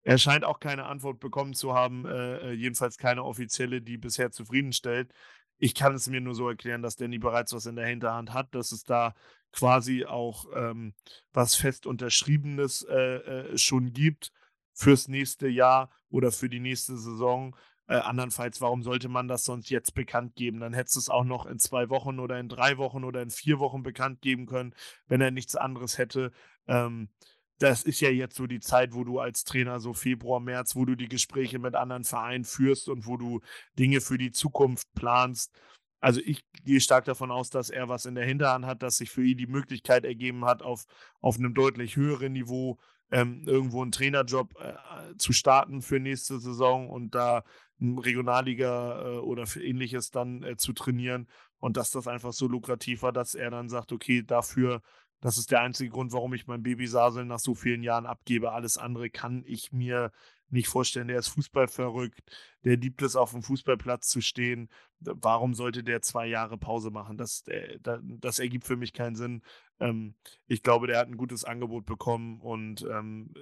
er 0.05 0.19
scheint 0.19 0.45
auch 0.45 0.61
keine 0.61 0.85
Antwort 0.85 1.19
bekommen 1.19 1.55
zu 1.55 1.75
haben, 1.75 2.05
äh, 2.05 2.51
äh, 2.51 2.53
jedenfalls 2.53 2.99
keine 2.99 3.25
offizielle, 3.25 3.81
die 3.83 3.97
bisher 3.97 4.31
zufriedenstellt. 4.31 5.13
Ich 5.59 5.75
kann 5.75 5.95
es 5.95 6.09
mir 6.09 6.21
nur 6.21 6.35
so 6.35 6.49
erklären, 6.49 6.83
dass 6.83 6.97
Danny 6.97 7.19
bereits 7.19 7.53
was 7.55 7.67
in 7.67 7.77
der 7.77 7.87
Hinterhand 7.87 8.33
hat, 8.35 8.55
dass 8.55 8.71
es 8.73 8.85
da 8.85 9.15
quasi 9.53 10.05
auch, 10.05 10.47
ähm, 10.55 10.95
was 11.33 11.55
fest 11.55 11.87
Unterschriebenes, 11.87 12.83
äh, 12.83 13.17
äh, 13.53 13.59
schon 13.59 13.93
gibt 13.93 14.33
fürs 14.75 15.09
nächste 15.09 15.49
Jahr 15.49 15.91
oder 16.11 16.33
für 16.33 16.49
die 16.49 16.61
nächste 16.61 16.97
Saison. 16.99 17.57
Äh, 17.87 17.97
andernfalls, 17.97 18.61
warum 18.61 18.83
sollte 18.83 19.09
man 19.09 19.29
das 19.29 19.45
sonst 19.45 19.71
jetzt 19.71 19.95
bekannt 19.95 20.37
geben? 20.37 20.61
Dann 20.61 20.73
hättest 20.75 20.97
du 20.97 21.01
es 21.01 21.09
auch 21.09 21.25
noch 21.25 21.47
in 21.47 21.59
2 21.59 21.89
Wochen 21.91 22.19
oder 22.19 22.39
in 22.41 22.49
3 22.49 22.79
Wochen 22.79 23.05
oder 23.05 23.23
in 23.23 23.31
4 23.31 23.59
Wochen 23.59 23.83
bekannt 23.83 24.21
geben 24.23 24.47
können, 24.47 24.75
wenn 25.07 25.21
er 25.21 25.31
nichts 25.31 25.55
anderes 25.55 25.99
hätte. 25.99 26.33
Ähm, 26.67 27.11
das 27.59 27.83
ist 27.85 28.01
ja 28.01 28.11
jetzt 28.11 28.37
so 28.37 28.47
die 28.47 28.61
Zeit, 28.61 28.95
wo 28.95 29.05
du 29.05 29.21
als 29.21 29.45
Trainer 29.45 29.81
so 29.81 29.95
Februar, 29.95 30.41
März, 30.41 30.75
wo 30.75 30.85
du 30.85 30.97
die 30.97 31.09
Gespräche 31.09 31.59
mit 31.59 31.75
anderen 31.75 32.05
Vereinen 32.05 32.45
führst 32.45 32.89
und 32.89 33.07
wo 33.07 33.17
du 33.17 33.41
Dinge 33.79 34.01
für 34.01 34.19
die 34.19 34.33
Zukunft 34.33 34.93
planst. 34.95 35.53
Also 36.01 36.21
ich 36.25 36.45
gehe 36.65 36.81
stark 36.81 37.05
davon 37.07 37.31
aus, 37.31 37.51
dass 37.51 37.71
er 37.71 37.89
was 37.89 38.05
in 38.05 38.15
der 38.15 38.27
Hinterhand 38.27 38.67
hat, 38.67 38.83
dass 38.83 38.99
sich 38.99 39.11
für 39.11 39.25
ihn 39.25 39.39
die 39.39 39.47
Möglichkeit 39.47 40.05
ergeben 40.05 40.45
hat, 40.45 40.63
auf, 40.63 40.85
auf 41.21 41.39
einem 41.39 41.55
deutlich 41.55 41.97
höheren 41.97 42.33
Niveau 42.33 42.79
ähm, 43.11 43.45
irgendwo 43.47 43.83
einen 43.83 43.93
Trainerjob 43.93 44.55
äh, 44.61 45.17
zu 45.17 45.33
starten 45.33 45.81
für 45.81 46.01
nächste 46.01 46.41
Saison 46.41 46.91
und 46.91 47.15
da 47.15 47.45
Regionalliga 47.81 49.03
äh, 49.03 49.19
oder 49.19 49.47
für 49.47 49.63
ähnliches 49.63 50.11
dann 50.11 50.43
äh, 50.43 50.57
zu 50.57 50.73
trainieren 50.73 51.29
und 51.59 51.77
dass 51.77 51.91
das 51.91 52.09
einfach 52.09 52.33
so 52.33 52.49
lukrativ 52.49 53.03
war, 53.03 53.13
dass 53.13 53.35
er 53.35 53.51
dann 53.51 53.69
sagt, 53.69 53.93
okay, 53.93 54.23
dafür 54.23 54.83
das 55.21 55.39
ist 55.39 55.51
der 55.51 55.61
einzige 55.63 55.91
Grund, 55.91 56.13
warum 56.13 56.35
ich 56.35 56.47
mein 56.47 56.63
Baby 56.63 56.87
Sasel 56.87 57.25
nach 57.25 57.39
so 57.39 57.55
vielen 57.55 57.83
Jahren 57.83 58.07
abgebe. 58.07 58.53
Alles 58.53 58.79
andere 58.79 59.11
kann 59.11 59.43
ich 59.47 59.73
mir 59.73 60.13
nicht 60.51 60.69
vorstellen. 60.69 61.09
Der 61.09 61.19
ist 61.19 61.29
fußballverrückt. 61.29 62.21
Der 62.65 62.77
liebt 62.77 63.03
es, 63.03 63.17
auf 63.17 63.31
dem 63.33 63.43
Fußballplatz 63.43 64.09
zu 64.09 64.21
stehen. 64.21 64.69
Warum 65.01 65.55
sollte 65.55 65.83
der 65.83 66.03
zwei 66.03 66.27
Jahre 66.27 66.59
Pause 66.59 66.91
machen? 66.91 67.17
Das, 67.17 67.47
äh, 67.49 67.79
da- 67.81 68.01
das 68.03 68.39
ergibt 68.39 68.65
für 68.67 68.77
mich 68.77 68.93
keinen 68.93 69.17
Sinn. 69.17 69.43
Ähm, 69.81 70.15
ich 70.47 70.63
glaube, 70.63 70.87
der 70.87 70.99
hat 70.99 71.09
ein 71.09 71.17
gutes 71.17 71.45
Angebot 71.45 71.87
bekommen 71.87 72.41
und 72.41 72.83
ähm, 72.91 73.35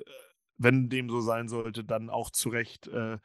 wenn 0.58 0.88
dem 0.88 1.08
so 1.10 1.20
sein 1.20 1.48
sollte, 1.48 1.84
dann 1.84 2.10
auch 2.10 2.30
zu 2.30 2.48
Recht 2.48 2.88
äh, 2.88 3.18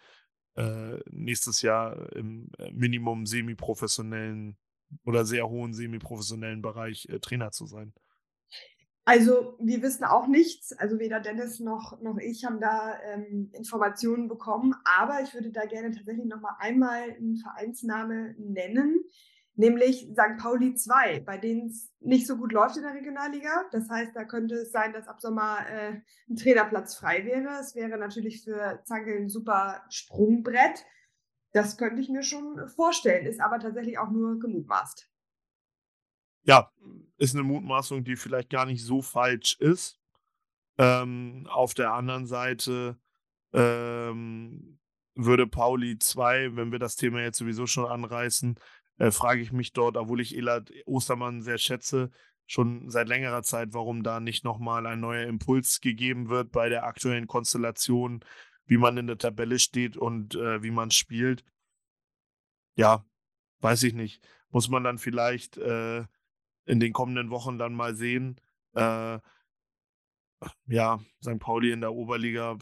äh, 0.56 1.00
nächstes 1.12 1.62
Jahr 1.62 2.12
im 2.14 2.50
äh, 2.58 2.72
Minimum 2.72 3.26
semi-professionellen 3.26 4.58
oder 5.04 5.26
sehr 5.26 5.48
hohen 5.48 5.74
semiprofessionellen 5.74 6.62
Bereich 6.62 7.08
äh, 7.10 7.20
Trainer 7.20 7.52
zu 7.52 7.66
sein. 7.66 7.94
Also 9.08 9.56
wir 9.58 9.82
wissen 9.84 10.04
auch 10.04 10.28
nichts, 10.28 10.74
also 10.74 11.00
weder 11.00 11.22
Dennis 11.22 11.62
noch, 11.62 12.02
noch 12.02 12.18
ich 12.18 12.44
haben 12.44 12.60
da 12.60 13.00
ähm, 13.04 13.50
Informationen 13.54 14.28
bekommen, 14.28 14.76
aber 14.84 15.22
ich 15.22 15.34
würde 15.34 15.50
da 15.50 15.66
gerne 15.66 15.92
tatsächlich 15.92 16.26
nochmal 16.26 16.56
einmal 16.60 17.04
einen 17.04 17.38
Vereinsname 17.38 18.36
nennen, 18.38 19.00
nämlich 19.56 20.10
St. 20.12 20.38
Pauli 20.38 20.74
2, 20.74 21.22
bei 21.22 21.38
denen 21.38 21.68
es 21.68 21.90
nicht 22.02 22.28
so 22.28 22.36
gut 22.36 22.52
läuft 22.52 22.76
in 22.76 22.84
der 22.84 22.96
Regionalliga. 22.96 23.64
Das 23.72 23.90
heißt, 23.90 24.14
da 24.14 24.26
könnte 24.26 24.56
es 24.56 24.74
sein, 24.74 24.92
dass 24.92 25.08
ab 25.08 25.22
Sommer 25.22 25.60
äh, 25.70 26.02
ein 26.30 26.36
Trainerplatz 26.36 26.96
frei 26.96 27.24
wäre. 27.24 27.62
Es 27.62 27.76
wäre 27.76 27.98
natürlich 27.98 28.44
für 28.44 28.82
Zankel 28.84 29.22
ein 29.22 29.30
super 29.30 29.86
Sprungbrett. 29.90 30.86
Das 31.54 31.78
könnte 31.78 32.02
ich 32.02 32.10
mir 32.10 32.24
schon 32.24 32.68
vorstellen, 32.68 33.26
ist 33.26 33.40
aber 33.40 33.60
tatsächlich 33.60 34.00
auch 34.00 34.12
nur 34.12 34.38
gemutmaßt 34.38 35.10
ja, 36.48 36.72
ist 37.18 37.36
eine 37.36 37.44
Mutmaßung, 37.44 38.04
die 38.04 38.16
vielleicht 38.16 38.50
gar 38.50 38.66
nicht 38.66 38.84
so 38.84 39.02
falsch 39.02 39.58
ist. 39.60 40.00
Ähm, 40.78 41.48
auf 41.50 41.74
der 41.74 41.94
anderen 41.94 42.26
Seite 42.26 42.98
ähm, 43.54 44.80
würde 45.16 45.48
Pauli 45.48 46.00
2, 46.00 46.56
wenn 46.56 46.72
wir 46.72 46.80
das 46.80 46.96
Thema 46.96 47.22
jetzt 47.22 47.38
sowieso 47.38 47.66
schon 47.68 47.86
anreißen, 47.86 48.60
äh, 48.98 49.12
frage 49.12 49.42
ich 49.42 49.52
mich 49.52 49.74
dort, 49.74 49.98
obwohl 49.98 50.22
ich 50.22 50.36
Elad 50.36 50.72
Ostermann 50.86 51.42
sehr 51.42 51.58
schätze, 51.58 52.12
schon 52.46 52.90
seit 52.90 53.10
längerer 53.10 53.44
Zeit, 53.44 53.74
warum 53.74 54.04
da 54.04 54.20
nicht 54.20 54.46
nochmal 54.46 54.86
ein 54.86 55.02
neuer 55.02 55.28
Impuls 55.28 55.82
gegeben 55.82 56.30
wird 56.30 56.52
bei 56.52 56.70
der 56.70 56.86
aktuellen 56.86 57.28
Konstellation, 57.28 58.24
wie 58.66 58.78
man 58.78 58.98
in 58.98 59.08
der 59.08 59.18
Tabelle 59.18 59.60
steht 59.60 59.98
und 59.98 60.36
äh, 60.36 60.64
wie 60.64 60.72
man 60.72 60.92
spielt. 60.92 61.44
Ja, 62.76 63.06
weiß 63.60 63.84
ich 63.84 63.94
nicht. 63.94 64.26
Muss 64.50 64.70
man 64.70 64.84
dann 64.84 64.98
vielleicht 64.98 65.58
äh, 65.58 66.06
in 66.68 66.80
den 66.80 66.94
kommenden 66.94 67.30
Wochen 67.32 67.58
dann 67.58 67.74
mal 67.74 67.96
sehen. 67.96 68.40
Äh, 68.76 69.20
ja, 70.68 71.00
St. 71.24 71.40
Pauli 71.40 71.72
in 71.72 71.82
der 71.82 71.94
Oberliga, 71.94 72.58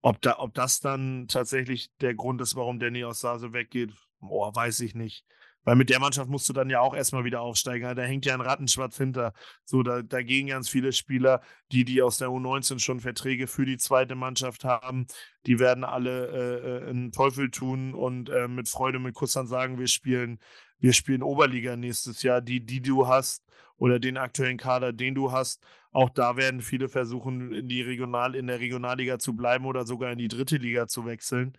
ob, 0.00 0.22
da, 0.22 0.38
ob 0.38 0.54
das 0.54 0.80
dann 0.80 1.26
tatsächlich 1.28 1.90
der 2.00 2.14
Grund 2.14 2.40
ist, 2.40 2.56
warum 2.56 2.78
Danny 2.78 3.04
aus 3.04 3.20
Sase 3.20 3.52
weggeht, 3.52 3.92
boah, 4.20 4.54
weiß 4.54 4.80
ich 4.80 4.94
nicht. 4.94 5.24
Weil 5.64 5.76
mit 5.76 5.90
der 5.90 6.00
Mannschaft 6.00 6.30
musst 6.30 6.48
du 6.48 6.54
dann 6.54 6.70
ja 6.70 6.80
auch 6.80 6.94
erstmal 6.94 7.24
wieder 7.24 7.42
aufsteigen. 7.42 7.94
Da 7.94 8.02
hängt 8.02 8.24
ja 8.24 8.32
ein 8.32 8.40
Rattenschwarz 8.40 8.96
hinter. 8.96 9.34
So, 9.64 9.82
da, 9.82 10.00
da 10.00 10.22
gehen 10.22 10.46
ganz 10.46 10.68
viele 10.68 10.92
Spieler, 10.92 11.42
die, 11.72 11.84
die 11.84 12.00
aus 12.00 12.16
der 12.16 12.28
U19 12.28 12.78
schon 12.78 13.00
Verträge 13.00 13.46
für 13.46 13.66
die 13.66 13.76
zweite 13.76 14.14
Mannschaft 14.14 14.64
haben, 14.64 15.06
die 15.44 15.58
werden 15.58 15.84
alle 15.84 16.28
äh, 16.28 16.86
äh 16.86 16.88
einen 16.88 17.12
Teufel 17.12 17.50
tun 17.50 17.92
und 17.92 18.30
äh, 18.30 18.48
mit 18.48 18.68
Freude, 18.70 18.98
mit 18.98 19.14
Kussern 19.14 19.46
sagen, 19.46 19.78
wir 19.78 19.88
spielen, 19.88 20.38
wir 20.80 20.92
spielen 20.92 21.22
Oberliga 21.22 21.76
nächstes 21.76 22.22
Jahr. 22.22 22.40
Die, 22.40 22.64
die 22.64 22.80
du 22.80 23.06
hast 23.06 23.44
oder 23.76 23.98
den 23.98 24.16
aktuellen 24.16 24.58
Kader, 24.58 24.92
den 24.92 25.14
du 25.14 25.32
hast, 25.32 25.64
auch 25.92 26.10
da 26.10 26.36
werden 26.36 26.60
viele 26.60 26.88
versuchen, 26.88 27.52
in 27.52 27.68
die 27.68 27.82
Regional, 27.82 28.34
in 28.34 28.46
der 28.46 28.60
Regionalliga 28.60 29.18
zu 29.18 29.34
bleiben 29.34 29.64
oder 29.64 29.86
sogar 29.86 30.12
in 30.12 30.18
die 30.18 30.28
dritte 30.28 30.56
Liga 30.56 30.86
zu 30.86 31.06
wechseln. 31.06 31.56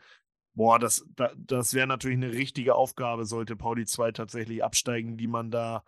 Boah, 0.53 0.79
das, 0.79 1.05
das, 1.15 1.31
das 1.37 1.73
wäre 1.73 1.87
natürlich 1.87 2.17
eine 2.17 2.31
richtige 2.31 2.75
Aufgabe, 2.75 3.25
sollte 3.25 3.55
Pauli 3.55 3.85
2 3.85 4.11
tatsächlich 4.11 4.63
absteigen, 4.63 5.17
die 5.17 5.27
man 5.27 5.51
da 5.51 5.83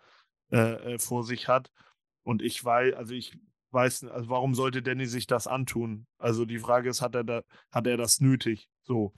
äh, 0.50 0.94
äh, 0.94 0.98
vor 0.98 1.24
sich 1.24 1.48
hat. 1.48 1.70
Und 2.24 2.42
ich 2.42 2.64
weiß, 2.64 2.94
also 2.94 3.14
ich 3.14 3.38
weiß, 3.70 4.04
also 4.04 4.28
warum 4.28 4.54
sollte 4.54 4.82
Danny 4.82 5.06
sich 5.06 5.26
das 5.26 5.46
antun? 5.46 6.06
Also 6.18 6.44
die 6.44 6.58
Frage 6.58 6.90
ist, 6.90 7.02
hat 7.02 7.14
er, 7.14 7.24
da, 7.24 7.42
hat 7.70 7.86
er 7.86 7.96
das 7.96 8.20
nötig? 8.20 8.68
So. 8.82 9.12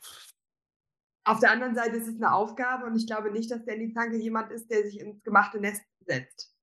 Auf 1.25 1.41
der 1.41 1.51
anderen 1.51 1.75
Seite 1.75 1.97
ist 1.97 2.09
es 2.09 2.17
eine 2.17 2.33
Aufgabe 2.33 2.85
und 2.85 2.97
ich 2.97 3.07
glaube 3.07 3.31
nicht, 3.33 3.51
dass 3.51 3.65
Danny 3.65 3.93
Zanke 3.93 4.17
jemand 4.17 4.53
ist, 4.53 4.71
der 4.71 4.85
sich 4.85 5.01
ins 5.01 5.23
gemachte 5.23 5.59
Nest 5.59 5.83
setzt. 6.07 6.55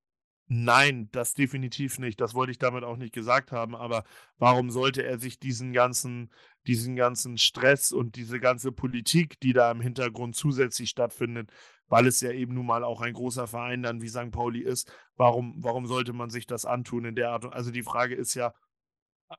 Nein, 0.54 1.08
das 1.14 1.34
definitiv 1.34 1.98
nicht. 1.98 2.20
Das 2.20 2.34
wollte 2.34 2.52
ich 2.52 2.58
damit 2.58 2.84
auch 2.84 2.98
nicht 2.98 3.14
gesagt 3.14 3.54
haben. 3.54 3.74
Aber 3.74 4.04
warum 4.38 4.70
sollte 4.70 5.02
er 5.02 5.18
sich 5.18 5.40
diesen 5.40 5.72
ganzen, 5.72 6.30
diesen 6.68 6.98
ganzen 6.98 7.38
Stress 7.38 7.94
und 7.94 8.18
diese 8.18 8.38
ganze 8.42 8.74
Politik, 8.74 9.40
die 9.40 9.54
da 9.54 9.72
im 9.72 9.80
Hintergrund 9.80 10.36
zusätzlich 10.36 10.90
stattfindet, 10.90 11.50
weil 11.88 12.06
es 12.06 12.20
ja 12.20 12.32
eben 12.32 12.54
nun 12.54 12.66
mal 12.66 12.84
auch 12.84 13.00
ein 13.00 13.14
großer 13.14 13.48
Verein 13.48 13.82
dann 13.82 14.02
wie 14.02 14.10
St. 14.10 14.32
Pauli 14.32 14.60
ist, 14.60 14.92
warum, 15.16 15.56
warum 15.64 15.88
sollte 15.88 16.12
man 16.12 16.30
sich 16.30 16.48
das 16.48 16.66
antun 16.66 17.06
in 17.06 17.16
der 17.16 17.32
Art? 17.32 17.46
Also 17.54 17.72
die 17.72 17.84
Frage 17.84 18.16
ist 18.16 18.34
ja, 18.34 18.54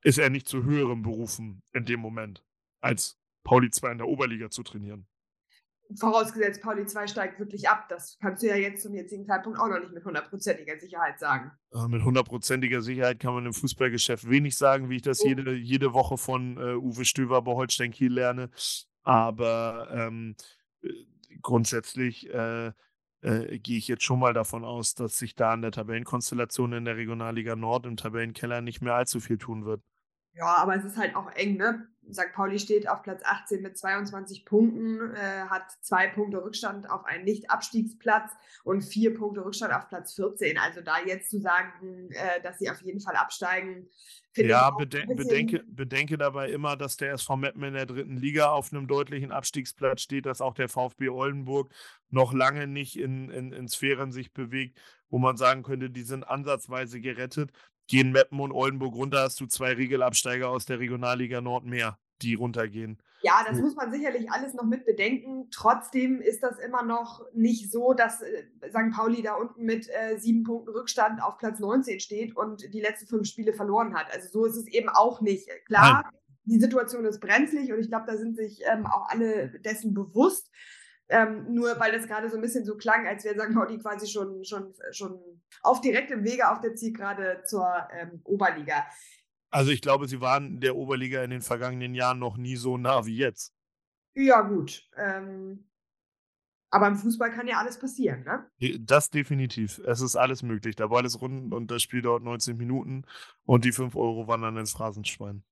ist 0.03 0.19
er 0.19 0.31
nicht 0.31 0.49
zu 0.49 0.65
höherem 0.65 1.03
berufen 1.03 1.63
in 1.75 1.85
dem 1.85 2.01
Moment, 2.01 2.43
als 2.81 3.19
Pauli 3.45 3.71
2 3.71 3.93
in 3.93 3.99
der 3.99 4.09
Oberliga 4.09 4.49
zu 4.49 4.63
trainieren? 4.63 5.07
Vorausgesetzt, 5.99 6.63
Pauli 6.63 6.87
2 6.87 7.07
steigt 7.07 7.39
wirklich 7.39 7.69
ab. 7.69 7.89
Das 7.89 8.19
kannst 8.21 8.43
du 8.43 8.49
ja 8.49 8.57
jetzt 8.57 8.83
zum 8.83 8.95
jetzigen 8.95 9.27
Zeitpunkt 9.27 9.59
auch 9.59 9.69
noch 9.69 9.81
nicht 9.81 9.93
mit 9.93 10.05
hundertprozentiger 10.05 10.79
Sicherheit 10.79 11.19
sagen. 11.19 11.53
Äh, 11.73 11.89
mit 11.89 12.05
hundertprozentiger 12.05 12.83
Sicherheit 12.83 13.21
kann 13.21 13.35
man 13.35 13.47
im 13.47 13.53
Fußballgeschäft 13.53 14.29
wenig 14.29 14.57
sagen, 14.57 14.91
wie 14.91 14.97
ich 14.97 15.03
das 15.03 15.23
oh. 15.23 15.29
jede, 15.29 15.55
jede 15.55 15.93
Woche 15.93 16.19
von 16.19 16.57
äh, 16.57 16.75
Uwe 16.75 17.05
Stöver 17.05 17.43
bei 17.43 17.53
Holstein 17.53 17.91
Kiel 17.91 18.13
lerne. 18.13 18.51
Aber 19.03 19.89
ähm, 19.93 20.37
äh, 20.83 20.89
grundsätzlich 21.41 22.29
äh, 22.33 22.73
äh, 23.23 23.59
gehe 23.59 23.79
ich 23.79 23.89
jetzt 23.89 24.03
schon 24.03 24.19
mal 24.19 24.35
davon 24.35 24.65
aus, 24.65 24.95
dass 24.95 25.19
sich 25.19 25.35
da 25.35 25.53
an 25.53 25.63
der 25.63 25.71
Tabellenkonstellation 25.71 26.73
in 26.73 26.85
der 26.85 26.97
Regionalliga 26.97 27.57
Nord 27.57 27.87
im 27.87 27.97
Tabellenkeller 27.97 28.61
nicht 28.61 28.83
mehr 28.83 28.95
allzu 28.95 29.21
viel 29.21 29.39
tun 29.39 29.65
wird. 29.65 29.83
Ja, 30.35 30.57
aber 30.57 30.77
es 30.77 30.85
ist 30.85 30.97
halt 30.97 31.15
auch 31.15 31.31
eng, 31.33 31.57
ne? 31.57 31.89
St. 32.11 32.33
Pauli 32.35 32.59
steht 32.59 32.89
auf 32.89 33.03
Platz 33.03 33.23
18 33.25 33.63
mit 33.63 33.79
22 33.79 34.45
Punkten, 34.45 35.15
äh, 35.15 35.47
hat 35.49 35.71
zwei 35.81 36.09
Punkte 36.09 36.43
Rückstand 36.43 36.91
auf 36.91 37.05
einen 37.05 37.25
Nicht-Abstiegsplatz 37.25 38.33
und 38.65 38.83
vier 38.83 39.15
Punkte 39.15 39.45
Rückstand 39.45 39.73
auf 39.73 39.89
Platz 39.89 40.15
14. 40.15 40.59
Also 40.59 40.81
da 40.81 40.97
jetzt 41.05 41.31
zu 41.31 41.41
sagen, 41.41 42.11
äh, 42.11 42.43
dass 42.43 42.59
sie 42.59 42.71
auf 42.71 42.81
jeden 42.83 43.01
Fall 43.01 43.17
absteigen, 43.17 43.89
finde 44.33 44.51
ja, 44.51 44.69
ich. 44.69 44.81
Ja, 44.81 44.85
beden 44.85 45.17
bedenke, 45.17 45.65
bedenke 45.67 46.19
dabei 46.19 46.51
immer, 46.51 46.77
dass 46.77 46.97
der 46.97 47.13
SV 47.13 47.37
Meppen 47.37 47.63
in 47.63 47.75
der 47.75 47.87
dritten 47.87 48.17
Liga 48.17 48.51
auf 48.51 48.73
einem 48.73 48.87
deutlichen 48.87 49.31
Abstiegsplatz 49.31 50.03
steht, 50.03 50.27
dass 50.27 50.41
auch 50.41 50.55
der 50.55 50.69
VfB 50.69 51.09
Oldenburg 51.09 51.73
noch 52.11 52.33
lange 52.33 52.67
nicht 52.67 52.99
in, 52.99 53.31
in, 53.31 53.53
in 53.53 53.69
Sphären 53.69 54.13
sich 54.13 54.33
bewegt, 54.33 54.79
wo 55.09 55.19
man 55.19 55.37
sagen 55.37 55.63
könnte, 55.63 55.91
die 55.91 56.03
sind 56.03 56.25
ansatzweise 56.25 57.01
gerettet 57.01 57.53
gehen 57.89 58.13
Meppen 58.13 58.41
und 58.41 58.53
Oldenburg 58.53 58.95
runter, 58.95 59.23
hast 59.23 59.41
du 59.41 59.47
zwei 59.47 59.73
Regelabsteiger 59.73 60.49
aus 60.49 60.65
der 60.67 60.79
Regionalliga 60.79 61.41
Nord 61.41 61.65
mehr, 61.65 61.99
die 62.23 62.35
runtergehen. 62.35 62.99
Ja, 63.23 63.45
das 63.49 63.61
muss 63.61 63.77
man 63.77 63.93
sicherlich 63.93 64.31
alles 64.33 64.53
noch 64.53 64.65
mit 64.65 64.85
bedenken. 64.85 65.49
Trotzdem 65.53 66.21
ist 66.21 66.43
das 66.43 66.59
immer 66.59 66.83
noch 66.83 67.25
nicht 67.33 67.71
so, 67.71 67.95
dass 67.95 68.21
äh, 68.21 68.45
St. 68.69 68.95
Pauli 68.95 69.23
da 69.23 69.35
unten 69.35 69.65
mit 69.65 69.89
äh, 69.89 70.19
sieben 70.19 70.43
Punkten 70.43 70.71
Rückstand 70.71 71.23
auf 71.23 71.39
Platz 71.39 71.61
19 71.61 72.01
steht 72.01 72.37
und 72.37 72.75
die 72.75 72.81
letzten 72.81 73.07
fünf 73.07 73.29
Spiele 73.29 73.53
verloren 73.53 73.95
hat. 73.95 74.13
Also 74.13 74.29
so 74.29 74.45
ist 74.45 74.57
es 74.57 74.67
eben 74.67 74.89
auch 74.89 75.21
nicht. 75.21 75.49
Klar, 75.67 76.03
Nein. 76.03 76.13
die 76.47 76.59
Situation 76.59 77.05
ist 77.05 77.21
brenzlig 77.21 77.73
und 77.73 77.79
ich 77.79 77.89
glaube, 77.89 78.07
da 78.09 78.17
sind 78.17 78.37
sich 78.37 78.61
ähm, 78.69 78.87
auch 78.87 79.09
alle 79.09 79.61
dessen 79.61 79.95
bewusst. 79.95 80.51
Ähm, 81.13 81.53
nur 81.53 81.79
weil 81.79 81.93
das 81.93 82.09
gerade 82.09 82.31
so 82.31 82.37
ein 82.37 82.43
bisschen 82.43 82.65
so 82.65 82.77
klang, 82.77 83.07
als 83.07 83.25
wäre 83.25 83.39
St. 83.39 83.55
Pauli 83.55 83.79
quasi 83.79 84.07
schon, 84.07 84.43
schon, 84.45 84.73
schon 84.93 85.21
auf 85.63 85.83
direktem 85.83 86.25
Wege 86.25 86.51
auf 86.51 86.61
der 86.61 86.75
Zielgerade 86.75 87.43
zur 87.45 87.69
ähm, 87.93 88.23
Oberliga. 88.25 88.87
Also 89.51 89.71
ich 89.71 89.83
glaube, 89.83 90.09
sie 90.09 90.23
waren 90.23 90.61
der 90.61 90.75
Oberliga 90.75 91.23
in 91.23 91.31
den 91.31 91.43
vergangenen 91.43 91.95
Jahren 91.95 92.19
noch 92.19 92.39
nie 92.39 92.57
so 92.57 92.79
nah 92.79 93.05
wie 93.05 93.19
jetzt. 93.19 93.53
Ja, 94.15 94.41
gut. 94.41 94.89
Ähm, 94.97 95.69
aber 96.71 96.89
im 96.89 96.97
Fußball 96.97 97.31
kann 97.31 97.47
ja 97.47 97.59
alles 97.59 97.79
passieren, 97.79 98.25
ne? 98.25 98.51
Das 98.81 99.11
definitiv. 99.11 99.79
Es 99.85 100.01
ist 100.01 100.17
alles 100.17 100.43
möglich. 100.43 100.75
Der 100.77 100.89
Ball 100.89 101.05
ist 101.05 101.21
rund 101.21 101.53
und 101.53 101.71
das 101.71 101.83
Spiel 101.83 102.01
dauert 102.01 102.23
19 102.23 102.57
Minuten 102.57 103.05
und 103.45 103.67
die 103.67 103.73
5 103.73 103.95
Euro 103.95 104.27
wandern 104.27 104.57
ins 104.57 104.73
Phrasenschwein. 104.73 105.45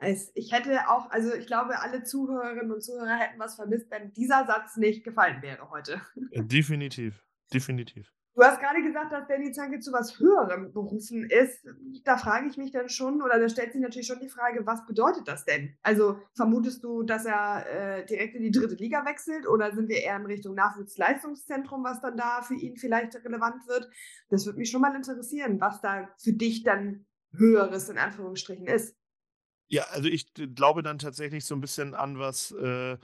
Es, 0.00 0.32
ich 0.34 0.52
hätte 0.52 0.88
auch, 0.88 1.10
also 1.10 1.34
ich 1.34 1.46
glaube, 1.46 1.78
alle 1.80 2.02
Zuhörerinnen 2.02 2.72
und 2.72 2.82
Zuhörer 2.82 3.16
hätten 3.16 3.38
was 3.38 3.56
vermisst, 3.56 3.90
wenn 3.90 4.12
dieser 4.12 4.46
Satz 4.46 4.76
nicht 4.76 5.04
gefallen 5.04 5.42
wäre 5.42 5.70
heute. 5.70 6.00
Äh, 6.30 6.42
definitiv, 6.42 7.22
definitiv. 7.52 8.10
Du 8.36 8.42
hast 8.42 8.60
gerade 8.60 8.80
gesagt, 8.82 9.12
dass 9.12 9.26
Danny 9.26 9.50
Zanke 9.50 9.80
zu 9.80 9.92
was 9.92 10.18
Höherem 10.18 10.72
berufen 10.72 11.28
ist. 11.28 11.66
Da 12.04 12.16
frage 12.16 12.46
ich 12.48 12.56
mich 12.56 12.70
dann 12.70 12.88
schon, 12.88 13.20
oder 13.20 13.38
da 13.38 13.48
stellt 13.48 13.72
sich 13.72 13.82
natürlich 13.82 14.06
schon 14.06 14.20
die 14.20 14.28
Frage, 14.28 14.64
was 14.64 14.86
bedeutet 14.86 15.26
das 15.26 15.44
denn? 15.44 15.76
Also 15.82 16.16
vermutest 16.34 16.84
du, 16.84 17.02
dass 17.02 17.26
er 17.26 17.66
äh, 17.66 18.06
direkt 18.06 18.36
in 18.36 18.42
die 18.42 18.52
dritte 18.52 18.76
Liga 18.76 19.04
wechselt 19.04 19.48
oder 19.48 19.74
sind 19.74 19.88
wir 19.88 20.02
eher 20.02 20.16
in 20.16 20.26
Richtung 20.26 20.54
Nachwuchsleistungszentrum, 20.54 21.82
was 21.82 22.00
dann 22.00 22.16
da 22.16 22.40
für 22.42 22.54
ihn 22.54 22.76
vielleicht 22.76 23.16
relevant 23.16 23.66
wird? 23.66 23.90
Das 24.30 24.46
würde 24.46 24.58
mich 24.58 24.70
schon 24.70 24.80
mal 24.80 24.94
interessieren, 24.94 25.60
was 25.60 25.80
da 25.80 26.08
für 26.22 26.32
dich 26.32 26.62
dann 26.62 27.04
Höheres 27.36 27.88
in 27.88 27.98
Anführungsstrichen 27.98 28.66
ist. 28.66 28.96
Ja, 29.70 29.84
also 29.90 30.08
ich 30.08 30.32
glaube 30.34 30.82
dann 30.82 30.98
tatsächlich 30.98 31.44
so 31.44 31.54
ein 31.54 31.60
bisschen 31.60 31.94
an 31.94 32.18
was 32.18 32.50
äh, 32.52 32.98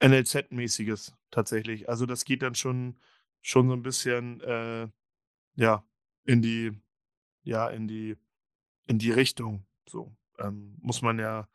NLZ-mäßiges 0.00 1.12
tatsächlich. 1.30 1.88
Also 1.88 2.06
das 2.06 2.24
geht 2.24 2.42
dann 2.42 2.54
schon, 2.54 2.98
schon 3.40 3.68
so 3.68 3.74
ein 3.74 3.82
bisschen 3.82 4.40
äh, 4.40 4.88
ja 5.56 5.84
in 6.24 6.42
die 6.42 6.72
ja 7.44 7.68
in 7.68 7.88
die 7.88 8.16
in 8.86 8.98
die 8.98 9.12
Richtung. 9.12 9.66
So 9.88 10.16
ähm, 10.38 10.76
muss 10.80 11.02
man 11.02 11.18
ja 11.18 11.48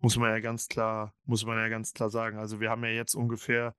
muss 0.00 0.16
man 0.16 0.30
ja 0.30 0.40
ganz 0.40 0.68
klar 0.68 1.14
muss 1.24 1.46
man 1.46 1.58
ja 1.58 1.68
ganz 1.68 1.94
klar 1.94 2.10
sagen. 2.10 2.38
Also 2.38 2.60
wir 2.60 2.70
haben 2.70 2.84
ja 2.84 2.90
jetzt 2.90 3.14
ungefähr 3.14 3.76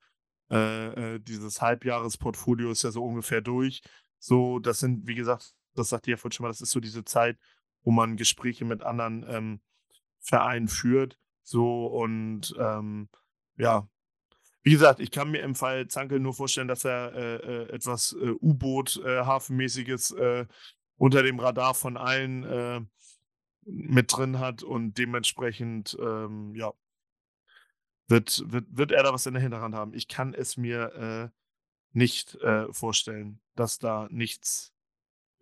Äh, 0.51 1.15
äh, 1.15 1.19
dieses 1.19 1.61
Halbjahresportfolio 1.61 2.71
ist 2.71 2.83
ja 2.83 2.91
so 2.91 3.03
ungefähr 3.05 3.41
durch. 3.41 3.81
So, 4.19 4.59
das 4.59 4.79
sind, 4.79 5.07
wie 5.07 5.15
gesagt, 5.15 5.55
das 5.75 5.89
sagte 5.89 6.11
ich 6.11 6.13
ja 6.13 6.17
vorhin 6.17 6.33
schon 6.33 6.43
mal, 6.45 6.49
das 6.49 6.61
ist 6.61 6.71
so 6.71 6.79
diese 6.79 7.03
Zeit, 7.05 7.37
wo 7.83 7.91
man 7.91 8.17
Gespräche 8.17 8.65
mit 8.65 8.83
anderen 8.83 9.25
ähm, 9.27 9.59
Vereinen 10.19 10.67
führt. 10.67 11.17
So 11.43 11.85
und 11.87 12.55
ähm, 12.57 13.09
ja, 13.57 13.87
wie 14.63 14.71
gesagt, 14.71 15.01
ich 15.01 15.11
kann 15.11 15.29
mir 15.29 15.41
im 15.41 15.55
Fall 15.55 15.87
Zankel 15.87 16.19
nur 16.19 16.33
vorstellen, 16.33 16.69
dass 16.69 16.85
er 16.85 17.13
äh, 17.13 17.35
äh, 17.35 17.69
etwas 17.73 18.13
äh, 18.13 18.31
U-Boot-Hafenmäßiges 18.41 20.11
äh, 20.11 20.45
unter 20.95 21.21
dem 21.21 21.39
Radar 21.39 21.73
von 21.73 21.97
allen 21.97 22.43
äh, 22.43 22.81
mit 23.65 24.15
drin 24.15 24.39
hat 24.39 24.63
und 24.63 24.97
dementsprechend, 24.97 25.97
ähm, 25.99 26.55
ja, 26.55 26.73
wird, 28.07 28.43
wird, 28.47 28.65
wird 28.69 28.91
er 28.91 29.03
da 29.03 29.13
was 29.13 29.25
in 29.25 29.33
der 29.33 29.43
Hinterhand 29.43 29.75
haben. 29.75 29.93
Ich 29.93 30.07
kann 30.07 30.33
es 30.33 30.57
mir 30.57 31.31
äh, 31.33 31.37
nicht 31.91 32.37
vorstellen, 32.71 33.39
dass 33.55 33.77
da 33.77 34.07
nichts 34.09 34.72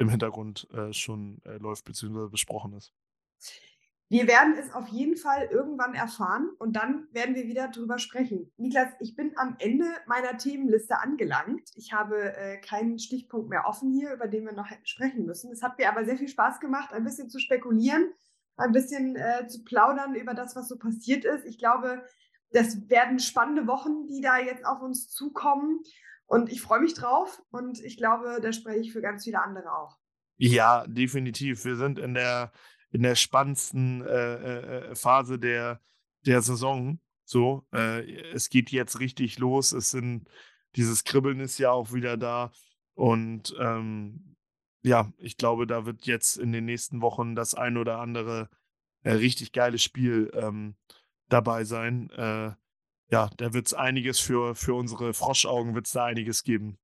im 0.01 0.09
Hintergrund 0.09 0.67
schon 0.91 1.41
läuft 1.45 1.85
bzw. 1.85 2.27
besprochen 2.29 2.73
ist. 2.73 2.93
Wir 4.11 4.27
werden 4.27 4.55
es 4.59 4.73
auf 4.73 4.89
jeden 4.89 5.15
Fall 5.15 5.47
irgendwann 5.49 5.93
erfahren 5.93 6.49
und 6.59 6.75
dann 6.75 7.07
werden 7.13 7.33
wir 7.33 7.47
wieder 7.47 7.69
drüber 7.69 7.97
sprechen. 7.97 8.51
Niklas, 8.57 8.89
ich 8.99 9.15
bin 9.15 9.31
am 9.37 9.55
Ende 9.57 9.85
meiner 10.05 10.37
Themenliste 10.37 10.99
angelangt. 10.99 11.69
Ich 11.75 11.93
habe 11.93 12.35
äh, 12.35 12.57
keinen 12.57 12.99
Stichpunkt 12.99 13.47
mehr 13.47 13.65
offen 13.67 13.89
hier, 13.89 14.11
über 14.13 14.27
den 14.27 14.43
wir 14.43 14.51
noch 14.51 14.67
sprechen 14.83 15.23
müssen. 15.25 15.49
Es 15.53 15.63
hat 15.63 15.77
mir 15.77 15.87
aber 15.87 16.03
sehr 16.03 16.17
viel 16.17 16.27
Spaß 16.27 16.59
gemacht, 16.59 16.91
ein 16.91 17.05
bisschen 17.05 17.29
zu 17.29 17.39
spekulieren, 17.39 18.11
ein 18.57 18.73
bisschen 18.73 19.15
äh, 19.15 19.47
zu 19.47 19.63
plaudern 19.63 20.13
über 20.15 20.33
das, 20.33 20.57
was 20.57 20.67
so 20.67 20.77
passiert 20.77 21.23
ist. 21.23 21.45
Ich 21.45 21.57
glaube, 21.57 22.03
das 22.49 22.89
werden 22.89 23.17
spannende 23.17 23.65
Wochen, 23.65 24.07
die 24.07 24.19
da 24.19 24.39
jetzt 24.39 24.65
auf 24.65 24.81
uns 24.81 25.07
zukommen. 25.07 25.79
Und 26.31 26.49
ich 26.49 26.61
freue 26.61 26.79
mich 26.79 26.93
drauf 26.93 27.41
und 27.51 27.81
ich 27.81 27.97
glaube, 27.97 28.39
da 28.41 28.53
spreche 28.53 28.79
ich 28.79 28.93
für 28.93 29.01
ganz 29.01 29.25
viele 29.25 29.41
andere 29.43 29.69
auch. 29.69 29.97
Ja, 30.37 30.87
definitiv. 30.87 31.65
Wir 31.65 31.75
sind 31.75 31.99
in 31.99 32.13
der 32.13 32.53
in 32.89 33.03
der 33.03 33.15
spannendsten 33.15 34.01
äh, 34.01 34.35
äh, 34.35 34.91
äh, 34.91 34.95
Phase 34.95 35.37
der, 35.37 35.81
der 36.25 36.41
Saison. 36.41 37.01
So, 37.25 37.65
äh, 37.73 38.31
es 38.31 38.49
geht 38.49 38.69
jetzt 38.69 39.01
richtig 39.01 39.39
los. 39.39 39.73
Es 39.73 39.91
sind, 39.91 40.29
dieses 40.77 41.03
Kribbeln 41.03 41.41
ist 41.41 41.57
ja 41.57 41.71
auch 41.71 41.91
wieder 41.91 42.15
da. 42.15 42.53
Und 42.93 43.53
ähm, 43.59 44.37
ja, 44.83 45.11
ich 45.17 45.35
glaube, 45.35 45.67
da 45.67 45.85
wird 45.85 46.05
jetzt 46.05 46.37
in 46.37 46.53
den 46.53 46.63
nächsten 46.63 47.01
Wochen 47.01 47.35
das 47.35 47.55
ein 47.55 47.75
oder 47.75 47.99
andere 47.99 48.49
äh, 49.03 49.11
richtig 49.11 49.51
geile 49.51 49.79
Spiel 49.79 50.31
ähm, 50.33 50.75
dabei 51.27 51.65
sein. 51.65 52.09
Äh, 52.11 52.51
ja, 53.11 53.29
da 53.37 53.53
wird 53.53 53.67
es 53.67 53.73
einiges 53.73 54.19
für, 54.19 54.55
für 54.55 54.73
unsere 54.73 55.13
Froschaugen, 55.13 55.75
wird 55.75 55.85
es 55.85 55.93
da 55.93 56.05
einiges 56.05 56.43
geben. 56.43 56.77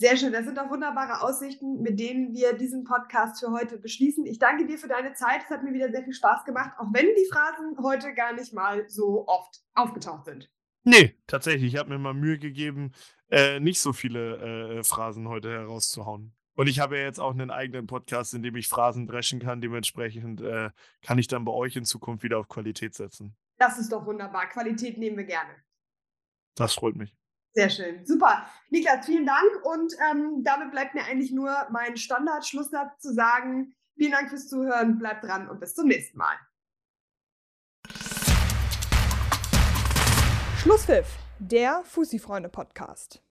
Sehr 0.00 0.16
schön. 0.16 0.32
Das 0.32 0.44
sind 0.44 0.56
doch 0.56 0.70
wunderbare 0.70 1.22
Aussichten, 1.22 1.82
mit 1.82 1.98
denen 1.98 2.32
wir 2.32 2.52
diesen 2.52 2.84
Podcast 2.84 3.40
für 3.40 3.50
heute 3.50 3.78
beschließen. 3.78 4.26
Ich 4.26 4.38
danke 4.38 4.64
dir 4.64 4.78
für 4.78 4.86
deine 4.86 5.12
Zeit. 5.14 5.42
Es 5.44 5.50
hat 5.50 5.64
mir 5.64 5.72
wieder 5.72 5.90
sehr 5.90 6.04
viel 6.04 6.12
Spaß 6.12 6.44
gemacht, 6.44 6.70
auch 6.78 6.86
wenn 6.92 7.06
die 7.16 7.28
Phrasen 7.32 7.76
heute 7.82 8.14
gar 8.14 8.32
nicht 8.32 8.52
mal 8.52 8.88
so 8.88 9.26
oft 9.26 9.60
aufgetaucht 9.74 10.26
sind. 10.26 10.48
Nee, 10.84 11.16
tatsächlich. 11.26 11.74
Ich 11.74 11.80
habe 11.80 11.90
mir 11.90 11.98
mal 11.98 12.14
Mühe 12.14 12.38
gegeben, 12.38 12.92
äh, 13.28 13.58
nicht 13.58 13.80
so 13.80 13.92
viele 13.92 14.78
äh, 14.78 14.84
Phrasen 14.84 15.28
heute 15.28 15.50
herauszuhauen. 15.50 16.32
Und 16.54 16.68
ich 16.68 16.78
habe 16.78 16.96
ja 16.96 17.02
jetzt 17.02 17.18
auch 17.18 17.32
einen 17.32 17.50
eigenen 17.50 17.88
Podcast, 17.88 18.34
in 18.34 18.44
dem 18.44 18.54
ich 18.54 18.68
Phrasen 18.68 19.08
dreschen 19.08 19.40
kann. 19.40 19.60
Dementsprechend 19.60 20.40
äh, 20.40 20.70
kann 21.02 21.18
ich 21.18 21.26
dann 21.26 21.44
bei 21.44 21.52
euch 21.52 21.74
in 21.74 21.84
Zukunft 21.84 22.22
wieder 22.22 22.38
auf 22.38 22.48
Qualität 22.48 22.94
setzen. 22.94 23.36
Das 23.58 23.78
ist 23.78 23.92
doch 23.92 24.06
wunderbar. 24.06 24.48
Qualität 24.48 24.98
nehmen 24.98 25.16
wir 25.16 25.24
gerne. 25.24 25.54
Das 26.54 26.74
freut 26.74 26.96
mich. 26.96 27.14
Sehr 27.54 27.70
schön. 27.70 28.06
Super. 28.06 28.46
Niklas, 28.70 29.06
vielen 29.06 29.26
Dank. 29.26 29.64
Und 29.64 29.92
ähm, 30.10 30.44
damit 30.44 30.70
bleibt 30.70 30.94
mir 30.94 31.04
eigentlich 31.04 31.32
nur 31.32 31.66
mein 31.70 31.96
Standardschlusssatz 31.96 33.00
zu 33.00 33.12
sagen, 33.12 33.74
vielen 33.96 34.12
Dank 34.12 34.28
fürs 34.28 34.48
Zuhören, 34.48 34.98
bleibt 34.98 35.24
dran 35.24 35.48
und 35.48 35.58
bis 35.58 35.74
zum 35.74 35.88
nächsten 35.88 36.18
Mal. 36.18 36.36
Schlusspfiff, 40.58 41.18
der 41.38 41.82
Fussi-Freunde-Podcast. 41.84 43.22